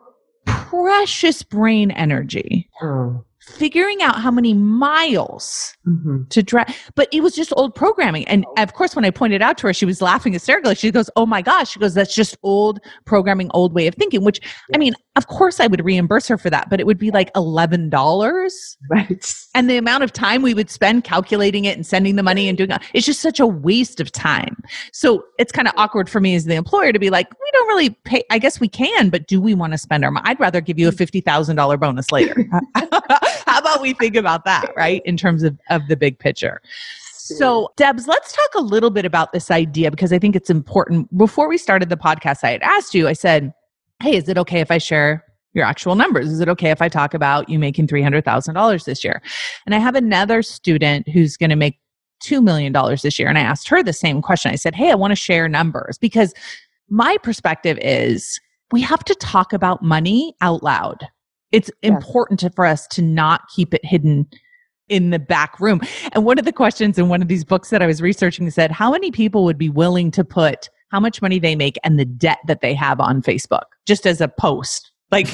precious 0.46 1.42
brain 1.42 1.90
energy 1.92 2.70
oh 2.82 3.24
figuring 3.46 4.02
out 4.02 4.20
how 4.20 4.32
many 4.32 4.54
miles 4.54 5.76
mm-hmm. 5.86 6.24
to 6.30 6.44
drive. 6.44 6.68
But 6.96 7.10
it 7.12 7.22
was 7.22 7.36
just 7.36 7.54
old 7.58 7.76
programming. 7.76 8.28
And 8.28 8.46
of 8.58 8.74
course, 8.74 8.96
when 8.96 9.06
I 9.06 9.10
pointed 9.10 9.42
out 9.42 9.58
to 9.60 9.68
her, 9.68 9.74
she 9.74 9.86
was 9.86 10.02
laughing 10.02 10.34
hysterically. 10.34 10.76
She 10.76 10.92
goes, 10.92 11.10
Oh 11.16 11.26
my 11.26 11.42
gosh. 11.42 11.72
She 11.72 11.80
goes, 11.80 11.94
That's 11.94 12.16
just 12.16 12.38
old 12.44 12.80
programming, 13.06 13.50
old 13.54 13.74
way 13.74 13.88
of 13.88 13.96
thinking, 13.96 14.24
which 14.24 14.40
I 14.74 14.78
mean, 14.78 14.94
of 15.16 15.28
course 15.28 15.60
I 15.60 15.68
would 15.68 15.84
reimburse 15.84 16.28
her 16.28 16.38
for 16.38 16.50
that, 16.50 16.70
but 16.70 16.80
it 16.80 16.86
would 16.86 16.98
be 16.98 17.12
like 17.12 17.34
$11. 17.34 18.78
Right. 18.90 19.36
And 19.56 19.70
the 19.70 19.78
amount 19.78 20.04
of 20.04 20.14
time 20.14 20.42
we 20.42 20.54
would 20.54 20.70
spend 20.70 21.04
calculating 21.04 21.66
it 21.66 21.76
and 21.76 21.86
sending 21.86 22.16
the 22.16 22.24
money 22.24 22.48
and 22.48 22.58
doing 22.58 22.72
it, 22.72 22.82
it's 22.94 23.06
just 23.06 23.22
such 23.22 23.40
a 23.40 23.48
waste 23.48 24.00
of 24.00 24.12
time. 24.12 24.56
So 24.92 25.24
it's 25.38 25.52
kind 25.52 25.68
of 25.68 25.74
awkward 25.78 26.10
for 26.10 26.20
me 26.20 26.36
as 26.36 26.46
the 26.46 26.56
employer 26.56 26.92
to 26.92 27.00
be 27.00 27.10
like, 27.10 27.30
we 27.30 27.52
don't 27.52 27.68
really 27.68 27.90
pay. 27.90 28.24
I 28.32 28.40
guess 28.40 28.60
we 28.60 28.68
can, 28.68 29.10
but 29.10 29.28
do 29.28 29.40
we 29.42 29.54
want 29.54 29.74
to 29.74 29.78
spend 29.78 30.04
our 30.04 30.12
money? 30.12 30.26
I'd 30.28 30.40
rather 30.40 30.62
give 30.62 30.80
you 30.80 30.88
a 30.88 30.92
$50,000 30.92 31.80
bonus 31.80 32.12
later. 32.12 32.46
How 33.46 33.60
about 33.60 33.82
we 33.82 33.94
think 33.94 34.16
about 34.16 34.46
that, 34.46 34.74
right? 34.76 35.02
In 35.06 35.18
terms 35.18 35.44
of, 35.44 35.58
of 35.70 35.88
the 35.88 35.96
big 35.96 36.20
picture. 36.20 36.62
So, 37.26 37.72
Debs, 37.78 38.06
let's 38.06 38.34
talk 38.34 38.50
a 38.56 38.62
little 38.62 38.90
bit 38.90 39.06
about 39.06 39.32
this 39.32 39.50
idea 39.50 39.90
because 39.90 40.12
I 40.12 40.20
think 40.20 40.36
it's 40.36 40.50
important. 40.50 41.16
Before 41.18 41.48
we 41.48 41.58
started 41.58 41.88
the 41.88 41.96
podcast, 41.96 42.44
I 42.44 42.52
had 42.52 42.62
asked 42.62 42.94
you, 42.94 43.08
I 43.08 43.14
said, 43.14 43.54
Hey, 44.02 44.18
is 44.18 44.28
it 44.28 44.38
okay 44.40 44.60
if 44.60 44.70
I 44.70 44.78
share 44.78 45.24
your 45.54 45.64
actual 45.64 45.96
numbers? 45.96 46.30
Is 46.30 46.42
it 46.42 46.50
okay 46.50 46.72
if 46.72 46.82
I 46.82 46.90
talk 46.90 47.14
about 47.14 47.48
you 47.48 47.60
making 47.60 47.88
$300,000 47.88 48.84
this 48.84 49.04
year? 49.06 49.22
And 49.66 49.74
I 49.74 49.78
have 49.78 49.96
another 49.96 50.42
student 50.42 51.08
who's 51.08 51.38
going 51.38 51.52
to 51.52 51.56
make 51.56 51.80
$2 52.24 52.44
million 52.44 52.74
this 53.02 53.18
year. 53.18 53.30
And 53.30 53.38
I 53.38 53.42
asked 53.42 53.70
her 53.70 53.82
the 53.82 53.94
same 53.94 54.22
question. 54.22 54.52
I 54.52 54.56
said, 54.56 54.76
Hey, 54.76 54.92
I 54.92 54.96
want 54.96 55.12
to 55.12 55.16
share 55.16 55.48
numbers 55.48 55.98
because 55.98 56.34
my 56.90 57.18
perspective 57.24 57.78
is 57.82 58.40
we 58.74 58.82
have 58.82 59.04
to 59.06 59.16
talk 59.16 59.54
about 59.54 59.82
money 59.82 60.36
out 60.42 60.62
loud. 60.62 61.08
It's 61.54 61.70
yes. 61.82 61.92
important 61.92 62.40
to, 62.42 62.50
for 62.50 62.66
us 62.66 62.88
to 62.88 63.02
not 63.02 63.48
keep 63.56 63.74
it 63.74 63.86
hidden 63.86 64.28
in 64.90 65.12
the 65.12 65.20
back 65.20 65.60
room. 65.60 65.80
And 66.12 66.26
one 66.26 66.38
of 66.38 66.46
the 66.46 66.52
questions 66.52 66.98
in 66.98 67.08
one 67.08 67.22
of 67.22 67.30
these 67.30 67.46
books 67.46 67.70
that 67.70 67.82
I 67.82 67.88
was 67.88 68.02
researching 68.02 68.50
said, 68.50 68.72
How 68.72 68.92
many 68.92 69.12
people 69.12 69.46
would 69.46 69.58
be 69.58 69.70
willing 69.70 70.12
to 70.12 70.26
put 70.26 70.70
how 70.90 71.00
much 71.00 71.22
money 71.22 71.40
they 71.40 71.56
make 71.56 71.78
and 71.84 71.98
the 71.98 72.06
debt 72.06 72.40
that 72.48 72.62
they 72.62 72.74
have 72.74 73.00
on 73.00 73.22
Facebook 73.22 73.64
just 73.86 74.06
as 74.06 74.20
a 74.20 74.28
post? 74.28 74.92
Like 75.12 75.28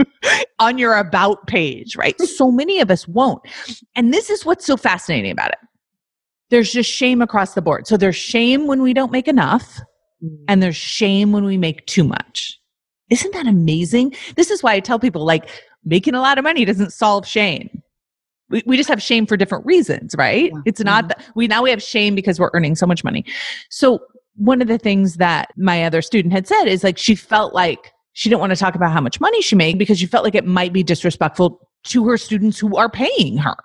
on 0.60 0.78
your 0.78 0.96
about 0.96 1.46
page, 1.48 1.96
right? 1.96 2.18
So 2.20 2.50
many 2.50 2.80
of 2.80 2.90
us 2.90 3.08
won't. 3.08 3.42
And 3.96 4.14
this 4.14 4.30
is 4.30 4.46
what's 4.46 4.64
so 4.64 4.76
fascinating 4.76 5.32
about 5.32 5.50
it. 5.50 5.58
There's 6.50 6.72
just 6.72 6.88
shame 6.88 7.20
across 7.20 7.54
the 7.54 7.62
board. 7.62 7.88
So 7.88 7.96
there's 7.96 8.14
shame 8.14 8.68
when 8.68 8.82
we 8.82 8.94
don't 8.94 9.10
make 9.10 9.26
enough, 9.26 9.80
mm. 10.22 10.36
and 10.46 10.62
there's 10.62 10.76
shame 10.76 11.32
when 11.32 11.44
we 11.44 11.58
make 11.58 11.84
too 11.86 12.04
much. 12.04 12.60
Isn't 13.10 13.32
that 13.34 13.46
amazing? 13.46 14.14
This 14.34 14.50
is 14.50 14.62
why 14.62 14.72
I 14.72 14.80
tell 14.80 14.98
people 14.98 15.24
like 15.24 15.48
making 15.84 16.14
a 16.14 16.20
lot 16.20 16.38
of 16.38 16.44
money 16.44 16.64
doesn't 16.64 16.92
solve 16.92 17.26
shame. 17.26 17.82
We, 18.48 18.62
we 18.66 18.76
just 18.76 18.88
have 18.88 19.02
shame 19.02 19.26
for 19.26 19.36
different 19.36 19.66
reasons, 19.66 20.14
right? 20.16 20.50
Yeah. 20.52 20.60
It's 20.66 20.80
not 20.80 21.04
mm-hmm. 21.04 21.20
that 21.20 21.36
we 21.36 21.46
now 21.46 21.62
we 21.62 21.70
have 21.70 21.82
shame 21.82 22.14
because 22.14 22.38
we're 22.38 22.50
earning 22.52 22.74
so 22.76 22.86
much 22.86 23.02
money. 23.04 23.24
So 23.70 24.00
one 24.36 24.60
of 24.60 24.68
the 24.68 24.78
things 24.78 25.16
that 25.16 25.50
my 25.56 25.84
other 25.84 26.02
student 26.02 26.32
had 26.32 26.46
said 26.46 26.64
is 26.64 26.84
like 26.84 26.98
she 26.98 27.14
felt 27.14 27.54
like 27.54 27.92
she 28.12 28.28
didn't 28.28 28.40
want 28.40 28.50
to 28.50 28.56
talk 28.56 28.74
about 28.74 28.92
how 28.92 29.00
much 29.00 29.20
money 29.20 29.42
she 29.42 29.56
made 29.56 29.78
because 29.78 29.98
she 29.98 30.06
felt 30.06 30.24
like 30.24 30.34
it 30.34 30.46
might 30.46 30.72
be 30.72 30.82
disrespectful 30.82 31.60
to 31.84 32.06
her 32.06 32.16
students 32.16 32.58
who 32.58 32.76
are 32.76 32.90
paying 32.90 33.36
her 33.36 33.56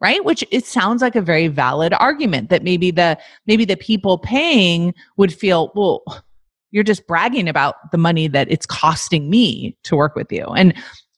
right 0.00 0.24
which 0.24 0.44
it 0.50 0.64
sounds 0.64 1.02
like 1.02 1.16
a 1.16 1.20
very 1.20 1.48
valid 1.48 1.92
argument 1.94 2.48
that 2.48 2.62
maybe 2.62 2.90
the 2.90 3.18
maybe 3.46 3.64
the 3.64 3.76
people 3.76 4.18
paying 4.18 4.94
would 5.16 5.32
feel 5.32 5.72
well 5.74 6.02
you're 6.70 6.84
just 6.84 7.06
bragging 7.06 7.48
about 7.48 7.90
the 7.92 7.98
money 7.98 8.28
that 8.28 8.50
it's 8.50 8.66
costing 8.66 9.28
me 9.28 9.76
to 9.84 9.96
work 9.96 10.14
with 10.14 10.30
you. 10.30 10.44
And 10.44 10.74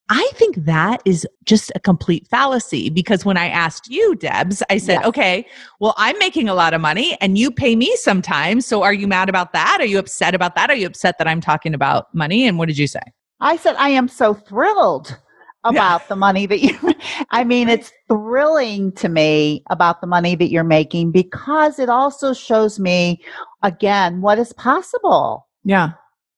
I 0.08 0.30
think 0.34 0.56
that 0.64 1.00
is 1.06 1.26
just 1.44 1.72
a 1.74 1.80
complete 1.80 2.26
fallacy 2.28 2.90
because 2.90 3.24
when 3.24 3.38
I 3.38 3.48
asked 3.48 3.88
you, 3.88 4.14
Debs, 4.16 4.62
I 4.68 4.76
said, 4.76 5.02
okay, 5.04 5.46
well, 5.80 5.94
I'm 5.96 6.18
making 6.18 6.48
a 6.48 6.54
lot 6.54 6.74
of 6.74 6.80
money 6.80 7.16
and 7.20 7.38
you 7.38 7.50
pay 7.50 7.76
me 7.76 7.94
sometimes. 7.96 8.66
So 8.66 8.82
are 8.82 8.92
you 8.92 9.08
mad 9.08 9.30
about 9.30 9.54
that? 9.54 9.78
Are 9.80 9.86
you 9.86 9.98
upset 9.98 10.34
about 10.34 10.54
that? 10.56 10.68
Are 10.68 10.74
you 10.74 10.86
upset 10.86 11.16
that 11.16 11.28
I'm 11.28 11.40
talking 11.40 11.72
about 11.72 12.14
money? 12.14 12.46
And 12.46 12.58
what 12.58 12.68
did 12.68 12.76
you 12.76 12.86
say? 12.86 13.00
I 13.40 13.56
said, 13.56 13.74
I 13.76 13.88
am 13.88 14.06
so 14.06 14.34
thrilled 14.34 15.18
about 15.64 16.02
yeah. 16.02 16.06
the 16.08 16.16
money 16.16 16.46
that 16.46 16.60
you 16.60 16.78
I 17.30 17.44
mean 17.44 17.68
it's 17.68 17.92
thrilling 18.08 18.92
to 18.92 19.08
me 19.08 19.62
about 19.70 20.00
the 20.00 20.06
money 20.06 20.34
that 20.34 20.50
you're 20.50 20.64
making 20.64 21.12
because 21.12 21.78
it 21.78 21.88
also 21.88 22.32
shows 22.32 22.78
me 22.78 23.22
again 23.62 24.20
what 24.20 24.38
is 24.38 24.52
possible. 24.52 25.46
Yeah. 25.64 25.92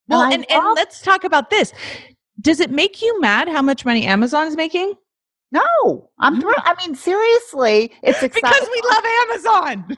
Well, 0.08 0.22
and, 0.22 0.34
and, 0.34 0.46
and 0.50 0.74
let's 0.74 1.00
talk 1.00 1.24
about 1.24 1.48
this. 1.48 1.72
Does 2.40 2.60
it 2.60 2.70
make 2.70 3.00
you 3.00 3.20
mad 3.20 3.48
how 3.48 3.62
much 3.62 3.86
money 3.86 4.04
Amazon 4.04 4.46
is 4.46 4.56
making? 4.56 4.94
No, 5.54 6.10
I'm. 6.18 6.40
Thr- 6.40 6.48
I 6.56 6.74
mean, 6.84 6.96
seriously, 6.96 7.92
it's 8.02 8.22
exciting 8.24 8.50
because 8.50 8.68
we 8.72 8.82
love 8.90 9.04
Amazon. 9.22 9.96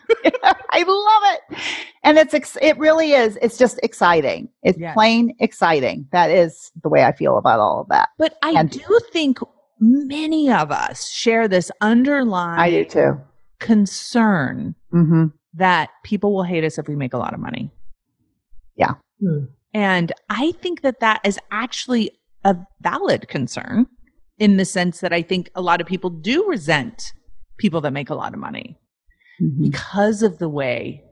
I 0.70 0.82
love 0.82 1.22
it, 1.34 1.59
and 2.04 2.18
it's 2.18 2.34
ex- 2.34 2.59
it 2.61 2.76
really 2.76 3.12
is. 3.12 3.38
It's 3.40 3.57
just 3.57 3.80
exciting. 3.82 4.50
It's 4.62 4.78
yes. 4.78 4.92
plain 4.92 5.34
exciting. 5.40 6.09
That 6.12 6.30
is 6.30 6.72
the 6.82 6.90
way 6.90 7.04
I 7.04 7.12
feel 7.12 7.38
about 7.38 7.59
all 7.59 7.80
of 7.80 7.88
that. 7.88 8.11
But 8.18 8.36
I 8.42 8.50
and, 8.50 8.70
do 8.70 9.00
think 9.12 9.38
many 9.80 10.52
of 10.52 10.70
us 10.70 11.09
share 11.09 11.48
this 11.48 11.70
underlying. 11.80 12.61
I 12.61 12.68
do 12.68 12.84
too. 12.84 13.20
Concern 13.59 14.74
mm-hmm. 14.92 15.28
that 15.54 15.88
people 16.04 16.34
will 16.34 16.42
hate 16.42 16.64
us 16.64 16.76
if 16.76 16.86
we 16.86 16.96
make 16.96 17.14
a 17.14 17.18
lot 17.18 17.32
of 17.32 17.40
money. 17.40 17.70
Yeah. 18.76 18.92
Hmm. 19.20 19.46
And 19.72 20.12
I 20.28 20.52
think 20.52 20.82
that 20.82 21.00
that 21.00 21.22
is 21.24 21.38
actually 21.50 22.11
a 22.44 22.57
valid 22.82 23.28
concern 23.28 23.86
in 24.39 24.57
the 24.57 24.64
sense 24.64 25.01
that 25.01 25.12
I 25.12 25.22
think 25.22 25.51
a 25.55 25.62
lot 25.62 25.80
of 25.80 25.87
people 25.87 26.11
do 26.11 26.49
resent 26.49 27.12
people 27.59 27.80
that 27.82 27.93
make 27.93 28.11
a 28.11 28.14
lot 28.14 28.34
of 28.34 28.41
money 28.41 28.78
mm-hmm. 29.41 29.62
because 29.62 30.22
of 30.22 30.39
the 30.39 30.49
way 30.49 31.03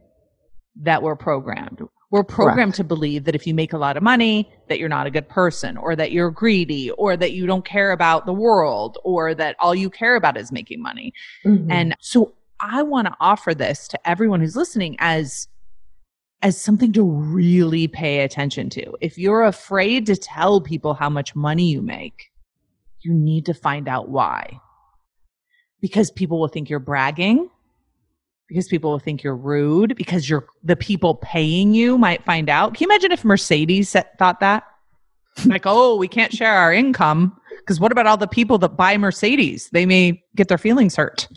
that 0.83 1.03
we're 1.03 1.17
programmed. 1.17 1.81
We're 2.11 2.23
programmed 2.23 2.75
Correct. 2.75 2.77
to 2.77 2.85
believe 2.85 3.25
that 3.25 3.35
if 3.35 3.47
you 3.47 3.55
make 3.55 3.73
a 3.73 3.79
lot 3.79 3.97
of 3.97 4.03
money, 4.03 4.53
that 4.69 4.79
you're 4.79 4.89
not 4.89 5.07
a 5.07 5.11
good 5.11 5.29
person 5.29 5.77
or 5.77 5.97
that 5.97 6.13
you're 6.13 6.31
greedy 6.31 6.91
or 6.93 7.17
that 7.17 7.33
you 7.33 7.47
don't 7.47 7.65
care 7.65 7.91
about 7.93 8.27
the 8.27 8.33
world 8.33 8.99
or 9.03 9.35
that 9.35 9.57
all 9.59 9.75
you 9.75 9.91
care 9.91 10.15
about 10.15 10.37
is 10.37 10.53
making 10.53 10.81
money. 10.81 11.13
Mm-hmm. 11.45 11.71
And 11.71 11.97
so 12.01 12.35
I 12.61 12.83
want 12.83 13.09
to 13.09 13.17
offer 13.21 13.53
this 13.53 13.89
to 13.89 14.09
everyone 14.09 14.41
who's 14.41 14.57
listening 14.57 14.97
as 15.01 15.49
as 16.43 16.61
something 16.61 16.93
to 16.93 17.03
really 17.03 17.89
pay 17.89 18.21
attention 18.21 18.69
to. 18.69 18.95
If 19.01 19.17
you're 19.17 19.45
afraid 19.45 20.05
to 20.07 20.17
tell 20.17 20.61
people 20.61 20.93
how 20.93 21.09
much 21.09 21.35
money 21.35 21.71
you 21.71 21.81
make, 21.81 22.31
you 23.05 23.13
need 23.13 23.47
to 23.47 23.55
find 23.55 23.89
out 23.89 24.09
why. 24.09 24.61
Because 25.81 26.11
people 26.11 26.41
will 26.41 26.49
think 26.49 26.71
you're 26.71 26.79
bragging, 26.79 27.51
because 28.49 28.69
people 28.69 28.91
will 28.91 28.99
think 28.99 29.23
you're 29.23 29.37
rude, 29.37 29.97
because 29.97 30.29
you're 30.29 30.47
the 30.63 30.77
people 30.77 31.17
paying 31.17 31.75
you 31.75 31.99
might 31.99 32.25
find 32.25 32.49
out. 32.49 32.75
Can 32.75 32.85
you 32.85 32.91
imagine 32.91 33.13
if 33.13 33.25
Mercedes 33.25 33.95
thought 34.19 34.41
that? 34.41 34.65
like, 35.47 35.63
oh, 35.67 35.97
we 35.97 36.09
can't 36.09 36.33
share 36.33 36.55
our 36.55 36.73
income 36.73 37.37
because 37.59 37.81
what 37.81 37.93
about 37.93 38.07
all 38.07 38.17
the 38.17 38.27
people 38.27 38.59
that 38.59 38.77
buy 38.77 38.97
Mercedes? 38.97 39.69
They 39.73 39.87
may 39.87 40.23
get 40.37 40.49
their 40.49 40.59
feelings 40.59 40.97
hurt. 40.97 41.29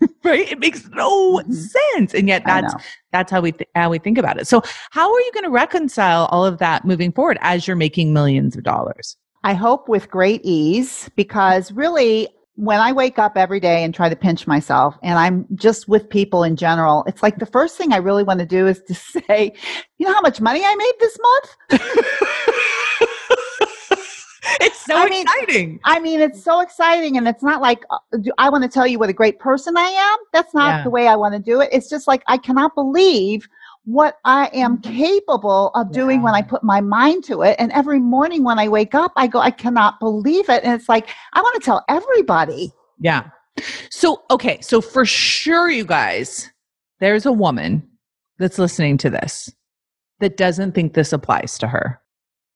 right? 0.24 0.50
It 0.50 0.58
makes 0.58 0.88
no 0.90 1.38
mm-hmm. 1.38 1.52
sense, 1.52 2.14
and 2.14 2.28
yet 2.28 2.42
that's 2.46 2.74
that's 3.12 3.30
how 3.30 3.40
we 3.40 3.52
th- 3.52 3.68
how 3.74 3.90
we 3.90 3.98
think 3.98 4.18
about 4.18 4.40
it. 4.40 4.46
So, 4.46 4.62
how 4.90 5.12
are 5.12 5.20
you 5.20 5.32
going 5.32 5.44
to 5.44 5.50
reconcile 5.50 6.26
all 6.26 6.44
of 6.44 6.58
that 6.58 6.84
moving 6.84 7.12
forward 7.12 7.38
as 7.40 7.66
you're 7.66 7.76
making 7.76 8.12
millions 8.12 8.56
of 8.56 8.62
dollars? 8.62 9.16
I 9.44 9.52
hope 9.52 9.88
with 9.90 10.10
great 10.10 10.40
ease, 10.42 11.10
because 11.16 11.70
really, 11.70 12.28
when 12.56 12.80
I 12.80 12.92
wake 12.92 13.18
up 13.18 13.36
every 13.36 13.60
day 13.60 13.84
and 13.84 13.94
try 13.94 14.08
to 14.08 14.16
pinch 14.16 14.46
myself, 14.46 14.96
and 15.02 15.18
I'm 15.18 15.46
just 15.54 15.86
with 15.86 16.08
people 16.08 16.44
in 16.44 16.56
general, 16.56 17.04
it's 17.06 17.22
like 17.22 17.38
the 17.38 17.46
first 17.46 17.76
thing 17.76 17.92
I 17.92 17.98
really 17.98 18.24
want 18.24 18.40
to 18.40 18.46
do 18.46 18.66
is 18.66 18.80
to 18.88 18.94
say, 19.28 19.52
"You 19.98 20.06
know 20.06 20.14
how 20.14 20.22
much 20.22 20.40
money 20.40 20.62
I 20.64 20.74
made 20.74 20.92
this 20.98 21.18
month." 21.20 21.56
it's 24.60 24.86
so 24.86 24.96
I 24.96 25.08
mean, 25.10 25.22
exciting. 25.22 25.80
I 25.84 26.00
mean, 26.00 26.20
it's 26.20 26.42
so 26.42 26.60
exciting. 26.60 27.18
And 27.18 27.28
it's 27.28 27.42
not 27.42 27.60
like 27.60 27.84
uh, 27.90 27.98
I 28.38 28.48
want 28.48 28.64
to 28.64 28.70
tell 28.70 28.86
you 28.86 28.98
what 28.98 29.10
a 29.10 29.12
great 29.14 29.38
person 29.40 29.76
I 29.76 29.88
am. 29.88 30.18
That's 30.32 30.54
not 30.54 30.68
yeah. 30.68 30.84
the 30.84 30.90
way 30.90 31.06
I 31.06 31.16
want 31.16 31.34
to 31.34 31.40
do 31.40 31.60
it. 31.60 31.68
It's 31.70 31.90
just 31.90 32.06
like 32.08 32.22
I 32.28 32.38
cannot 32.38 32.74
believe 32.74 33.46
what 33.84 34.18
I 34.24 34.50
am 34.54 34.78
mm-hmm. 34.78 34.96
capable 34.96 35.68
of 35.74 35.92
doing 35.92 36.18
yeah. 36.18 36.24
when 36.24 36.34
I 36.34 36.42
put 36.42 36.62
my 36.62 36.80
mind 36.80 37.24
to 37.24 37.42
it. 37.42 37.56
And 37.58 37.70
every 37.72 38.00
morning 38.00 38.44
when 38.44 38.58
I 38.58 38.68
wake 38.68 38.94
up, 38.94 39.12
I 39.16 39.26
go, 39.26 39.40
I 39.40 39.50
cannot 39.50 40.00
believe 40.00 40.48
it. 40.48 40.64
And 40.64 40.72
it's 40.72 40.88
like, 40.88 41.08
I 41.32 41.40
want 41.40 41.60
to 41.60 41.64
tell 41.64 41.84
everybody. 41.88 42.72
Yeah. 42.98 43.28
So, 43.90 44.22
okay. 44.30 44.60
So, 44.60 44.80
for 44.80 45.04
sure, 45.04 45.70
you 45.70 45.84
guys, 45.84 46.50
there's 47.00 47.26
a 47.26 47.32
woman 47.32 47.88
that's 48.38 48.58
listening 48.58 48.98
to 48.98 49.10
this 49.10 49.50
that 50.20 50.36
doesn't 50.36 50.72
think 50.72 50.94
this 50.94 51.12
applies 51.12 51.58
to 51.58 51.68
her. 51.68 52.00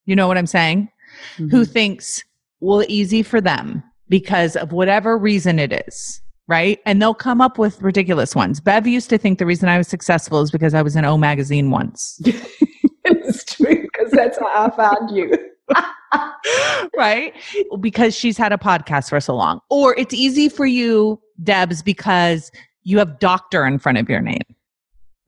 You 0.06 0.16
know 0.16 0.26
what 0.26 0.38
I'm 0.38 0.46
saying? 0.46 0.88
mm-hmm. 1.34 1.48
who 1.48 1.64
thinks, 1.64 2.22
well, 2.60 2.84
easy 2.88 3.22
for 3.22 3.40
them 3.40 3.82
because 4.08 4.56
of 4.56 4.72
whatever 4.72 5.16
reason 5.16 5.58
it 5.58 5.84
is. 5.86 6.20
Right. 6.48 6.80
And 6.86 7.00
they'll 7.00 7.14
come 7.14 7.42
up 7.42 7.58
with 7.58 7.80
ridiculous 7.82 8.34
ones. 8.34 8.58
Bev 8.58 8.86
used 8.86 9.10
to 9.10 9.18
think 9.18 9.38
the 9.38 9.44
reason 9.44 9.68
I 9.68 9.76
was 9.76 9.86
successful 9.86 10.40
is 10.40 10.50
because 10.50 10.72
I 10.72 10.80
was 10.80 10.96
in 10.96 11.04
O 11.04 11.18
magazine 11.18 11.70
once. 11.70 12.18
it's 13.04 13.44
true 13.44 13.82
because 13.82 14.10
that's 14.10 14.38
how 14.38 14.46
I 14.46 14.70
found 14.74 15.14
you. 15.14 15.36
right? 16.96 17.34
Because 17.80 18.16
she's 18.16 18.38
had 18.38 18.52
a 18.54 18.56
podcast 18.56 19.10
for 19.10 19.20
so 19.20 19.36
long. 19.36 19.60
Or 19.68 19.94
it's 19.98 20.14
easy 20.14 20.48
for 20.48 20.64
you, 20.64 21.20
Debs, 21.42 21.82
because 21.82 22.50
you 22.82 22.96
have 22.98 23.18
doctor 23.18 23.66
in 23.66 23.78
front 23.78 23.98
of 23.98 24.08
your 24.08 24.22
name. 24.22 24.40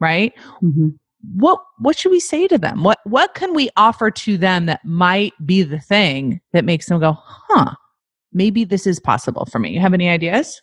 Right? 0.00 0.32
Mm-hmm 0.62 0.88
what 1.34 1.60
what 1.78 1.98
should 1.98 2.10
we 2.10 2.20
say 2.20 2.48
to 2.48 2.58
them? 2.58 2.82
What 2.82 2.98
what 3.04 3.34
can 3.34 3.54
we 3.54 3.68
offer 3.76 4.10
to 4.10 4.38
them 4.38 4.66
that 4.66 4.84
might 4.84 5.34
be 5.44 5.62
the 5.62 5.78
thing 5.78 6.40
that 6.52 6.64
makes 6.64 6.86
them 6.86 7.00
go, 7.00 7.12
"Huh, 7.12 7.74
maybe 8.32 8.64
this 8.64 8.86
is 8.86 8.98
possible 8.98 9.46
for 9.46 9.58
me." 9.58 9.70
You 9.70 9.80
have 9.80 9.94
any 9.94 10.08
ideas? 10.08 10.62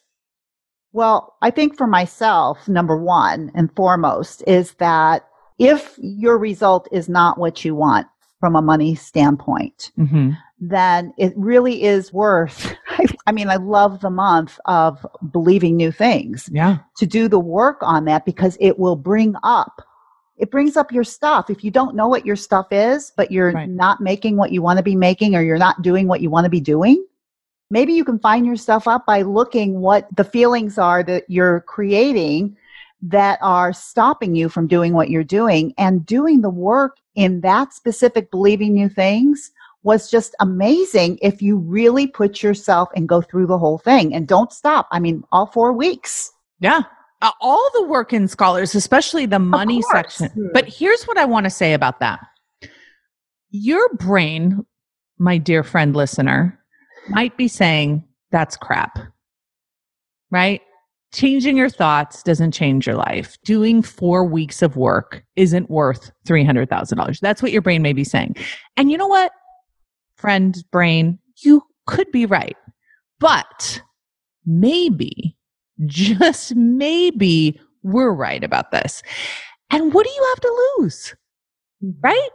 Well, 0.97 1.35
I 1.43 1.51
think 1.51 1.77
for 1.77 1.85
myself, 1.85 2.67
number 2.67 2.97
1 2.97 3.51
and 3.53 3.71
foremost 3.75 4.43
is 4.47 4.73
that 4.79 5.27
if 5.59 5.93
your 5.99 6.39
result 6.39 6.87
is 6.91 7.07
not 7.07 7.37
what 7.37 7.63
you 7.63 7.75
want 7.75 8.07
from 8.39 8.55
a 8.55 8.63
money 8.63 8.95
standpoint, 8.95 9.91
mm-hmm. 9.95 10.31
then 10.59 11.13
it 11.19 11.33
really 11.37 11.83
is 11.83 12.11
worth 12.11 12.73
I, 12.89 13.05
I 13.27 13.31
mean, 13.31 13.47
I 13.47 13.57
love 13.57 14.01
the 14.01 14.09
month 14.09 14.59
of 14.65 15.05
believing 15.31 15.77
new 15.77 15.91
things 15.91 16.49
Yeah. 16.51 16.79
to 16.97 17.05
do 17.05 17.27
the 17.27 17.39
work 17.39 17.77
on 17.81 18.05
that 18.05 18.25
because 18.25 18.57
it 18.59 18.79
will 18.79 18.95
bring 18.95 19.35
up 19.43 19.83
it 20.37 20.49
brings 20.49 20.75
up 20.77 20.91
your 20.91 21.03
stuff 21.03 21.51
if 21.51 21.63
you 21.63 21.69
don't 21.69 21.95
know 21.95 22.07
what 22.07 22.25
your 22.25 22.35
stuff 22.35 22.67
is 22.71 23.11
but 23.15 23.31
you're 23.31 23.51
Right. 23.51 23.69
not 23.69 24.01
making 24.01 24.35
what 24.35 24.51
you 24.51 24.63
want 24.63 24.77
to 24.77 24.83
be 24.83 24.95
making 24.95 25.35
or 25.35 25.43
you're 25.43 25.59
not 25.59 25.83
doing 25.83 26.07
what 26.07 26.21
you 26.21 26.31
want 26.31 26.45
to 26.45 26.49
be 26.49 26.59
doing 26.59 27.05
maybe 27.69 27.93
you 27.93 28.05
can 28.05 28.19
find 28.19 28.45
yourself 28.45 28.87
up 28.87 29.05
by 29.05 29.21
looking 29.21 29.79
what 29.79 30.07
the 30.15 30.23
feelings 30.23 30.77
are 30.77 31.03
that 31.03 31.25
you're 31.27 31.61
creating 31.61 32.55
that 33.01 33.37
are 33.41 33.73
stopping 33.73 34.35
you 34.35 34.49
from 34.49 34.67
doing 34.67 34.93
what 34.93 35.09
you're 35.09 35.23
doing 35.23 35.73
and 35.77 36.05
doing 36.05 36.41
the 36.41 36.49
work 36.49 36.97
in 37.15 37.41
that 37.41 37.73
specific 37.73 38.31
believing 38.31 38.73
new 38.73 38.89
things 38.89 39.51
was 39.83 40.09
just 40.09 40.35
amazing 40.39 41.17
if 41.21 41.41
you 41.41 41.57
really 41.57 42.07
put 42.07 42.41
yourself 42.41 42.89
and 42.95 43.07
go 43.07 43.21
through 43.21 43.45
the 43.45 43.57
whole 43.57 43.77
thing 43.77 44.13
and 44.13 44.27
don't 44.27 44.51
stop 44.51 44.87
i 44.91 44.99
mean 44.99 45.23
all 45.31 45.45
4 45.45 45.73
weeks 45.73 46.31
Yeah. 46.59 46.81
Uh, 47.21 47.31
all 47.41 47.67
the 47.73 47.83
work 47.83 48.13
in 48.13 48.27
scholars, 48.27 48.75
especially 48.75 49.25
the 49.25 49.39
money 49.39 49.81
section. 49.91 50.51
But 50.53 50.67
here's 50.67 51.05
what 51.05 51.17
I 51.17 51.25
want 51.25 51.45
to 51.45 51.49
say 51.49 51.73
about 51.73 51.99
that. 51.99 52.19
Your 53.49 53.89
brain, 53.95 54.63
my 55.17 55.39
dear 55.39 55.63
friend 55.63 55.95
listener, 55.95 56.56
might 57.09 57.37
be 57.37 57.47
saying, 57.47 58.03
that's 58.31 58.57
crap. 58.57 58.99
Right? 60.31 60.61
Changing 61.13 61.55
your 61.55 61.69
thoughts 61.69 62.21
doesn't 62.21 62.51
change 62.51 62.85
your 62.85 62.97
life. 62.97 63.37
Doing 63.45 63.81
four 63.81 64.25
weeks 64.25 64.61
of 64.61 64.75
work 64.75 65.23
isn't 65.35 65.69
worth 65.69 66.11
$300,000. 66.27 67.19
That's 67.19 67.41
what 67.41 67.51
your 67.51 67.61
brain 67.61 67.81
may 67.81 67.93
be 67.93 68.03
saying. 68.03 68.35
And 68.75 68.91
you 68.91 68.97
know 68.97 69.07
what, 69.07 69.31
friend 70.17 70.57
brain, 70.71 71.19
you 71.43 71.63
could 71.85 72.11
be 72.11 72.25
right. 72.25 72.57
But 73.19 73.81
maybe, 74.45 75.37
just 75.85 76.55
maybe, 76.55 77.59
we're 77.83 78.11
right 78.11 78.43
about 78.43 78.71
this. 78.71 79.01
And 79.69 79.93
what 79.93 80.05
do 80.05 80.11
you 80.11 80.25
have 80.29 80.41
to 80.41 80.73
lose? 80.77 81.15
Right? 82.01 82.29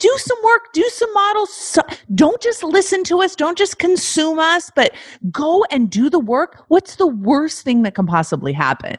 Do 0.00 0.12
some 0.18 0.38
work, 0.44 0.72
do 0.72 0.88
some 0.92 1.12
models. 1.14 1.52
So, 1.54 1.80
don't 2.14 2.40
just 2.42 2.62
listen 2.62 3.04
to 3.04 3.22
us, 3.22 3.36
don't 3.36 3.56
just 3.56 3.78
consume 3.78 4.38
us, 4.38 4.70
but 4.74 4.92
go 5.30 5.64
and 5.70 5.88
do 5.88 6.10
the 6.10 6.18
work. 6.18 6.64
What's 6.68 6.96
the 6.96 7.06
worst 7.06 7.62
thing 7.62 7.82
that 7.82 7.94
can 7.94 8.06
possibly 8.06 8.52
happen? 8.52 8.96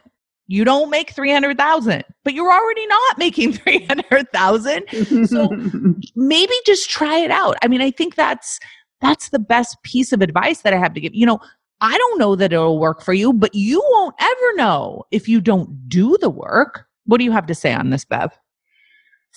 You 0.48 0.64
don't 0.64 0.90
make 0.90 1.10
300,000, 1.10 2.04
but 2.24 2.34
you're 2.34 2.52
already 2.52 2.86
not 2.86 3.18
making 3.18 3.52
300,000. 3.54 5.26
So 5.26 5.48
maybe 6.16 6.54
just 6.64 6.88
try 6.88 7.18
it 7.18 7.30
out. 7.30 7.56
I 7.62 7.68
mean, 7.68 7.80
I 7.80 7.90
think 7.90 8.14
that's 8.14 8.60
that's 9.00 9.28
the 9.28 9.38
best 9.38 9.76
piece 9.82 10.12
of 10.12 10.22
advice 10.22 10.62
that 10.62 10.72
I 10.72 10.78
have 10.78 10.94
to 10.94 11.00
give. 11.00 11.14
You 11.14 11.26
know, 11.26 11.40
I 11.80 11.96
don't 11.98 12.18
know 12.18 12.36
that 12.36 12.52
it'll 12.52 12.78
work 12.78 13.02
for 13.02 13.12
you, 13.12 13.32
but 13.32 13.54
you 13.54 13.82
won't 13.90 14.14
ever 14.18 14.56
know 14.56 15.04
if 15.10 15.28
you 15.28 15.40
don't 15.40 15.88
do 15.88 16.16
the 16.20 16.30
work. 16.30 16.86
What 17.04 17.18
do 17.18 17.24
you 17.24 17.32
have 17.32 17.46
to 17.46 17.54
say 17.54 17.74
on 17.74 17.90
this, 17.90 18.04
Bev? 18.04 18.32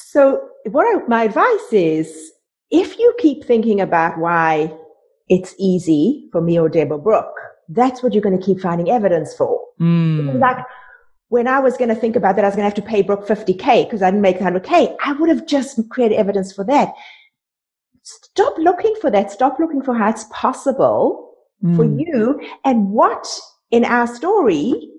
So, 0.08 0.50
what 0.66 0.86
I, 0.86 1.06
my 1.08 1.24
advice 1.24 1.72
is 1.72 2.32
if 2.72 2.97
you 2.97 3.14
keep 3.20 3.43
thinking 3.43 3.82
about 3.82 4.18
why 4.18 4.74
it's 5.28 5.54
easy 5.60 6.30
for 6.32 6.41
me 6.41 6.60
or 6.60 6.70
Deb 6.70 6.91
or 6.91 6.97
Brooke, 6.97 7.36
that's 7.68 8.02
what 8.02 8.14
you're 8.14 8.24
going 8.24 8.38
to 8.38 8.43
keep 8.43 8.60
finding 8.60 8.89
evidence 8.89 9.36
for. 9.36 9.62
Mm. 9.80 10.39
Like 10.39 10.58
when 11.28 11.47
I 11.47 11.60
was 11.60 11.78
going 11.78 11.89
to 11.89 11.95
think 11.95 12.16
about 12.16 12.36
that, 12.36 12.45
I 12.45 12.47
was 12.47 12.56
going 12.56 12.70
to 12.70 12.76
have 12.76 12.84
to 12.86 12.89
pay 12.89 13.02
Brooke 13.04 13.28
50K 13.28 13.86
because 13.86 14.02
I 14.02 14.10
didn't 14.10 14.22
make 14.22 14.39
100K. 14.39 14.95
I 15.04 15.14
would 15.14 15.30
have 15.30 15.45
just 15.45 15.80
created 15.89 16.16
evidence 16.16 16.52
for 16.52 16.64
that. 16.66 16.93
Stop 18.04 18.58
looking 18.58 18.95
for 19.00 19.12
that. 19.12 19.32
Stop 19.32 19.60
looking 19.60 19.84
for 19.84 19.93
how 19.93 20.10
it's 20.10 20.26
possible 20.32 21.36
for 21.76 21.84
Mm. 21.86 22.00
you 22.00 22.39
and 22.64 22.89
what 22.89 23.28
in 23.70 23.84
our 23.84 24.08
story 24.08 24.89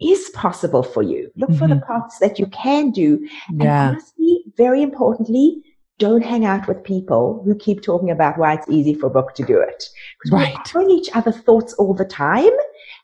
is 0.00 0.30
possible 0.34 0.82
for 0.82 1.02
you. 1.02 1.30
Look 1.36 1.50
for 1.54 1.66
the 1.66 1.74
mm-hmm. 1.74 1.86
parts 1.86 2.18
that 2.18 2.38
you 2.38 2.46
can 2.46 2.90
do. 2.90 3.26
And 3.48 3.62
Yeah. 3.62 3.88
honestly, 3.88 4.44
very 4.56 4.82
importantly, 4.82 5.62
don't 5.98 6.22
hang 6.24 6.44
out 6.44 6.68
with 6.68 6.84
people 6.84 7.42
who 7.44 7.54
keep 7.54 7.82
talking 7.82 8.10
about 8.10 8.36
why 8.38 8.52
it's 8.54 8.68
easy 8.68 8.92
for 8.92 9.06
a 9.06 9.10
book 9.10 9.34
to 9.34 9.44
do 9.44 9.58
it. 9.58 9.88
Because 10.18 10.32
we're 10.32 10.38
Right. 10.38 10.56
offering 10.56 10.90
each 10.90 11.08
other 11.14 11.32
thoughts 11.32 11.72
all 11.74 11.94
the 11.94 12.04
time. 12.04 12.52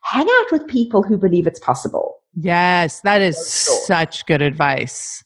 Hang 0.02 0.26
out 0.40 0.52
with 0.52 0.66
people 0.66 1.02
who 1.02 1.16
believe 1.16 1.46
it's 1.46 1.60
possible. 1.60 2.18
Yes, 2.34 3.00
that 3.00 3.22
is 3.22 3.38
such 3.86 4.26
good 4.26 4.42
advice. 4.42 5.24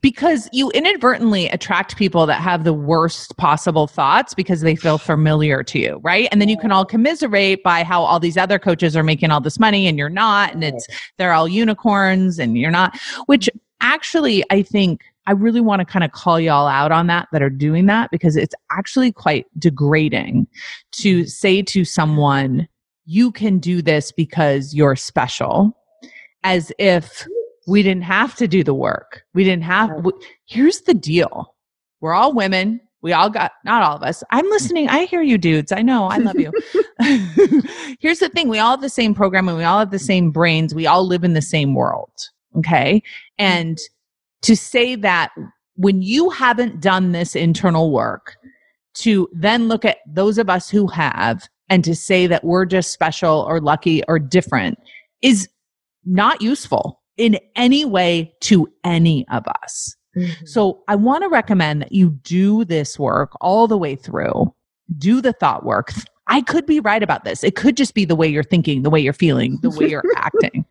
Because 0.00 0.48
you 0.52 0.70
inadvertently 0.70 1.48
attract 1.48 1.96
people 1.96 2.26
that 2.26 2.40
have 2.40 2.64
the 2.64 2.74
worst 2.74 3.36
possible 3.36 3.86
thoughts 3.86 4.34
because 4.34 4.60
they 4.60 4.76
feel 4.76 4.98
familiar 4.98 5.62
to 5.64 5.78
you, 5.78 6.00
right? 6.02 6.28
And 6.30 6.40
then 6.40 6.48
you 6.48 6.58
can 6.58 6.72
all 6.72 6.84
commiserate 6.84 7.62
by 7.62 7.84
how 7.84 8.02
all 8.02 8.20
these 8.20 8.36
other 8.36 8.58
coaches 8.58 8.96
are 8.96 9.02
making 9.02 9.30
all 9.30 9.40
this 9.40 9.58
money 9.58 9.86
and 9.86 9.98
you're 9.98 10.08
not, 10.08 10.52
and 10.52 10.62
it's 10.62 10.86
they're 11.16 11.32
all 11.32 11.48
unicorns 11.48 12.38
and 12.38 12.58
you're 12.58 12.70
not, 12.70 12.98
which 13.26 13.48
actually 13.80 14.44
I 14.50 14.62
think 14.62 15.02
I 15.26 15.32
really 15.32 15.60
want 15.60 15.80
to 15.80 15.84
kind 15.84 16.04
of 16.04 16.12
call 16.12 16.40
y'all 16.40 16.66
out 16.66 16.90
on 16.90 17.06
that 17.08 17.28
that 17.32 17.42
are 17.42 17.50
doing 17.50 17.84
that 17.86 18.10
because 18.10 18.34
it's 18.34 18.54
actually 18.70 19.12
quite 19.12 19.44
degrading 19.58 20.46
to 20.92 21.26
say 21.26 21.60
to 21.62 21.84
someone, 21.84 22.66
you 23.04 23.30
can 23.30 23.58
do 23.58 23.82
this 23.82 24.10
because 24.10 24.72
you're 24.74 24.96
special 24.96 25.76
as 26.44 26.72
if 26.78 27.26
we 27.68 27.82
didn't 27.82 28.02
have 28.02 28.34
to 28.36 28.48
do 28.48 28.64
the 28.64 28.74
work. 28.74 29.22
We 29.34 29.44
didn't 29.44 29.64
have. 29.64 29.90
Right. 29.90 29.96
w- 29.98 30.18
here's 30.46 30.80
the 30.80 30.94
deal: 30.94 31.54
we're 32.00 32.14
all 32.14 32.32
women. 32.32 32.80
We 33.00 33.12
all 33.12 33.30
got 33.30 33.52
not 33.64 33.82
all 33.82 33.96
of 33.96 34.02
us. 34.02 34.24
I'm 34.30 34.46
mm. 34.46 34.50
listening. 34.50 34.88
I 34.88 35.04
hear 35.04 35.22
you, 35.22 35.38
dudes. 35.38 35.70
I 35.70 35.82
know. 35.82 36.06
I 36.06 36.16
love 36.16 36.38
you. 36.38 36.50
here's 38.00 38.18
the 38.18 38.30
thing: 38.30 38.48
we 38.48 38.58
all 38.58 38.72
have 38.72 38.80
the 38.80 38.88
same 38.88 39.14
programming. 39.14 39.56
We 39.56 39.64
all 39.64 39.78
have 39.78 39.90
the 39.90 39.98
same 39.98 40.30
brains. 40.30 40.74
We 40.74 40.86
all 40.86 41.06
live 41.06 41.24
in 41.24 41.34
the 41.34 41.42
same 41.42 41.74
world. 41.74 42.10
Okay, 42.56 42.96
mm. 42.96 43.02
and 43.38 43.78
to 44.42 44.56
say 44.56 44.94
that 44.96 45.30
when 45.74 46.02
you 46.02 46.30
haven't 46.30 46.80
done 46.80 47.12
this 47.12 47.36
internal 47.36 47.92
work, 47.92 48.36
to 48.94 49.28
then 49.32 49.68
look 49.68 49.84
at 49.84 49.98
those 50.06 50.38
of 50.38 50.48
us 50.48 50.70
who 50.70 50.86
have, 50.88 51.48
and 51.68 51.84
to 51.84 51.94
say 51.94 52.26
that 52.26 52.44
we're 52.44 52.64
just 52.64 52.92
special 52.92 53.44
or 53.46 53.60
lucky 53.60 54.02
or 54.08 54.18
different 54.18 54.78
is 55.20 55.48
not 56.04 56.40
useful 56.40 56.97
in 57.18 57.38
any 57.56 57.84
way 57.84 58.32
to 58.40 58.66
any 58.84 59.26
of 59.28 59.46
us. 59.62 59.94
Mm-hmm. 60.16 60.46
So 60.46 60.82
I 60.88 60.96
want 60.96 61.22
to 61.22 61.28
recommend 61.28 61.82
that 61.82 61.92
you 61.92 62.10
do 62.22 62.64
this 62.64 62.98
work 62.98 63.32
all 63.40 63.68
the 63.68 63.76
way 63.76 63.94
through. 63.94 64.54
Do 64.96 65.20
the 65.20 65.32
thought 65.32 65.64
work. 65.64 65.92
I 66.30 66.42
could 66.42 66.66
be 66.66 66.78
right 66.78 67.02
about 67.02 67.24
this. 67.24 67.42
It 67.42 67.56
could 67.56 67.76
just 67.76 67.94
be 67.94 68.04
the 68.04 68.14
way 68.14 68.28
you're 68.28 68.42
thinking, 68.42 68.82
the 68.82 68.90
way 68.90 69.00
you're 69.00 69.14
feeling, 69.14 69.58
the 69.62 69.70
way 69.70 69.88
you're 69.88 70.04
acting. 70.16 70.64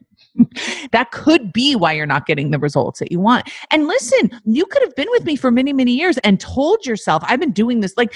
that 0.91 1.09
could 1.09 1.51
be 1.51 1.75
why 1.75 1.93
you're 1.93 2.05
not 2.05 2.27
getting 2.27 2.51
the 2.51 2.59
results 2.59 2.99
that 2.99 3.11
you 3.11 3.19
want. 3.19 3.49
And 3.71 3.87
listen, 3.87 4.29
you 4.45 4.67
could 4.67 4.83
have 4.83 4.95
been 4.95 5.07
with 5.09 5.25
me 5.25 5.35
for 5.35 5.49
many, 5.49 5.73
many 5.73 5.93
years 5.93 6.19
and 6.19 6.39
told 6.39 6.85
yourself, 6.85 7.23
I've 7.25 7.39
been 7.39 7.53
doing 7.53 7.79
this. 7.79 7.97
Like 7.97 8.13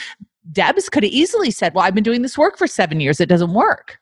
Debs 0.52 0.88
could 0.88 1.04
have 1.04 1.12
easily 1.12 1.50
said, 1.50 1.74
Well, 1.74 1.84
I've 1.84 1.96
been 1.96 2.04
doing 2.04 2.22
this 2.22 2.38
work 2.38 2.58
for 2.58 2.68
seven 2.68 3.00
years. 3.00 3.20
It 3.20 3.30
doesn't 3.30 3.54
work. 3.54 3.98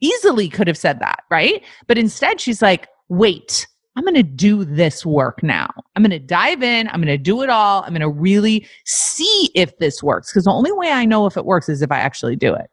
Easily 0.00 0.48
could 0.48 0.66
have 0.66 0.76
said 0.76 1.00
that, 1.00 1.24
right? 1.30 1.62
But 1.86 1.96
instead, 1.96 2.40
she's 2.40 2.60
like, 2.60 2.88
Wait, 3.08 3.66
I'm 3.96 4.04
going 4.04 4.14
to 4.14 4.22
do 4.22 4.64
this 4.64 5.06
work 5.06 5.42
now. 5.42 5.70
I'm 5.94 6.02
going 6.02 6.10
to 6.10 6.18
dive 6.18 6.62
in. 6.62 6.88
I'm 6.88 7.00
going 7.00 7.06
to 7.06 7.18
do 7.18 7.42
it 7.42 7.50
all. 7.50 7.82
I'm 7.82 7.90
going 7.90 8.00
to 8.00 8.08
really 8.08 8.66
see 8.84 9.50
if 9.54 9.76
this 9.78 10.02
works. 10.02 10.30
Because 10.30 10.44
the 10.44 10.50
only 10.50 10.72
way 10.72 10.90
I 10.90 11.04
know 11.04 11.26
if 11.26 11.36
it 11.36 11.44
works 11.44 11.68
is 11.68 11.82
if 11.82 11.92
I 11.92 11.98
actually 11.98 12.36
do 12.36 12.54
it. 12.54 12.70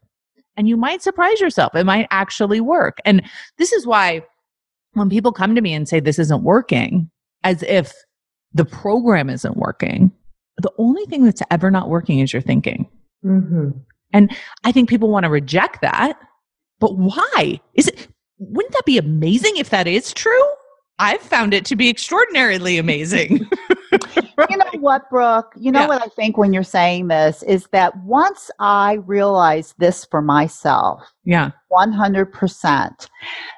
And 0.58 0.68
you 0.68 0.78
might 0.78 1.02
surprise 1.02 1.40
yourself. 1.40 1.76
It 1.76 1.86
might 1.86 2.08
actually 2.12 2.60
work. 2.60 2.98
And 3.06 3.22
this 3.58 3.72
is 3.72 3.86
why 3.86 4.24
when 4.94 5.10
people 5.10 5.32
come 5.32 5.56
to 5.56 5.62
me 5.62 5.74
and 5.74 5.88
say 5.88 6.00
this 6.00 6.20
isn't 6.20 6.44
working, 6.44 7.10
as 7.44 7.64
if 7.64 7.94
the 8.54 8.66
program 8.66 9.30
isn't 9.30 9.58
working, 9.58 10.12
the 10.58 10.72
only 10.78 11.06
thing 11.06 11.24
that's 11.24 11.42
ever 11.50 11.72
not 11.72 11.90
working 11.90 12.20
is 12.20 12.34
your 12.34 12.42
thinking. 12.42 12.90
Mhm. 13.24 13.80
I 14.14 14.72
think 14.72 14.90
people 14.90 15.10
want 15.10 15.24
to 15.24 15.30
reject 15.30 15.82
that. 15.82 16.20
But 16.80 16.98
why? 16.98 17.62
Is 17.76 17.88
it 17.88 18.08
wouldn't 18.42 18.74
that 18.74 18.86
be 18.86 18.98
amazing 18.98 19.58
if 19.58 19.70
that 19.70 19.88
is 19.88 20.14
true? 20.14 20.44
I've 21.00 21.22
found 21.22 21.54
it 21.54 21.66
to 21.66 21.76
be 21.76 21.90
extraordinarily 21.90 22.78
amazing. 22.78 23.48
You 24.50 24.58
know 24.58 24.66
what, 24.80 25.10
Brooke? 25.10 25.54
You 25.58 25.72
know 25.72 25.82
Yeah. 25.82 25.88
what 25.88 26.02
I 26.02 26.08
think 26.08 26.38
when 26.38 26.54
you're 26.54 26.64
saying 26.64 27.10
this 27.10 27.44
is 27.44 27.68
that 27.72 27.96
once 27.98 28.50
I 28.60 28.94
realized 29.06 29.76
this 29.78 30.06
for 30.06 30.22
myself, 30.22 31.04
yeah. 31.26 31.52
100%, 31.72 33.08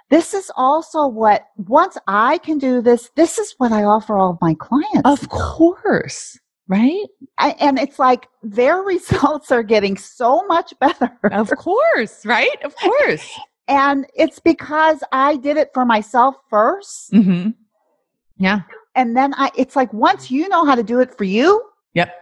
this 0.09 0.33
is 0.33 0.51
also 0.55 1.07
what, 1.07 1.45
once 1.57 1.97
I 2.07 2.37
can 2.39 2.57
do 2.57 2.81
this, 2.81 3.09
this 3.15 3.37
is 3.37 3.53
what 3.59 3.71
I 3.71 3.83
offer 3.83 4.17
all 4.17 4.31
of 4.31 4.41
my 4.41 4.55
clients. 4.55 5.01
Of 5.05 5.29
course. 5.29 6.37
Right? 6.67 7.05
And 7.39 7.77
it's 7.79 7.99
like 7.99 8.27
their 8.41 8.77
results 8.81 9.51
are 9.51 9.63
getting 9.63 9.97
so 9.97 10.45
much 10.47 10.73
better. 10.79 11.11
Of 11.31 11.49
course. 11.57 12.25
Right? 12.25 12.61
Of 12.63 12.75
course. 12.75 13.29
And 13.67 14.05
it's 14.15 14.39
because 14.39 15.03
I 15.11 15.37
did 15.37 15.57
it 15.57 15.69
for 15.73 15.85
myself 15.85 16.35
first. 16.49 17.11
hmm 17.11 17.49
Yeah. 18.37 18.61
And 18.95 19.15
then 19.17 19.33
I, 19.35 19.51
it's 19.57 19.75
like 19.75 19.91
once 19.93 20.29
you 20.29 20.47
know 20.49 20.65
how 20.65 20.75
to 20.75 20.83
do 20.83 20.99
it 20.99 21.17
for 21.17 21.23
you, 21.23 21.61
Yep. 21.95 22.13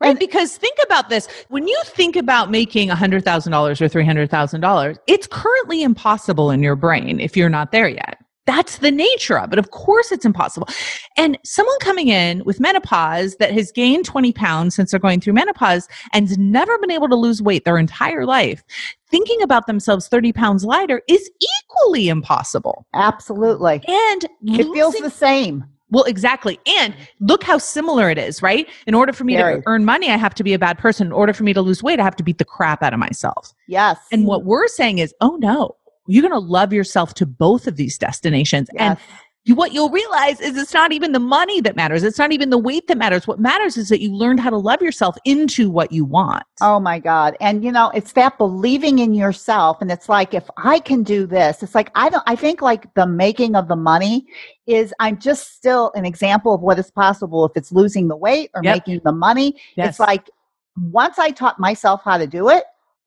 Right. 0.00 0.10
And- 0.10 0.18
because 0.18 0.56
think 0.56 0.76
about 0.84 1.08
this. 1.08 1.28
When 1.48 1.66
you 1.68 1.80
think 1.86 2.16
about 2.16 2.50
making 2.50 2.88
$100,000 2.90 3.80
or 3.80 3.88
$300,000, 3.88 4.98
it's 5.06 5.26
currently 5.28 5.82
impossible 5.82 6.50
in 6.50 6.62
your 6.62 6.76
brain 6.76 7.20
if 7.20 7.36
you're 7.36 7.48
not 7.48 7.72
there 7.72 7.88
yet. 7.88 8.18
That's 8.46 8.78
the 8.78 8.90
nature 8.90 9.38
of 9.38 9.52
it. 9.52 9.58
Of 9.58 9.70
course, 9.70 10.12
it's 10.12 10.24
impossible. 10.26 10.68
And 11.16 11.38
someone 11.44 11.78
coming 11.80 12.08
in 12.08 12.44
with 12.44 12.60
menopause 12.60 13.36
that 13.36 13.52
has 13.52 13.72
gained 13.72 14.04
20 14.04 14.32
pounds 14.32 14.74
since 14.74 14.90
they're 14.90 15.00
going 15.00 15.20
through 15.20 15.32
menopause 15.32 15.88
and's 16.12 16.36
never 16.36 16.76
been 16.78 16.90
able 16.90 17.08
to 17.08 17.14
lose 17.16 17.40
weight 17.40 17.64
their 17.64 17.78
entire 17.78 18.26
life, 18.26 18.62
thinking 19.10 19.40
about 19.42 19.66
themselves 19.66 20.08
30 20.08 20.32
pounds 20.32 20.64
lighter 20.64 21.00
is 21.08 21.30
equally 21.40 22.08
impossible. 22.08 22.86
Absolutely. 22.94 23.82
And 23.88 24.26
It 24.42 24.70
feels 24.74 24.94
the 24.96 25.10
same. 25.10 25.64
well, 25.90 26.04
exactly. 26.04 26.58
And 26.80 26.94
look 27.20 27.44
how 27.44 27.56
similar 27.56 28.10
it 28.10 28.18
is, 28.18 28.42
right? 28.42 28.68
In 28.86 28.92
order 28.94 29.12
for 29.14 29.24
me 29.24 29.36
Very. 29.36 29.56
to 29.56 29.62
earn 29.66 29.84
money, 29.86 30.10
I 30.10 30.16
have 30.16 30.34
to 30.34 30.44
be 30.44 30.52
a 30.52 30.58
bad 30.58 30.76
person. 30.76 31.06
In 31.06 31.12
order 31.12 31.32
for 31.32 31.44
me 31.44 31.54
to 31.54 31.62
lose 31.62 31.82
weight, 31.82 31.98
I 32.00 32.04
have 32.04 32.16
to 32.16 32.24
beat 32.24 32.38
the 32.38 32.44
crap 32.44 32.82
out 32.82 32.92
of 32.92 32.98
myself. 32.98 33.54
Yes. 33.68 33.98
And 34.12 34.26
what 34.26 34.44
we're 34.44 34.68
saying 34.68 34.98
is, 34.98 35.14
oh 35.20 35.36
no, 35.36 35.76
you're 36.06 36.22
going 36.22 36.32
to 36.32 36.38
love 36.38 36.72
yourself 36.72 37.14
to 37.14 37.26
both 37.26 37.66
of 37.66 37.76
these 37.76 37.98
destinations. 37.98 38.68
And 38.76 38.98
you, 39.46 39.54
what 39.54 39.72
you'll 39.72 39.90
realize 39.90 40.40
is 40.40 40.56
it's 40.56 40.72
not 40.72 40.92
even 40.92 41.12
the 41.12 41.18
money 41.20 41.60
that 41.60 41.76
matters. 41.76 42.02
It's 42.02 42.18
not 42.18 42.32
even 42.32 42.48
the 42.48 42.58
weight 42.58 42.86
that 42.88 42.96
matters. 42.96 43.26
What 43.26 43.38
matters 43.38 43.76
is 43.76 43.90
that 43.90 44.00
you 44.00 44.10
learned 44.14 44.40
how 44.40 44.48
to 44.48 44.56
love 44.56 44.80
yourself 44.80 45.16
into 45.26 45.70
what 45.70 45.92
you 45.92 46.04
want. 46.04 46.44
Oh 46.62 46.80
my 46.80 46.98
God. 46.98 47.36
And 47.40 47.62
you 47.62 47.70
know, 47.70 47.90
it's 47.90 48.12
that 48.12 48.38
believing 48.38 49.00
in 49.00 49.12
yourself. 49.12 49.82
And 49.82 49.90
it's 49.90 50.08
like, 50.08 50.32
if 50.32 50.48
I 50.56 50.78
can 50.78 51.02
do 51.02 51.26
this, 51.26 51.62
it's 51.62 51.74
like, 51.74 51.90
I 51.94 52.08
don't, 52.08 52.22
I 52.26 52.36
think 52.36 52.62
like 52.62 52.92
the 52.94 53.06
making 53.06 53.54
of 53.54 53.68
the 53.68 53.76
money 53.76 54.26
is 54.66 54.94
I'm 54.98 55.18
just 55.18 55.54
still 55.54 55.92
an 55.94 56.06
example 56.06 56.54
of 56.54 56.62
what 56.62 56.78
is 56.78 56.90
possible 56.90 57.44
if 57.44 57.52
it's 57.54 57.70
losing 57.70 58.08
the 58.08 58.16
weight 58.16 58.50
or 58.54 58.62
Yep. 58.64 58.74
making 58.76 59.00
the 59.04 59.12
money. 59.12 59.60
Yes. 59.76 59.90
It's 59.90 60.00
like, 60.00 60.30
once 60.76 61.18
I 61.18 61.30
taught 61.30 61.60
myself 61.60 62.00
how 62.02 62.18
to 62.18 62.26
do 62.26 62.48
it, 62.48 62.64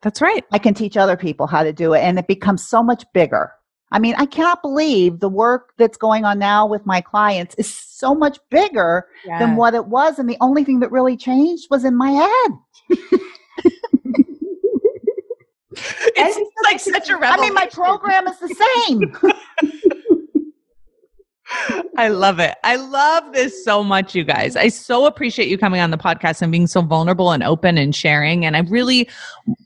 That's 0.08 0.22
right. 0.22 0.46
I 0.54 0.58
can 0.58 0.74
teach 0.74 0.96
other 0.96 1.18
people 1.18 1.48
how 1.48 1.64
to 1.64 1.74
do 1.74 1.92
it 1.92 2.00
and 2.00 2.18
it 2.18 2.28
becomes 2.28 2.66
so 2.66 2.82
much 2.82 3.04
bigger. 3.14 3.52
I 3.92 4.00
mean, 4.00 4.16
I 4.18 4.26
cannot 4.26 4.62
believe 4.62 5.20
the 5.20 5.28
work 5.28 5.74
that's 5.78 5.98
going 5.98 6.24
on 6.24 6.40
now 6.40 6.66
with 6.66 6.86
my 6.86 7.02
clients 7.02 7.56
is 7.56 7.68
so 7.76 8.16
much 8.16 8.40
bigger 8.50 9.06
than 9.26 9.58
what 9.58 9.74
it 9.74 9.88
was. 9.88 10.18
And 10.18 10.30
the 10.30 10.38
only 10.40 10.64
thing 10.64 10.80
that 10.80 10.94
really 10.94 11.18
changed 11.18 11.68
was 11.70 11.84
in 11.84 11.98
my 11.98 12.12
head. 12.12 12.52
It's 16.20 16.52
like 16.64 16.80
such 16.80 17.10
a 17.10 17.18
revelation. 17.18 17.40
I 17.40 17.42
mean, 17.42 17.54
my 17.54 17.68
program 17.68 18.28
is 18.28 18.40
the 18.40 18.48
same. 18.88 19.14
I 21.98 22.10
love 22.10 22.40
it. 22.40 22.56
I 22.64 22.76
love 22.76 23.34
this 23.34 23.64
so 23.64 23.84
much, 23.84 24.14
you 24.14 24.24
guys. 24.24 24.56
I 24.56 24.68
so 24.68 25.06
appreciate 25.06 25.48
you 25.48 25.58
coming 25.58 25.80
on 25.80 25.92
the 25.92 25.98
podcast 25.98 26.42
and 26.42 26.52
being 26.52 26.68
so 26.68 26.82
vulnerable 26.82 27.32
and 27.32 27.44
open 27.44 27.78
and 27.78 27.96
sharing. 27.96 28.46
And 28.46 28.56
I 28.58 28.60
really, 28.62 29.10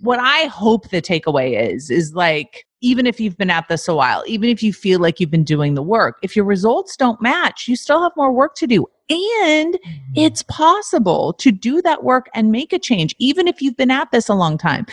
what 0.01 0.19
I 0.19 0.45
hope 0.45 0.89
the 0.89 1.01
takeaway 1.01 1.73
is, 1.73 1.89
is 1.89 2.13
like, 2.13 2.65
even 2.82 3.05
if 3.05 3.19
you've 3.19 3.38
been 3.38 3.51
at 3.51 3.67
this 3.67 3.88
a 3.88 3.95
while, 3.95 4.23
even 4.25 4.49
if 4.49 4.63
you 4.63 4.73
feel 4.73 4.99
like 4.99 5.19
you've 5.19 5.32
been 5.32 5.43
doing 5.43 5.75
the 5.75 5.84
work, 5.84 6.17
if 6.23 6.36
your 6.36 6.45
results 6.45 6.97
don't 6.97 7.21
match, 7.21 7.67
you 7.67 7.75
still 7.75 8.01
have 8.01 8.11
more 8.15 8.32
work 8.32 8.55
to 8.55 8.67
do. 8.67 8.88
And 9.09 9.75
mm-hmm. 9.75 10.13
it's 10.15 10.43
possible 10.43 11.34
to 11.34 11.51
do 11.51 11.82
that 11.84 12.03
work 12.03 12.29
and 12.34 12.51
make 12.51 12.73
a 12.73 12.79
change, 12.79 13.15
even 13.19 13.47
if 13.47 13.61
you've 13.61 13.77
been 13.77 13.91
at 13.91 14.11
this 14.11 14.29
a 14.29 14.34
long 14.34 14.57
time. 14.57 14.86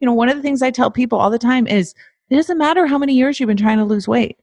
You 0.00 0.06
know, 0.06 0.14
one 0.14 0.28
of 0.28 0.36
the 0.36 0.42
things 0.42 0.62
I 0.62 0.70
tell 0.70 0.90
people 0.90 1.18
all 1.18 1.30
the 1.30 1.38
time 1.38 1.66
is 1.66 1.94
it 2.30 2.36
doesn't 2.36 2.58
matter 2.58 2.86
how 2.86 2.98
many 2.98 3.14
years 3.14 3.38
you've 3.38 3.48
been 3.48 3.56
trying 3.56 3.78
to 3.78 3.84
lose 3.84 4.08
weight. 4.08 4.38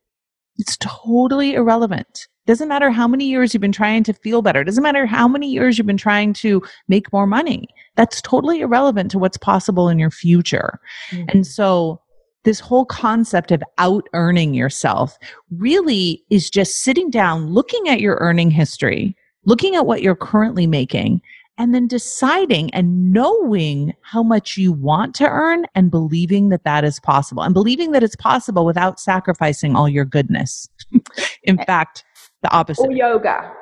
It's 0.57 0.77
totally 0.77 1.53
irrelevant. 1.53 2.27
Doesn't 2.47 2.67
matter 2.67 2.89
how 2.89 3.07
many 3.07 3.25
years 3.25 3.53
you've 3.53 3.61
been 3.61 3.71
trying 3.71 4.03
to 4.03 4.13
feel 4.13 4.41
better. 4.41 4.63
Doesn't 4.63 4.83
matter 4.83 5.05
how 5.05 5.27
many 5.27 5.49
years 5.49 5.77
you've 5.77 5.87
been 5.87 5.97
trying 5.97 6.33
to 6.33 6.61
make 6.87 7.11
more 7.13 7.27
money. 7.27 7.67
That's 7.95 8.21
totally 8.21 8.61
irrelevant 8.61 9.11
to 9.11 9.19
what's 9.19 9.37
possible 9.37 9.89
in 9.89 9.99
your 9.99 10.11
future. 10.11 10.79
Mm-hmm. 11.11 11.29
And 11.29 11.47
so 11.47 12.01
this 12.43 12.59
whole 12.59 12.85
concept 12.85 13.51
of 13.51 13.63
out 13.77 14.07
earning 14.13 14.53
yourself 14.53 15.17
really 15.51 16.23
is 16.29 16.49
just 16.49 16.79
sitting 16.79 17.11
down, 17.11 17.53
looking 17.53 17.87
at 17.87 18.01
your 18.01 18.17
earning 18.19 18.49
history, 18.49 19.15
looking 19.45 19.75
at 19.75 19.85
what 19.85 20.01
you're 20.01 20.15
currently 20.15 20.65
making, 20.65 21.21
and 21.61 21.75
then 21.75 21.85
deciding 21.85 22.73
and 22.73 23.13
knowing 23.13 23.93
how 24.01 24.23
much 24.23 24.57
you 24.57 24.71
want 24.71 25.13
to 25.13 25.27
earn 25.27 25.63
and 25.75 25.91
believing 25.91 26.49
that 26.49 26.63
that 26.63 26.83
is 26.83 26.99
possible 26.99 27.43
and 27.43 27.53
believing 27.53 27.91
that 27.91 28.01
it's 28.01 28.15
possible 28.15 28.65
without 28.65 28.99
sacrificing 28.99 29.75
all 29.75 29.87
your 29.87 30.03
goodness. 30.03 30.67
In 31.43 31.59
eh. 31.59 31.65
fact, 31.65 32.03
the 32.41 32.49
opposite. 32.49 32.87
Or 32.87 32.91
yoga. 32.91 33.53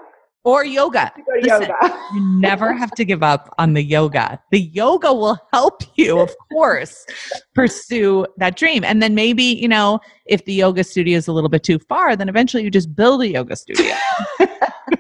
Or 0.46 0.64
yoga. 0.64 1.12
Listen, 1.42 1.64
yoga. 1.64 2.00
you 2.14 2.40
never 2.40 2.72
have 2.72 2.92
to 2.92 3.04
give 3.04 3.22
up 3.22 3.54
on 3.58 3.74
the 3.74 3.84
yoga. 3.84 4.40
The 4.52 4.62
yoga 4.62 5.14
will 5.14 5.38
help 5.52 5.84
you, 5.96 6.22
of 6.22 6.34
course, 6.54 7.06
pursue 7.54 8.26
that 8.38 8.56
dream. 8.56 8.86
And 8.86 9.04
then 9.04 9.14
maybe, 9.14 9.44
you 9.44 9.68
know, 9.68 10.00
if 10.26 10.46
the 10.46 10.54
yoga 10.54 10.86
studio 10.86 11.18
is 11.18 11.28
a 11.28 11.34
little 11.34 11.50
bit 11.50 11.64
too 11.64 11.80
far, 11.80 12.16
then 12.16 12.30
eventually 12.30 12.64
you 12.64 12.72
just 12.72 12.96
build 12.96 13.24
a 13.24 13.28
yoga 13.28 13.58
studio. 13.58 13.94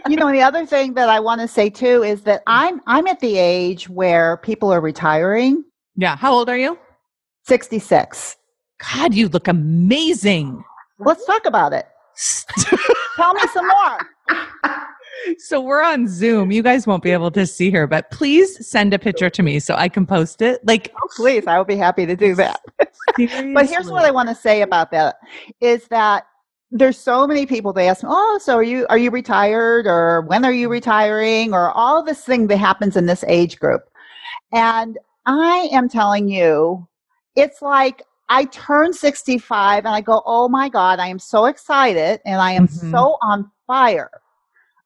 You 0.08 0.16
know, 0.16 0.32
the 0.32 0.42
other 0.42 0.66
thing 0.66 0.94
that 0.96 1.10
I 1.10 1.20
want 1.20 1.42
to 1.42 1.48
say 1.48 1.70
too 1.70 2.04
is 2.04 2.22
that 2.24 2.42
I'm 2.48 2.82
I'm 2.88 3.08
at 3.08 3.20
the 3.20 3.38
age 3.38 3.90
where 3.90 4.38
people 4.38 4.72
are 4.72 4.82
retiring. 4.82 5.64
yeah. 5.96 6.16
How 6.16 6.34
old 6.34 6.50
are 6.50 6.58
you? 6.58 6.78
66. 7.48 8.38
God, 8.94 9.14
you 9.14 9.28
look 9.30 9.48
amazing. 9.48 10.64
Let's 11.00 11.26
talk 11.26 11.46
about 11.46 11.74
it. 11.74 11.88
Tell 13.16 13.34
me 13.34 13.42
some 13.54 13.68
more. 13.68 14.78
so 15.38 15.60
we're 15.62 15.84
on 15.84 16.08
Zoom. 16.08 16.52
You 16.52 16.62
guys 16.62 16.86
won't 16.88 17.04
be 17.04 17.12
able 17.12 17.32
to 17.32 17.46
see 17.46 17.72
her, 17.72 17.88
but 17.88 18.12
please 18.12 18.66
send 18.68 18.94
a 18.94 19.00
picture 19.00 19.30
to 19.30 19.44
me 19.44 19.60
so 19.60 19.76
I 19.76 19.90
can 19.90 20.06
post 20.06 20.42
it. 20.42 20.66
Like, 20.66 20.94
Oh, 21.02 21.08
please, 21.16 21.48
I 21.48 21.58
will 21.58 21.66
be 21.66 21.76
happy 21.76 22.06
to 22.06 22.16
do 22.16 22.36
that. 22.36 22.62
But 23.18 23.68
here's 23.68 23.90
what 23.90 24.06
I 24.06 24.12
want 24.12 24.30
to 24.30 24.36
say 24.36 24.62
about 24.62 24.92
that 24.92 25.16
is 25.60 25.88
that 25.88 26.26
there's 26.72 26.98
so 26.98 27.26
many 27.26 27.46
people 27.46 27.74
they 27.74 27.90
ask 27.90 28.04
me, 28.04 28.10
oh, 28.12 28.40
so 28.42 28.56
are 28.56 28.64
you 28.64 28.86
are 28.90 28.98
you 28.98 29.10
retired 29.12 29.88
or 29.88 30.22
when 30.22 30.46
are 30.46 30.52
you 30.52 30.70
retiring 30.70 31.54
or 31.54 31.72
all 31.72 32.04
this 32.04 32.24
thing 32.24 32.48
that 32.48 32.58
happens 32.58 32.96
in 32.96 33.06
this 33.06 33.24
age 33.28 33.60
group. 33.60 33.90
And 34.52 34.98
I 35.26 35.70
am 35.72 35.90
telling 35.90 36.30
you, 36.30 36.88
it's 37.36 37.62
like 37.62 38.04
I 38.30 38.46
turn 38.46 38.94
65 38.94 39.86
and 39.86 39.94
I 39.94 40.02
go, 40.02 40.22
oh 40.26 40.48
my 40.48 40.70
God, 40.70 41.00
I 41.00 41.08
am 41.08 41.20
so 41.20 41.46
excited 41.46 42.22
and 42.26 42.40
I 42.42 42.52
am 42.52 42.68
Mhm. 42.68 42.92
so 42.92 43.18
on 43.22 43.50
fire 43.66 44.12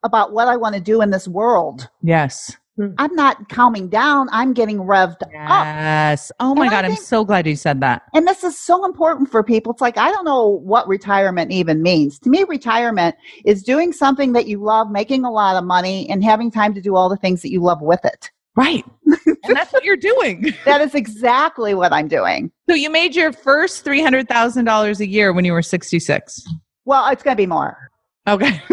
about 0.04 0.32
what 0.34 0.48
I 0.48 0.56
want 0.58 0.76
to 0.76 0.82
do 0.82 1.02
in 1.02 1.10
this 1.10 1.28
world. 1.28 1.90
Yes. 2.02 2.56
Hmm. 2.76 2.88
I'm 2.98 3.14
not 3.14 3.50
calming 3.50 3.88
down, 3.88 4.30
I'm 4.32 4.54
getting 4.54 4.78
revved 4.80 5.22
up. 5.22 5.30
Yes. 5.32 6.32
Oh 6.40 6.56
my 6.56 6.64
And 6.66 6.72
God. 6.72 6.86
I'm 6.86 6.96
so 6.96 7.24
glad 7.24 7.46
you 7.46 7.56
said 7.56 7.82
that. 7.82 8.04
And 8.14 8.28
this 8.28 8.44
is 8.44 8.60
so 8.60 8.84
important 8.84 9.30
for 9.30 9.44
people. 9.44 9.72
It's 9.74 9.82
like, 9.82 9.98
I 9.98 10.10
don't 10.10 10.26
know 10.26 10.60
what 10.64 10.88
retirement 10.88 11.52
even 11.52 11.84
means. 11.84 12.18
To 12.20 12.30
me, 12.30 12.44
retirement 12.46 13.16
is 13.46 13.62
doing 13.62 13.94
something 13.94 14.34
that 14.34 14.48
you 14.48 14.60
love, 14.60 14.90
making 14.90 15.24
a 15.24 15.32
lot 15.32 15.56
of 15.56 15.64
money, 15.64 16.10
and 16.10 16.24
having 16.24 16.50
time 16.50 16.74
to 16.74 16.82
do 16.82 16.96
all 16.96 17.10
the 17.10 17.18
things 17.18 17.44
that 17.44 17.52
you 17.52 17.62
love 17.62 17.82
with 17.82 18.04
it. 18.06 18.32
Right. 18.56 18.84
and 19.26 19.56
that's 19.56 19.74
what 19.74 19.84
you're 19.84 19.96
doing. 19.96 20.54
That 20.66 20.82
is 20.82 20.96
exactly 20.96 21.74
what 21.74 21.94
I'm 21.94 22.08
doing. 22.08 22.52
So 22.70 22.76
you 22.76 22.90
made 22.90 23.16
your 23.16 23.32
first 23.32 23.86
$300,000 23.86 25.00
a 25.00 25.08
year 25.08 25.34
when 25.34 25.46
you 25.46 25.54
were 25.54 25.62
66. 25.62 26.44
Well, 26.86 27.08
it's 27.10 27.24
going 27.24 27.36
to 27.36 27.42
be 27.42 27.48
more. 27.48 27.92
Okay. 28.28 28.62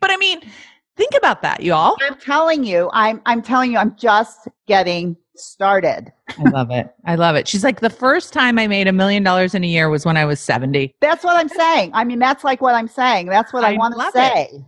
but 0.00 0.10
I 0.10 0.16
mean, 0.18 0.40
think 0.96 1.12
about 1.16 1.42
that, 1.42 1.62
y'all. 1.62 1.96
I'm 2.02 2.18
telling 2.18 2.64
you, 2.64 2.90
I'm, 2.92 3.20
I'm 3.26 3.42
telling 3.42 3.72
you, 3.72 3.78
I'm 3.78 3.94
just 3.96 4.48
getting 4.66 5.16
started. 5.36 6.12
I 6.38 6.50
love 6.50 6.70
it. 6.70 6.92
I 7.04 7.14
love 7.14 7.36
it. 7.36 7.46
She's 7.46 7.62
like, 7.62 7.80
the 7.80 7.90
first 7.90 8.32
time 8.32 8.58
I 8.58 8.66
made 8.66 8.88
a 8.88 8.92
million 8.92 9.22
dollars 9.22 9.54
in 9.54 9.62
a 9.62 9.66
year 9.66 9.88
was 9.88 10.06
when 10.06 10.16
I 10.16 10.24
was 10.24 10.40
70. 10.40 10.94
That's 11.00 11.22
what 11.22 11.36
I'm 11.36 11.48
saying. 11.48 11.90
I 11.94 12.04
mean, 12.04 12.18
that's 12.18 12.42
like 12.42 12.60
what 12.60 12.74
I'm 12.74 12.88
saying. 12.88 13.26
That's 13.26 13.52
what 13.52 13.64
I, 13.64 13.74
I 13.74 13.76
want 13.76 13.94
to 13.94 14.10
say. 14.12 14.64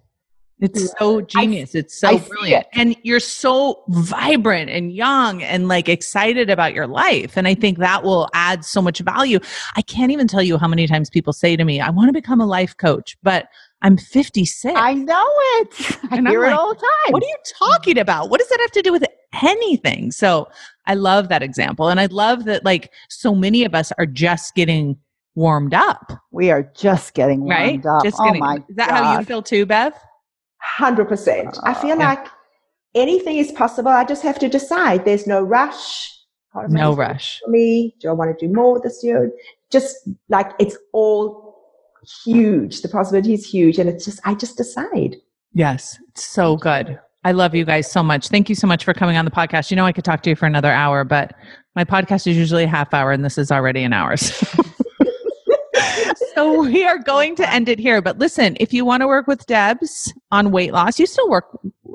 It's 0.61 0.93
so 0.99 1.21
genius. 1.21 1.77
It's 1.77 1.97
so 1.97 2.09
I 2.09 2.19
brilliant. 2.19 2.67
it. 2.67 2.69
And 2.73 2.97
you're 3.05 3.21
so 3.21 3.85
vibrant 3.89 4.71
and 4.71 4.93
young 4.93 5.41
and 5.43 5.69
like 5.69 5.89
excited 5.89 6.51
about 6.51 6.75
your 6.75 6.89
life. 6.89 7.37
And 7.37 7.47
I 7.47 7.55
think 7.55 7.79
that 7.79 8.03
will 8.03 8.29
add 8.35 8.65
so 8.65 8.83
much 8.83 8.99
value. 8.99 9.39
I 9.77 9.83
can't 9.83 10.11
even 10.11 10.27
tell 10.27 10.43
you 10.43 10.59
how 10.59 10.67
many 10.67 10.89
times 10.89 11.11
people 11.11 11.33
say 11.33 11.55
to 11.55 11.65
me, 11.65 11.81
I 11.81 11.91
want 11.91 12.09
to 12.09 12.13
become 12.13 12.41
a 12.41 12.47
life 12.47 12.77
coach, 12.77 13.17
but 13.23 13.47
I'm 13.83 13.97
56. 13.97 14.75
I 14.77 14.95
know 14.95 15.27
it. 15.61 15.99
I 16.11 16.17
And 16.17 16.27
I'm 16.27 16.33
hear 16.33 16.45
it 16.45 16.53
all 16.53 16.71
the 16.71 16.81
time. 16.81 17.13
what 17.13 17.23
are 17.23 17.27
you 17.27 17.37
talking 17.47 17.99
about? 17.99 18.29
What 18.31 18.41
does 18.41 18.49
that 18.49 18.59
have 18.61 18.73
to 18.73 18.83
do 18.83 18.93
with 18.93 19.05
anything? 19.43 20.11
So 20.11 20.49
I 20.87 20.95
love 20.95 21.29
that 21.29 21.43
example. 21.43 21.89
And 21.89 22.01
I 22.01 22.07
love 22.07 22.45
that 22.47 22.65
like 22.65 22.93
so 23.09 23.35
many 23.35 23.65
of 23.65 23.75
us 23.75 23.93
are 23.99 24.07
just 24.07 24.55
getting 24.55 24.97
warmed 25.35 25.75
up, 25.75 26.13
we 26.33 26.51
are 26.51 26.65
just 26.77 27.15
getting 27.15 27.47
right? 27.47 27.81
warmed 27.83 27.87
up. 27.87 28.03
Just 28.03 28.17
oh 28.21 28.25
getting, 28.25 28.41
my 28.41 28.57
is 28.69 28.75
that 28.77 28.91
how 28.91 29.17
you 29.19 29.25
feel 29.25 29.43
too, 29.43 29.65
Bev? 29.65 29.93
100%. 30.79 31.61
I 31.63 31.75
feel 31.75 31.93
oh, 31.93 31.99
Yeah. 31.99 32.09
like 32.09 32.27
anything 32.97 33.37
is 33.39 33.53
possible. 33.53 33.91
I 33.91 34.05
just 34.05 34.23
have 34.23 34.39
to 34.41 34.49
decide. 34.49 35.05
There's 35.05 35.27
no 35.27 35.41
rush. 35.43 36.15
Part 36.53 36.67
of 36.67 36.73
my 36.73 36.81
No 36.81 36.95
rush. 36.95 37.41
For 37.45 37.51
me, 37.51 37.95
do 38.01 38.09
I 38.09 38.13
want 38.13 38.37
to 38.37 38.47
do 38.47 38.53
more 38.53 38.81
this 38.81 39.05
year? 39.05 39.31
Just 39.71 39.97
like 40.29 40.51
it's 40.59 40.77
all 40.93 41.48
huge. 42.25 42.83
The 42.83 42.89
possibility 42.89 43.35
is 43.35 43.45
huge. 43.49 43.79
And 43.79 43.89
it's 43.89 44.05
just, 44.05 44.21
I 44.25 44.35
just 44.35 44.57
decide. 44.57 45.17
Yes. 45.53 45.99
It's 46.11 46.25
so 46.25 46.57
good. 46.57 46.99
I 47.25 47.33
love 47.33 47.55
you 47.55 47.65
guys 47.65 47.91
so 47.91 48.03
much. 48.03 48.29
Thank 48.29 48.49
you 48.49 48.55
so 48.55 48.67
much 48.67 48.85
for 48.85 48.95
coming 48.95 49.17
on 49.17 49.25
the 49.25 49.31
podcast. 49.31 49.71
You 49.71 49.77
know, 49.77 49.85
I 49.85 49.93
could 49.93 50.05
talk 50.05 50.23
to 50.23 50.31
you 50.31 50.37
for 50.37 50.47
another 50.47 50.71
hour, 50.71 51.05
but 51.05 51.35
my 51.75 51.85
podcast 51.85 52.27
is 52.27 52.37
usually 52.37 52.65
a 52.65 52.69
half 52.69 52.95
hour 52.95 53.13
and 53.13 53.25
this 53.25 53.39
is 53.39 53.51
already 53.51 53.83
an 53.83 53.93
hour. 53.93 54.17
So. 56.37 56.63
so 56.63 56.63
we 56.63 56.85
are 56.85 56.99
going 56.99 57.35
to 57.37 57.53
end 57.53 57.69
it 57.69 57.79
here. 57.79 58.01
But 58.03 58.19
listen, 58.19 58.57
if 58.61 58.73
you 58.73 58.85
want 58.85 59.01
to 59.01 59.07
work 59.07 59.27
with 59.27 59.47
Debs 59.47 60.13
on 60.31 60.51
weight 60.51 60.73
loss, 60.73 60.99
you 60.99 61.07
still 61.07 61.29
work 61.29 61.47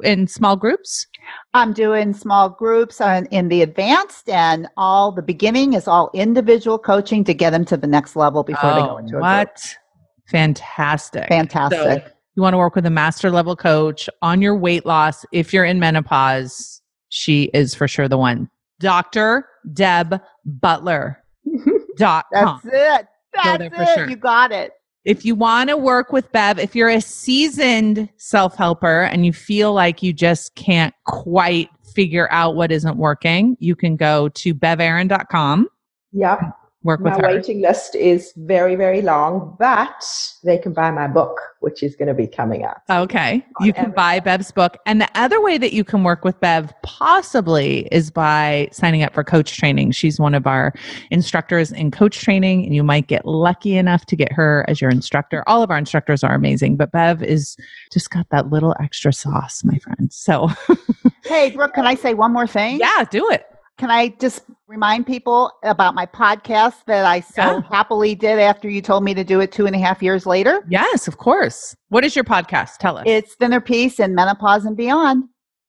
in 0.04 0.28
small 0.28 0.56
groups? 0.56 1.08
I'm 1.54 1.74
doing 1.74 2.14
small 2.14 2.50
groups 2.50 3.00
on, 3.00 3.26
in 3.28 3.48
the 3.48 3.62
advanced, 3.62 4.30
and 4.30 4.68
all 4.76 5.12
the 5.12 5.22
beginning 5.22 5.74
is 5.74 5.88
all 5.88 6.10
individual 6.14 6.78
coaching 6.78 7.24
to 7.26 7.34
get 7.34 7.52
them 7.52 7.66
to 7.66 7.78
the 7.78 7.88
next 7.88 8.16
level 8.16 8.44
before 8.44 8.72
oh, 8.72 8.76
they 8.76 8.82
go 8.82 8.94
oh, 8.96 8.98
into 8.98 9.18
a 9.18 9.22
what? 9.22 9.56
group. 9.56 9.83
Fantastic. 10.28 11.28
Fantastic. 11.28 12.06
So 12.06 12.12
you 12.36 12.42
want 12.42 12.54
to 12.54 12.58
work 12.58 12.76
with 12.76 12.86
a 12.86 12.90
master 12.90 13.30
level 13.30 13.56
coach 13.56 14.10
on 14.22 14.42
your 14.42 14.56
weight 14.56 14.86
loss. 14.86 15.26
If 15.32 15.54
you're 15.54 15.66
in 15.66 15.80
menopause, 15.80 16.82
she 17.10 17.44
is 17.54 17.76
for 17.76 17.88
sure 17.88 18.08
the 18.08 18.18
one. 18.18 18.50
Dr. 18.80 19.48
Deb 19.74 20.20
Butler. 20.46 21.20
dot 21.98 22.26
com. 22.34 22.60
That's 22.64 23.02
it. 23.02 23.08
That's 23.34 23.64
it. 23.92 23.96
sure. 23.96 24.10
You 24.10 24.16
got 24.16 24.52
it. 24.52 24.72
If 25.06 25.26
you 25.26 25.36
want 25.36 25.70
to 25.70 25.76
work 25.76 26.14
with 26.14 26.32
Bev, 26.32 26.58
if 26.60 26.76
you're 26.76 26.90
a 26.90 27.02
seasoned 27.02 28.10
self 28.18 28.56
helper 28.56 29.02
and 29.04 29.26
you 29.26 29.34
feel 29.34 29.74
like 29.74 30.02
you 30.02 30.14
just 30.14 30.56
can't 30.56 30.94
quite 31.06 31.70
figure 31.94 32.32
out 32.32 32.56
what 32.56 32.72
isn't 32.72 32.98
working, 32.98 33.58
you 33.60 33.76
can 33.76 33.98
go 33.98 34.30
to 34.30 34.56
bevaron.com, 34.56 35.68
Yep. 36.14 36.40
Work 36.84 37.00
My 37.00 37.12
with 37.12 37.20
her. 37.22 37.28
waiting 37.34 37.62
list 37.62 37.96
is 37.96 38.34
very, 38.38 38.76
very 38.76 39.02
long, 39.02 39.56
but 39.60 40.04
they 40.44 40.58
can 40.58 40.74
buy 40.74 40.92
my 40.92 41.08
book, 41.08 41.40
which 41.62 41.82
is 41.82 41.96
going 41.96 42.08
to 42.10 42.14
be 42.14 42.28
coming 42.28 42.64
out. 42.64 42.78
Okay. 42.90 43.46
You 43.62 43.72
can 43.74 43.92
buy 43.92 44.20
Bev's 44.20 44.52
book. 44.52 44.78
And 44.86 45.00
the 45.02 45.10
other 45.16 45.42
way 45.42 45.58
that 45.58 45.74
you 45.74 45.84
can 45.84 46.04
work 46.04 46.24
with 46.26 46.40
Bev 46.40 46.74
possibly 46.84 47.88
is 47.92 48.12
by 48.12 48.68
signing 48.72 49.04
up 49.04 49.14
for 49.14 49.24
coach 49.24 49.58
training. 49.58 49.92
She's 49.92 50.20
one 50.20 50.34
of 50.36 50.46
our 50.46 50.74
instructors 51.12 51.72
in 51.72 51.92
coach 51.92 52.20
training, 52.20 52.66
and 52.66 52.76
you 52.76 52.84
might 52.84 53.08
get 53.08 53.26
lucky 53.26 53.78
enough 53.78 54.06
to 54.08 54.16
get 54.16 54.32
her 54.34 54.66
as 54.68 54.82
your 54.82 54.90
instructor. 54.90 55.44
All 55.48 55.64
of 55.64 55.72
our 55.72 55.78
instructors 55.78 56.24
are 56.24 56.36
amazing, 56.36 56.76
but 56.78 56.92
Bev 56.92 57.24
is 57.24 57.56
just 57.92 58.10
got 58.10 58.28
that 58.30 58.50
little 58.50 58.76
extra 58.82 59.14
sauce, 59.14 59.64
my 59.64 59.78
friend. 59.80 60.12
So, 60.12 60.50
Hey, 61.24 61.52
Brooke, 61.52 61.74
can 61.74 61.88
I 61.88 61.96
say 61.96 62.14
one 62.14 62.34
more 62.34 62.48
thing? 62.48 62.80
yeah, 62.80 63.06
do 63.10 63.30
it. 63.30 63.46
Can 63.80 63.90
I 63.90 64.10
just 64.20 64.42
remind 64.68 65.08
people 65.08 65.52
about 65.64 65.96
my 65.96 66.06
podcast 66.06 66.86
that 66.86 67.06
I 67.06 67.22
so 67.22 67.42
Yeah. 67.42 67.62
happily 67.72 68.14
did 68.16 68.38
after 68.40 68.70
you 68.70 68.82
told 68.82 69.04
me 69.04 69.14
to 69.16 69.24
do 69.24 69.40
it 69.42 69.52
two 69.52 69.66
and 69.66 69.76
a 69.76 69.80
half 69.80 70.02
years 70.04 70.26
later? 70.26 70.64
Yes, 70.70 71.08
of 71.08 71.18
course. 71.18 71.76
What 71.90 72.04
is 72.06 72.16
your 72.16 72.24
podcast? 72.26 72.78
Tell 72.78 72.98
us. 72.98 73.04
It's 73.08 73.34
Thinner 73.36 73.60
Peace 73.62 74.00
and 74.00 74.14
Menopause 74.16 74.66
and 74.66 74.78
Beyond. 74.78 75.24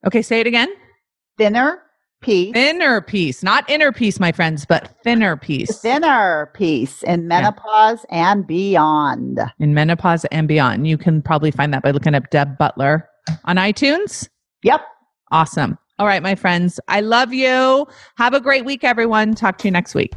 okay, 0.06 0.20
say 0.22 0.40
it 0.40 0.46
again. 0.46 0.68
Thinner 1.38 1.80
Peace. 2.20 2.52
Thinner 2.52 3.00
Peace, 3.00 3.42
not 3.42 3.68
inner 3.68 3.90
peace, 3.92 4.18
my 4.20 4.32
friends, 4.32 4.64
but 4.66 4.94
thinner 5.02 5.36
Peace 5.36 5.80
Thinner 5.80 6.50
Peace 6.54 7.02
in 7.02 7.26
Menopause 7.28 8.04
and 8.10 8.46
Beyond. 8.46 9.40
in 9.58 9.74
menopause 9.74 10.24
and 10.26 10.46
beyond. 10.48 10.86
You 10.86 10.96
can 10.98 11.20
probably 11.22 11.50
find 11.50 11.72
that 11.74 11.82
by 11.82 11.90
looking 11.90 12.14
up 12.14 12.30
Deb 12.30 12.56
Butler 12.58 13.08
on 13.44 13.56
iTunes. 13.56 14.28
Yep. 14.62 14.80
Awesome. 15.32 15.76
All 15.98 16.06
right, 16.06 16.22
my 16.22 16.34
friends. 16.34 16.78
I 16.88 17.00
love 17.00 17.32
you. 17.32 17.86
Have 18.16 18.34
a 18.34 18.40
great 18.40 18.64
week, 18.64 18.82
everyone. 18.82 19.34
Talk 19.34 19.58
to 19.58 19.68
you 19.68 19.70
next 19.70 19.94
week. 19.94 20.12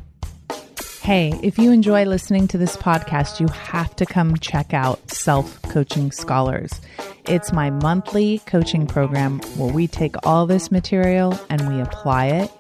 Hey, 1.01 1.31
if 1.43 1.59
you 1.59 1.71
enjoy 1.71 2.03
listening 2.05 2.47
to 2.49 2.57
this 2.57 2.75
podcast, 2.75 3.39
you 3.39 3.47
have 3.49 3.95
to 3.97 4.05
come 4.05 4.35
check 4.37 4.73
out 4.73 5.11
Self 5.11 5.61
Coaching 5.61 6.11
Scholars. 6.11 6.81
It's 7.27 7.53
my 7.53 7.69
monthly 7.69 8.39
coaching 8.47 8.87
program 8.87 9.39
where 9.55 9.71
we 9.71 9.85
take 9.87 10.15
all 10.25 10.47
this 10.47 10.71
material 10.71 11.39
and 11.49 11.71
we 11.71 11.79
apply 11.79 12.25
it, 12.25 12.51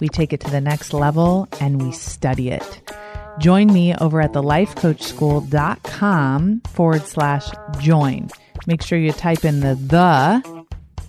we 0.00 0.08
take 0.08 0.32
it 0.32 0.40
to 0.40 0.50
the 0.50 0.60
next 0.60 0.92
level, 0.92 1.46
and 1.60 1.80
we 1.80 1.92
study 1.92 2.50
it. 2.50 2.90
Join 3.38 3.72
me 3.72 3.94
over 3.96 4.20
at 4.20 4.32
thelifecoachschool.com 4.32 6.60
forward 6.66 7.06
slash 7.06 7.48
join. 7.78 8.28
Make 8.66 8.82
sure 8.82 8.98
you 8.98 9.12
type 9.12 9.44
in 9.44 9.60
the 9.60 9.76
the 9.76 10.63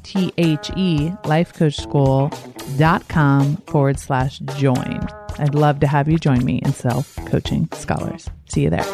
T 0.06 0.32
H 0.38 0.72
E, 0.78 1.10
lifecoachschool.com 1.24 3.58
forward 3.58 4.00
slash 4.00 4.40
join. 4.40 5.06
I'd 5.38 5.56
love 5.56 5.82
to 5.82 5.88
have 5.88 6.08
you 6.08 6.18
join 6.18 6.46
me 6.46 6.60
in 6.60 6.72
Self 6.72 7.18
Coaching 7.26 7.68
Scholars. 7.74 8.30
See 8.48 8.62
you 8.62 8.70
there. 8.70 8.86